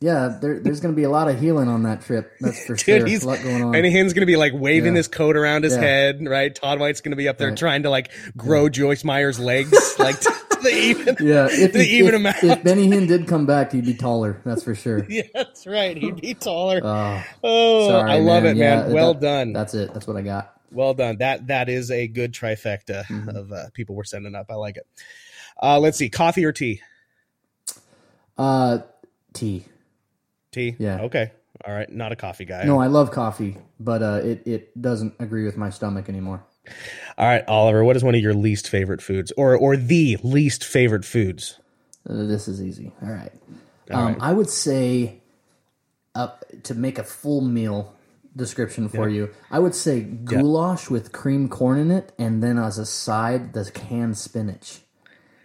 Yeah, 0.00 0.38
there, 0.40 0.60
there's 0.60 0.78
going 0.80 0.94
to 0.94 0.96
be 0.96 1.02
a 1.02 1.10
lot 1.10 1.28
of 1.28 1.40
healing 1.40 1.66
on 1.68 1.82
that 1.82 2.02
trip. 2.02 2.32
That's 2.40 2.64
for 2.64 2.76
sure. 2.78 3.00
Dude, 3.00 3.08
he's, 3.08 3.24
a 3.24 3.26
lot 3.26 3.42
going 3.42 3.62
on. 3.64 3.72
Benny 3.72 3.90
Hinn's 3.90 4.12
gonna 4.12 4.26
be 4.26 4.36
like 4.36 4.52
waving 4.54 4.92
Yeah. 4.94 4.98
his 4.98 5.08
coat 5.08 5.36
around 5.36 5.64
his 5.64 5.74
Yeah. 5.74 5.80
head, 5.80 6.24
right? 6.24 6.54
Todd 6.54 6.78
White's 6.78 7.00
gonna 7.00 7.16
be 7.16 7.28
up 7.28 7.36
there 7.38 7.48
Right. 7.48 7.58
trying 7.58 7.82
to 7.82 7.90
like 7.90 8.10
grow 8.36 8.68
Joyce 8.68 9.02
Meyer's 9.02 9.40
legs, 9.40 9.72
like 9.98 10.20
to, 10.20 10.30
to 10.50 10.58
the 10.62 10.70
even. 10.70 11.16
yeah, 11.20 11.48
if, 11.50 11.72
to 11.72 11.82
he, 11.82 11.98
even 11.98 12.14
if, 12.14 12.20
amount. 12.20 12.44
if 12.44 12.62
Benny 12.62 12.86
Hinn 12.88 13.08
did 13.08 13.26
come 13.26 13.44
back, 13.44 13.72
he'd 13.72 13.86
be 13.86 13.94
taller. 13.94 14.40
That's 14.44 14.62
for 14.62 14.76
sure. 14.76 15.04
Yeah, 15.08 15.22
that's 15.34 15.66
right. 15.66 15.96
He'd 15.96 16.20
be 16.20 16.34
taller. 16.34 16.80
Oh, 16.84 17.22
oh, 17.42 17.88
sorry, 17.88 18.10
I 18.12 18.18
love 18.18 18.44
man. 18.44 18.56
it, 18.56 18.60
Yeah, 18.60 18.82
man. 18.82 18.92
Well 18.92 19.14
that- 19.14 19.20
done. 19.20 19.52
That's 19.52 19.74
it. 19.74 19.92
That's 19.94 20.06
what 20.06 20.16
I 20.16 20.22
got. 20.22 20.54
Well 20.70 20.94
done. 20.94 21.16
That 21.18 21.48
that 21.48 21.68
is 21.68 21.90
a 21.90 22.06
good 22.06 22.32
trifecta 22.32 23.04
Mm-hmm. 23.06 23.28
of 23.30 23.50
uh, 23.52 23.70
people 23.74 23.96
we're 23.96 24.04
sending 24.04 24.36
up. 24.36 24.46
I 24.50 24.54
like 24.54 24.76
it. 24.76 24.86
Uh, 25.60 25.80
let's 25.80 25.98
see, 25.98 26.08
coffee 26.08 26.44
or 26.44 26.52
tea? 26.52 26.82
Uh, 28.36 28.78
tea. 29.32 29.64
Tea. 30.52 30.76
Yeah. 30.78 31.02
Okay. 31.02 31.32
All 31.64 31.74
right. 31.74 31.90
Not 31.90 32.12
a 32.12 32.16
coffee 32.16 32.44
guy. 32.44 32.64
No, 32.64 32.80
I 32.80 32.86
love 32.86 33.10
coffee, 33.10 33.56
but 33.80 34.02
uh, 34.02 34.20
it 34.24 34.46
it 34.46 34.80
doesn't 34.80 35.14
agree 35.18 35.44
with 35.44 35.56
my 35.56 35.70
stomach 35.70 36.08
anymore. 36.08 36.44
All 37.16 37.26
right, 37.26 37.46
Oliver. 37.48 37.84
What 37.84 37.96
is 37.96 38.04
one 38.04 38.14
of 38.14 38.20
your 38.20 38.34
least 38.34 38.68
favorite 38.68 39.02
foods, 39.02 39.32
or 39.36 39.56
or 39.56 39.76
the 39.76 40.18
least 40.22 40.64
favorite 40.64 41.04
foods? 41.04 41.58
Uh, 42.08 42.24
this 42.24 42.48
is 42.48 42.62
easy. 42.62 42.92
All 43.02 43.10
right. 43.10 43.32
All 43.90 43.98
um, 43.98 44.06
right. 44.12 44.16
I 44.20 44.32
would 44.32 44.50
say, 44.50 45.20
uh, 46.14 46.28
to 46.64 46.74
make 46.74 46.98
a 46.98 47.04
full 47.04 47.40
meal 47.40 47.94
description 48.36 48.88
for 48.88 49.08
you, 49.08 49.30
I 49.50 49.58
would 49.58 49.74
say 49.74 50.00
goulash 50.00 50.90
with 50.90 51.12
cream 51.12 51.48
corn 51.48 51.78
in 51.78 51.90
it, 51.90 52.12
and 52.18 52.42
then 52.42 52.58
as 52.58 52.78
a 52.78 52.86
side, 52.86 53.52
the 53.52 53.70
canned 53.70 54.16
spinach. 54.16 54.80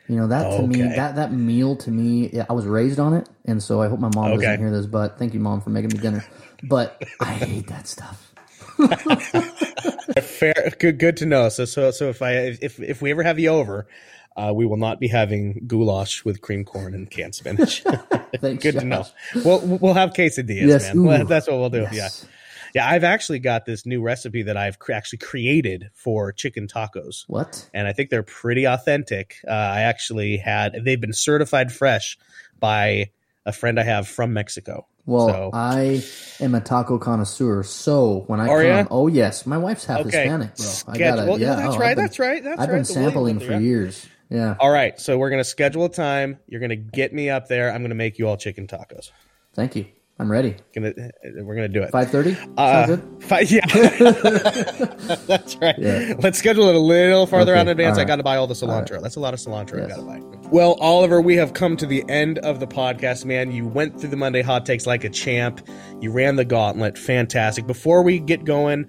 You 0.10 0.18
know 0.18 0.28
that 0.28 0.58
to 0.58 0.68
me, 0.68 0.82
that 0.82 1.16
that 1.16 1.32
meal 1.32 1.76
to 1.78 1.90
me, 1.92 2.30
yeah, 2.34 2.46
I 2.50 2.54
was 2.54 2.66
raised 2.66 3.00
on 3.00 3.14
it, 3.14 3.30
and 3.46 3.64
so 3.64 3.82
I 3.82 3.88
hope 3.88 4.00
my 4.00 4.10
mom 4.14 4.34
Okay. 4.34 4.42
doesn't 4.46 4.60
hear 4.60 4.72
this. 4.72 4.86
But 4.86 5.18
thank 5.18 5.34
you, 5.34 5.40
mom, 5.40 5.62
for 5.62 5.70
making 5.70 5.92
me 5.94 5.98
dinner. 6.00 6.26
But 6.64 7.02
I 7.22 7.34
hate 7.34 7.68
that 7.68 7.88
stuff. 7.88 8.34
Fair. 10.22 10.74
Good. 10.80 11.00
Good 11.00 11.18
to 11.18 11.26
know. 11.26 11.50
So 11.50 11.66
so 11.66 11.92
so 11.92 12.10
if 12.10 12.22
I 12.22 12.34
if 12.62 12.80
if 12.80 13.02
we 13.02 13.12
ever 13.12 13.24
have 13.24 13.40
you 13.40 13.50
over. 13.50 13.88
Uh, 14.36 14.52
we 14.52 14.66
will 14.66 14.78
not 14.78 15.00
be 15.00 15.08
having 15.08 15.62
goulash 15.68 16.26
with 16.26 16.42
cream 16.42 16.66
corn 16.66 16.96
and 16.96 17.08
canned 17.08 17.36
spinach. 17.36 17.82
Thanks, 18.38 18.64
Good 18.64 18.80
to 18.80 18.84
know. 18.84 19.06
We'll 19.46 19.60
we'll 19.62 19.94
have 19.94 20.10
quesadillas, 20.14 20.68
Yes, 20.70 20.92
man. 20.96 21.22
Ooh. 21.22 21.24
that's 21.26 21.48
what 21.48 21.60
we'll 21.60 21.70
do. 21.70 21.86
Yes. 21.92 22.26
Yeah. 22.26 22.30
Yeah, 22.74 22.88
I've 22.90 23.04
actually 23.04 23.40
got 23.40 23.66
this 23.66 23.86
new 23.86 24.02
recipe 24.02 24.42
that 24.44 24.58
I've 24.58 24.80
cr- 24.80 24.94
actually 24.94 25.20
created 25.20 25.90
for 25.94 26.32
chicken 26.32 26.68
tacos. 26.68 27.24
What? 27.28 27.70
and 27.74 27.88
I 27.88 27.94
think 27.94 28.10
they're 28.10 28.24
pretty 28.24 28.66
authentic. 28.66 29.38
Uh, 29.48 29.52
I 29.52 29.82
actually 29.82 30.38
had 30.38 30.74
they've 30.84 31.00
been 31.00 31.14
certified 31.14 31.72
fresh 31.72 32.18
by 32.60 33.12
a 33.46 33.52
friend 33.52 33.80
I 33.80 33.84
have 33.84 34.08
from 34.08 34.34
Mexico. 34.34 34.88
Well, 35.06 35.28
So- 35.28 35.50
I 35.54 36.02
am 36.40 36.56
a 36.56 36.62
taco 36.62 36.98
connoisseur, 36.98 37.62
so 37.64 38.24
when 38.28 38.40
I 38.40 38.48
Are 38.48 38.62
come, 38.64 38.70
ya? 38.78 38.86
oh 38.90 39.08
yes, 39.08 39.46
my 39.46 39.58
wife's 39.58 39.84
half 39.86 40.00
Okay, 40.00 40.12
Hispanic, 40.24 40.56
bro. 40.56 40.94
I 40.94 40.98
gotta, 40.98 41.26
well, 41.30 41.40
yeah, 41.40 41.56
that's 41.56 41.76
oh, 41.76 41.78
right. 41.78 41.96
been- 41.96 42.06
that's 42.06 42.20
right. 42.20 42.44
That's 42.44 42.58
right. 42.58 42.64
I've 42.70 42.74
been 42.74 42.86
sampling 42.86 43.40
for 43.40 43.60
years. 43.60 44.08
Yeah, 44.30 44.56
All 44.60 44.72
right, 44.72 45.00
so 45.00 45.18
we're 45.18 45.30
gonna 45.30 45.44
schedule 45.44 45.86
a 45.86 45.90
time. 45.90 46.40
You're 46.48 46.62
gonna 46.62 46.76
get 46.78 47.14
me 47.14 47.30
up 47.30 47.50
there. 47.50 47.72
I'm 47.72 47.82
gonna 47.84 47.94
make 47.96 48.18
you 48.18 48.28
all 48.28 48.38
chicken 48.38 48.66
tacos. 48.66 49.12
thank 49.54 49.76
you. 49.76 49.86
I'm 50.20 50.32
ready. 50.32 50.56
Gonna, 50.76 50.94
we're 51.42 51.56
gonna 51.56 51.68
do 51.68 51.82
it. 51.82 51.90
Five 51.92 52.12
thirty. 52.12 52.38
Uh, 52.56 52.86
Sound 52.86 53.02
good? 53.20 53.24
fi- 53.24 53.40
yeah, 53.42 53.66
that's 55.28 55.56
right. 55.58 55.76
Yeah. 55.78 56.14
Let's 56.20 56.38
schedule 56.38 56.70
it 56.70 56.76
a 56.76 56.80
little 56.80 57.26
farther 57.26 57.54
Okay, 57.54 57.60
out 57.60 57.64
in 57.64 57.70
advance. 57.70 57.98
all 57.98 58.04
I 58.04 58.06
got 58.06 58.18
to 58.18 58.24
buy 58.24 58.38
all 58.38 58.46
the 58.48 58.54
cilantro. 58.54 59.02
That's 59.02 59.16
a 59.16 59.20
lot 59.20 59.34
of 59.34 59.40
cilantro 59.40 59.84
I 59.84 59.88
got 59.88 59.96
to 59.98 60.04
buy. 60.04 60.20
Well, 60.52 60.74
Oliver, 60.80 61.20
we 61.20 61.36
have 61.38 61.54
come 61.54 61.76
to 61.78 61.88
the 61.88 62.08
end 62.10 62.38
of 62.40 62.60
the 62.60 62.68
podcast, 62.68 63.26
man. 63.26 63.52
You 63.52 63.66
went 63.68 64.00
through 64.00 64.12
the 64.12 64.16
Monday 64.18 64.44
hot 64.44 64.68
takes 64.68 64.86
like 64.86 65.04
a 65.04 65.10
champ. 65.10 65.68
You 66.00 66.12
ran 66.12 66.36
the 66.36 66.46
gauntlet. 66.46 66.96
Fantastic. 66.98 67.66
Before 67.66 68.04
we 68.04 68.20
get 68.20 68.46
going, 68.46 68.88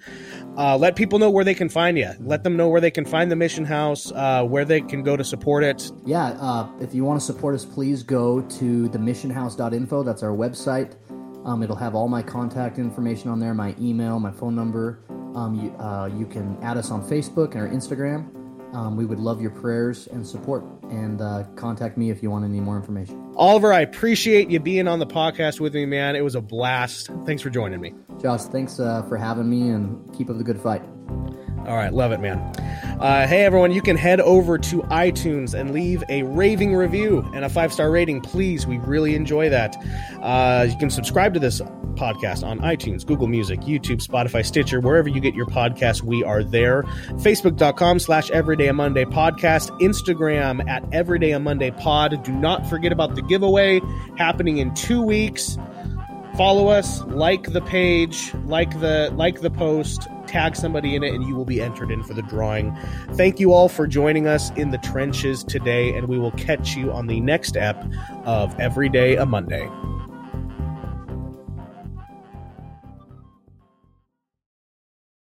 uh, 0.56 0.76
let 0.76 0.96
people 0.96 1.18
know 1.18 1.30
where 1.30 1.44
they 1.44 1.54
can 1.54 1.68
find 1.68 1.98
you. 1.98 2.10
Let 2.20 2.44
them 2.44 2.56
know 2.56 2.68
where 2.68 2.80
they 2.80 2.90
can 2.90 3.04
find 3.04 3.30
the 3.30 3.36
Mission 3.36 3.64
House, 3.64 4.12
uh, 4.12 4.44
where 4.44 4.64
they 4.64 4.80
can 4.80 5.02
go 5.02 5.16
to 5.16 5.24
support 5.24 5.64
it. 5.64 5.90
Yeah, 6.04 6.36
uh, 6.40 6.68
if 6.80 6.94
you 6.94 7.04
want 7.04 7.20
to 7.20 7.26
support 7.26 7.54
us, 7.54 7.64
please 7.64 8.02
go 8.02 8.40
to 8.40 8.88
themissionhouse.info. 8.88 10.02
That's 10.02 10.22
our 10.22 10.30
website. 10.30 10.96
Um, 11.44 11.62
it'll 11.62 11.76
have 11.76 11.94
all 11.94 12.08
my 12.08 12.22
contact 12.22 12.78
information 12.78 13.28
on 13.28 13.38
there, 13.38 13.52
my 13.52 13.74
email, 13.78 14.18
my 14.18 14.32
phone 14.32 14.54
number. 14.54 15.00
Um, 15.34 15.54
you, 15.54 15.70
uh, 15.72 16.06
you 16.06 16.26
can 16.26 16.56
add 16.62 16.76
us 16.76 16.90
on 16.90 17.02
Facebook 17.02 17.52
and 17.52 17.60
our 17.60 17.68
Instagram. 17.68 18.34
Um, 18.74 18.96
we 18.96 19.04
would 19.04 19.20
love 19.20 19.40
your 19.40 19.50
prayers 19.50 20.08
and 20.08 20.26
support. 20.26 20.64
And 20.90 21.20
uh, 21.20 21.44
contact 21.54 21.96
me 21.96 22.10
if 22.10 22.22
you 22.22 22.30
want 22.30 22.44
any 22.44 22.60
more 22.60 22.76
information. 22.76 23.32
Oliver, 23.36 23.72
I 23.72 23.80
appreciate 23.80 24.50
you 24.50 24.58
being 24.58 24.88
on 24.88 24.98
the 24.98 25.06
podcast 25.06 25.60
with 25.60 25.74
me, 25.74 25.86
man. 25.86 26.16
It 26.16 26.24
was 26.24 26.34
a 26.34 26.40
blast. 26.40 27.10
Thanks 27.24 27.42
for 27.42 27.50
joining 27.50 27.80
me. 27.80 27.94
Josh, 28.20 28.42
thanks 28.44 28.80
uh, 28.80 29.02
for 29.02 29.16
having 29.16 29.48
me 29.48 29.70
and 29.70 30.12
keep 30.14 30.30
up 30.30 30.38
the 30.38 30.44
good 30.44 30.60
fight. 30.60 30.82
All 31.66 31.76
right, 31.76 31.92
love 31.92 32.12
it, 32.12 32.20
man. 32.20 32.38
Uh, 33.00 33.26
hey, 33.26 33.44
everyone, 33.44 33.72
you 33.72 33.80
can 33.80 33.96
head 33.96 34.20
over 34.20 34.58
to 34.58 34.82
iTunes 34.82 35.58
and 35.58 35.72
leave 35.72 36.04
a 36.10 36.22
raving 36.22 36.74
review 36.74 37.26
and 37.34 37.44
a 37.44 37.48
five 37.48 37.72
star 37.72 37.90
rating, 37.90 38.20
please. 38.20 38.66
We 38.66 38.76
really 38.78 39.14
enjoy 39.14 39.48
that. 39.48 39.74
Uh, 40.20 40.66
you 40.68 40.76
can 40.76 40.90
subscribe 40.90 41.32
to 41.34 41.40
this 41.40 41.62
podcast 41.94 42.46
on 42.46 42.58
iTunes, 42.60 43.06
Google 43.06 43.28
Music, 43.28 43.60
YouTube, 43.60 44.06
Spotify, 44.06 44.44
Stitcher, 44.44 44.80
wherever 44.80 45.08
you 45.08 45.20
get 45.20 45.34
your 45.34 45.46
podcasts. 45.46 46.02
We 46.02 46.22
are 46.22 46.44
there. 46.44 46.82
Facebook.com 47.12 47.98
slash 47.98 48.30
Everyday 48.30 48.68
a 48.68 48.74
Monday 48.74 49.04
Podcast, 49.04 49.70
Instagram 49.80 50.68
at 50.68 50.84
Everyday 50.92 51.32
a 51.32 51.40
Monday 51.40 51.70
Pod. 51.70 52.22
Do 52.24 52.32
not 52.32 52.68
forget 52.68 52.92
about 52.92 53.14
the 53.14 53.22
giveaway 53.22 53.80
happening 54.18 54.58
in 54.58 54.74
two 54.74 55.00
weeks 55.00 55.56
follow 56.36 56.68
us 56.68 57.02
like 57.02 57.52
the 57.52 57.60
page 57.62 58.34
like 58.46 58.80
the 58.80 59.10
like 59.14 59.40
the 59.40 59.50
post 59.50 60.08
tag 60.26 60.56
somebody 60.56 60.96
in 60.96 61.04
it 61.04 61.14
and 61.14 61.24
you 61.24 61.34
will 61.34 61.44
be 61.44 61.60
entered 61.60 61.92
in 61.92 62.02
for 62.02 62.12
the 62.14 62.22
drawing. 62.22 62.76
Thank 63.12 63.38
you 63.38 63.52
all 63.52 63.68
for 63.68 63.86
joining 63.86 64.26
us 64.26 64.50
in 64.56 64.70
the 64.70 64.78
trenches 64.78 65.44
today 65.44 65.96
and 65.96 66.08
we 66.08 66.18
will 66.18 66.32
catch 66.32 66.74
you 66.74 66.90
on 66.90 67.06
the 67.06 67.20
next 67.20 67.56
ep 67.56 67.84
of 68.24 68.58
everyday 68.58 69.16
a 69.16 69.26
monday 69.26 69.68